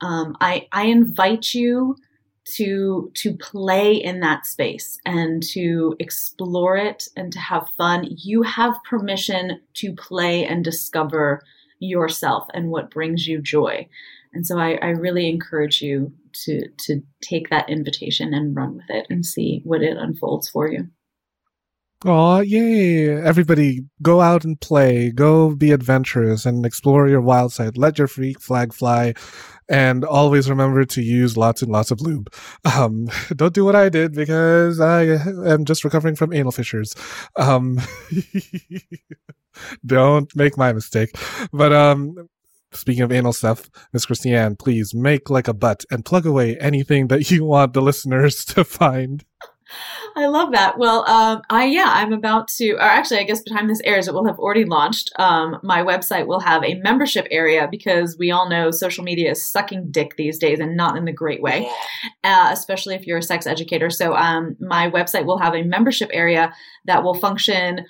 Um, 0.00 0.36
I 0.40 0.66
I 0.72 0.86
invite 0.86 1.54
you 1.54 1.96
to 2.56 3.10
to 3.14 3.36
play 3.36 3.94
in 3.94 4.20
that 4.20 4.46
space 4.46 4.98
and 5.06 5.42
to 5.42 5.96
explore 5.98 6.76
it 6.76 7.08
and 7.16 7.32
to 7.32 7.38
have 7.38 7.68
fun. 7.76 8.06
You 8.08 8.42
have 8.42 8.74
permission 8.88 9.60
to 9.74 9.94
play 9.94 10.44
and 10.44 10.62
discover 10.62 11.42
yourself 11.78 12.46
and 12.54 12.70
what 12.70 12.90
brings 12.90 13.26
you 13.26 13.40
joy. 13.40 13.88
And 14.32 14.46
so 14.46 14.58
I, 14.58 14.78
I 14.82 14.88
really 14.88 15.28
encourage 15.28 15.80
you 15.80 16.12
to 16.44 16.68
to 16.86 17.02
take 17.22 17.50
that 17.50 17.70
invitation 17.70 18.34
and 18.34 18.56
run 18.56 18.76
with 18.76 18.90
it 18.90 19.06
and 19.08 19.24
see 19.24 19.62
what 19.64 19.82
it 19.82 19.96
unfolds 19.96 20.48
for 20.48 20.70
you. 20.70 20.88
Oh, 22.06 22.40
yay. 22.40 23.08
Everybody 23.08 23.80
go 24.02 24.20
out 24.20 24.44
and 24.44 24.60
play. 24.60 25.10
Go 25.10 25.54
be 25.54 25.72
adventurous 25.72 26.44
and 26.44 26.66
explore 26.66 27.08
your 27.08 27.22
wild 27.22 27.52
side. 27.52 27.78
Let 27.78 27.98
your 27.98 28.08
freak 28.08 28.40
flag 28.40 28.74
fly. 28.74 29.14
And 29.70 30.04
always 30.04 30.50
remember 30.50 30.84
to 30.84 31.00
use 31.00 31.38
lots 31.38 31.62
and 31.62 31.72
lots 31.72 31.90
of 31.90 32.02
lube. 32.02 32.30
Um, 32.66 33.08
don't 33.36 33.54
do 33.54 33.64
what 33.64 33.74
I 33.74 33.88
did 33.88 34.12
because 34.12 34.80
I 34.80 35.04
am 35.04 35.64
just 35.64 35.82
recovering 35.82 36.14
from 36.14 36.34
anal 36.34 36.52
fissures. 36.52 36.94
Um, 37.36 37.80
don't 39.86 40.34
make 40.36 40.58
my 40.58 40.74
mistake. 40.74 41.16
But, 41.52 41.72
um, 41.72 42.28
Speaking 42.72 43.04
of 43.04 43.12
anal 43.12 43.32
stuff, 43.32 43.70
Miss 43.92 44.04
Christiane, 44.04 44.56
please 44.56 44.94
make 44.94 45.30
like 45.30 45.46
a 45.46 45.54
butt 45.54 45.84
and 45.92 46.04
plug 46.04 46.26
away 46.26 46.58
anything 46.58 47.06
that 47.06 47.30
you 47.30 47.44
want 47.44 47.72
the 47.72 47.80
listeners 47.80 48.44
to 48.46 48.64
find. 48.64 49.24
I 50.16 50.26
love 50.26 50.52
that. 50.52 50.78
Well, 50.78 51.08
um, 51.08 51.42
I 51.50 51.64
yeah, 51.66 51.88
I'm 51.88 52.12
about 52.12 52.48
to, 52.48 52.72
or 52.74 52.82
actually, 52.82 53.20
I 53.20 53.24
guess 53.24 53.40
by 53.40 53.44
the 53.46 53.58
time 53.58 53.68
this 53.68 53.80
airs, 53.84 54.08
it 54.08 54.14
will 54.14 54.26
have 54.26 54.38
already 54.38 54.64
launched. 54.64 55.12
Um, 55.16 55.58
my 55.62 55.82
website 55.82 56.26
will 56.26 56.40
have 56.40 56.62
a 56.64 56.74
membership 56.74 57.26
area 57.30 57.68
because 57.70 58.16
we 58.18 58.30
all 58.30 58.48
know 58.48 58.70
social 58.70 59.04
media 59.04 59.32
is 59.32 59.46
sucking 59.46 59.90
dick 59.90 60.16
these 60.16 60.38
days, 60.38 60.60
and 60.60 60.76
not 60.76 60.96
in 60.96 61.04
the 61.04 61.12
great 61.12 61.42
way, 61.42 61.68
uh, 62.22 62.50
especially 62.52 62.94
if 62.94 63.06
you're 63.06 63.18
a 63.18 63.22
sex 63.22 63.46
educator. 63.46 63.90
So, 63.90 64.14
um, 64.14 64.56
my 64.60 64.90
website 64.90 65.26
will 65.26 65.38
have 65.38 65.54
a 65.54 65.62
membership 65.62 66.10
area 66.12 66.52
that 66.84 67.02
will 67.02 67.14
function 67.14 67.84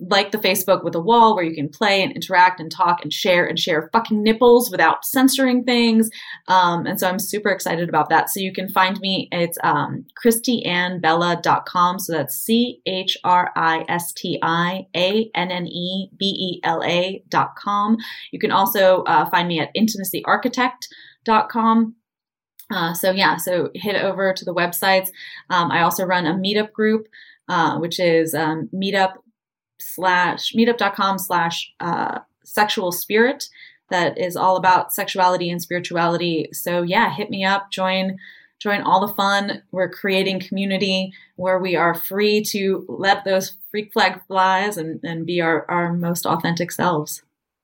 like 0.00 0.30
the 0.30 0.38
Facebook 0.38 0.82
with 0.82 0.94
a 0.94 1.00
wall 1.00 1.34
where 1.34 1.44
you 1.44 1.54
can 1.54 1.68
play 1.68 2.02
and 2.02 2.12
interact 2.12 2.58
and 2.60 2.72
talk 2.72 3.02
and 3.02 3.12
share 3.12 3.44
and 3.46 3.58
share 3.58 3.90
fucking 3.92 4.22
nipples 4.22 4.70
without 4.70 5.04
censoring 5.04 5.64
things. 5.64 6.08
Um, 6.48 6.86
and 6.86 6.98
so 6.98 7.06
I'm 7.08 7.18
super 7.18 7.50
excited 7.50 7.86
about 7.88 8.08
that. 8.08 8.30
So 8.30 8.40
you 8.40 8.52
can 8.52 8.68
find 8.68 8.98
me. 9.00 9.28
It's 9.32 9.58
um, 9.62 10.06
ChristiAnnBella.com. 10.24 11.98
So 11.98 12.12
that's 12.12 12.36
C 12.36 12.80
H 12.86 13.18
R 13.24 13.50
I 13.56 13.84
S 13.88 14.12
T 14.12 14.38
I 14.42 14.86
A 14.96 15.30
N 15.34 15.50
N 15.50 15.66
E 15.66 16.10
B 16.16 16.26
E 16.26 16.60
L 16.64 16.82
A.com. 16.84 17.96
You 18.30 18.38
can 18.38 18.52
also 18.52 19.02
uh, 19.02 19.28
find 19.30 19.48
me 19.48 19.60
at 19.60 19.74
intimacyarchitect.com. 19.76 21.96
Uh, 22.72 22.94
so 22.94 23.10
yeah, 23.10 23.36
so 23.36 23.68
head 23.80 23.96
over 23.96 24.32
to 24.32 24.44
the 24.44 24.54
websites. 24.54 25.08
Um, 25.50 25.72
I 25.72 25.82
also 25.82 26.04
run 26.04 26.26
a 26.26 26.34
meetup 26.34 26.70
group, 26.72 27.08
uh, 27.48 27.78
which 27.78 27.98
is 27.98 28.32
um, 28.32 28.70
meetup 28.72 29.14
slash 29.80 30.52
meetup.com 30.52 31.18
slash 31.18 31.72
uh, 31.80 32.20
sexual 32.44 32.92
spirit 32.92 33.48
that 33.90 34.18
is 34.18 34.36
all 34.36 34.56
about 34.56 34.92
sexuality 34.92 35.50
and 35.50 35.60
spirituality. 35.60 36.48
So 36.52 36.82
yeah, 36.82 37.12
hit 37.12 37.30
me 37.30 37.44
up, 37.44 37.70
join 37.70 38.18
join 38.60 38.82
all 38.82 39.06
the 39.06 39.14
fun. 39.14 39.62
We're 39.72 39.88
creating 39.90 40.40
community 40.40 41.12
where 41.36 41.58
we 41.58 41.76
are 41.76 41.94
free 41.94 42.42
to 42.50 42.84
let 42.88 43.24
those 43.24 43.54
freak 43.70 43.92
flag 43.92 44.20
flies 44.26 44.76
and, 44.76 45.00
and 45.02 45.26
be 45.26 45.40
our, 45.40 45.68
our 45.70 45.92
most 45.94 46.26
authentic 46.26 46.70
selves. 46.70 47.22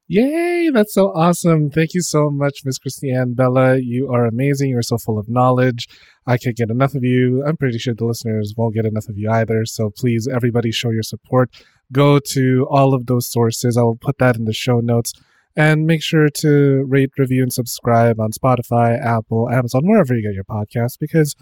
Yay, 0.09 0.71
that's 0.73 0.95
so 0.95 1.13
awesome. 1.15 1.69
Thank 1.69 1.93
you 1.93 2.01
so 2.01 2.31
much, 2.31 2.61
Miss 2.65 2.79
Christiane 2.79 3.35
Bella. 3.35 3.77
You 3.79 4.09
are 4.13 4.25
amazing. 4.25 4.71
You're 4.71 4.83
so 4.83 4.99
full 4.99 5.19
of 5.19 5.29
knowledge. 5.29 5.89
I 6.27 6.39
can't 6.39 6.57
get 6.57 6.71
enough 6.71 6.95
of 6.95 7.03
you. 7.03 7.45
I'm 7.45 7.57
pretty 7.57 7.79
sure 7.79 7.93
the 7.93 8.05
listeners 8.05 8.55
won't 8.57 8.75
get 8.75 8.87
enough 8.87 9.09
of 9.09 9.19
you 9.19 9.29
either. 9.31 9.67
So 9.67 9.91
please, 9.91 10.29
everybody, 10.29 10.71
show 10.71 10.91
your 10.91 11.03
support 11.03 11.51
go 11.93 12.19
to 12.19 12.67
all 12.71 12.95
of 12.95 13.07
those 13.07 13.27
sources. 13.27 13.77
I'll 13.77 13.99
put 14.01 14.19
that 14.19 14.37
in 14.37 14.45
the 14.45 14.53
show 14.53 14.81
notes. 14.81 15.13
And 15.59 15.87
make 15.87 16.03
sure 16.03 16.29
to 16.29 16.85
rate, 16.87 17.13
review, 17.17 17.43
and 17.43 17.53
subscribe 17.53 18.21
on 18.21 18.31
Spotify, 18.33 19.03
Apple, 19.03 19.49
Amazon, 19.49 19.87
wherever 19.87 20.15
you 20.15 20.23
get 20.23 20.35
your 20.35 20.45
podcast, 20.45 20.99
because 21.01 21.35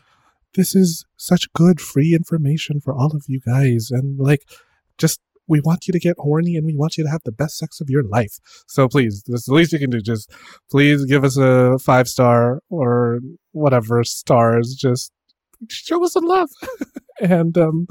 this 0.55 0.77
is 0.77 1.05
such 1.17 1.53
good 1.53 1.81
free 1.81 2.15
information 2.15 2.81
for 2.81 2.95
all 2.95 3.17
of 3.17 3.25
you 3.27 3.41
guys. 3.41 3.91
And 3.91 4.21
like, 4.21 4.45
just 4.99 5.21
we 5.47 5.61
want 5.61 5.87
you 5.87 5.93
to 5.93 5.99
get 5.99 6.17
horny 6.19 6.57
and 6.57 6.65
we 6.65 6.77
want 6.77 6.97
you 6.97 7.05
to 7.05 7.11
have 7.11 7.23
the 7.25 7.33
best 7.33 7.59
sex 7.59 7.81
of 7.81 7.91
your 7.91 8.03
life. 8.05 8.39
So 8.67 8.89
please, 8.89 9.23
that's 9.27 9.47
the 9.47 9.55
least 9.55 9.73
you 9.73 9.79
can 9.79 9.91
do. 9.91 10.01
Just 10.01 10.33
please 10.71 11.05
give 11.05 11.25
us 11.25 11.37
a 11.37 11.77
five 11.79 12.09
star 12.09 12.61
or 12.71 13.21
whatever 13.53 14.05
stars. 14.05 14.75
Just 14.75 15.13
show 15.69 16.03
us 16.05 16.13
some 16.13 16.25
love. 16.25 16.51
and 17.21 17.57
um, 17.57 17.87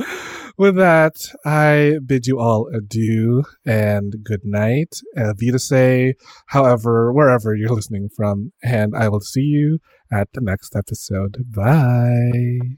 with 0.57 0.76
that, 0.76 1.15
I 1.45 1.99
bid 2.05 2.28
you 2.28 2.39
all 2.39 2.69
adieu 2.74 3.43
and 3.65 4.15
good 4.24 4.41
night. 4.43 4.95
Uh, 5.17 5.34
say, 5.57 6.15
however, 6.47 7.11
wherever 7.11 7.55
you're 7.55 7.69
listening 7.69 8.09
from. 8.15 8.51
And 8.63 8.95
I 8.95 9.09
will 9.09 9.21
see 9.21 9.41
you 9.41 9.80
at 10.11 10.30
the 10.34 10.41
next 10.41 10.76
episode. 10.76 11.38
Bye. 11.53 12.78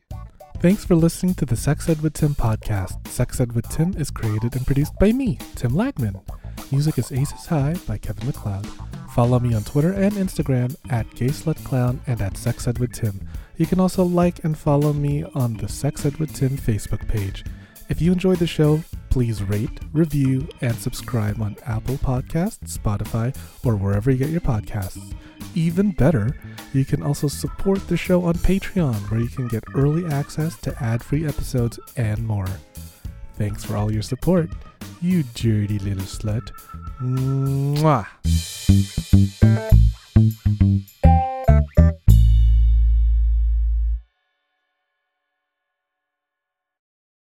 Thanks 0.60 0.86
for 0.86 0.96
listening 0.96 1.34
to 1.36 1.46
the 1.46 1.58
Sex 1.58 1.90
Ed 1.90 2.02
with 2.02 2.14
Tim 2.14 2.34
podcast. 2.34 3.08
Sex 3.08 3.40
Ed 3.42 3.52
with 3.52 3.68
Tim 3.70 3.94
is 3.98 4.10
created 4.10 4.56
and 4.56 4.66
produced 4.66 4.98
by 5.00 5.12
me, 5.12 5.38
Tim 5.56 5.72
Lagman. 5.72 6.22
Music 6.72 6.98
is 6.98 7.12
Aces 7.12 7.46
High 7.46 7.76
by 7.88 7.98
Kevin 7.98 8.26
MacLeod. 8.26 8.66
Follow 9.14 9.40
me 9.40 9.54
on 9.54 9.64
Twitter 9.64 9.92
and 9.92 10.14
Instagram 10.14 10.76
at 10.90 11.08
GaySlutClown 11.12 12.00
and 12.08 12.22
at 12.22 12.38
Sex 12.38 12.68
Ed 12.68 12.80
with 12.80 12.94
Tim. 12.94 13.28
You 13.58 13.66
can 13.66 13.80
also 13.80 14.04
like 14.04 14.44
and 14.44 14.58
follow 14.58 14.92
me 14.92 15.24
on 15.34 15.56
the 15.56 15.68
Sex 15.70 16.06
Ed 16.06 16.18
with 16.18 16.34
Tim 16.34 16.58
Facebook 16.58 17.08
page. 17.08 17.46
If 17.88 18.02
you 18.02 18.12
enjoyed 18.12 18.40
the 18.40 18.48
show, 18.48 18.84
please 19.10 19.44
rate, 19.44 19.80
review, 19.94 20.48
and 20.62 20.76
subscribe 20.76 21.42
on 21.42 21.56
Apple 21.66 21.96
Podcasts, 21.96 22.78
Spotify, 22.78 23.36
or 23.64 23.76
wherever 23.76 24.12
you 24.12 24.18
get 24.18 24.30
your 24.30 24.42
podcasts. 24.42 25.14
Even 25.54 25.92
better, 25.92 26.36
you 26.74 26.84
can 26.84 27.02
also 27.02 27.28
support 27.28 27.88
the 27.88 27.96
show 27.96 28.26
on 28.26 28.34
Patreon, 28.34 28.96
where 29.10 29.22
you 29.22 29.30
can 29.30 29.48
get 29.48 29.64
early 29.74 30.06
access 30.12 30.58
to 30.58 30.84
ad 30.84 31.02
free 31.02 31.26
episodes 31.26 31.80
and 31.96 32.26
more. 32.28 32.50
Thanks 33.36 33.64
for 33.64 33.78
all 33.78 33.92
your 33.92 34.02
support, 34.02 34.50
you 35.02 35.24
dirty 35.34 35.80
little 35.80 36.04
slut. 36.04 36.52
Mwah. 37.02 38.08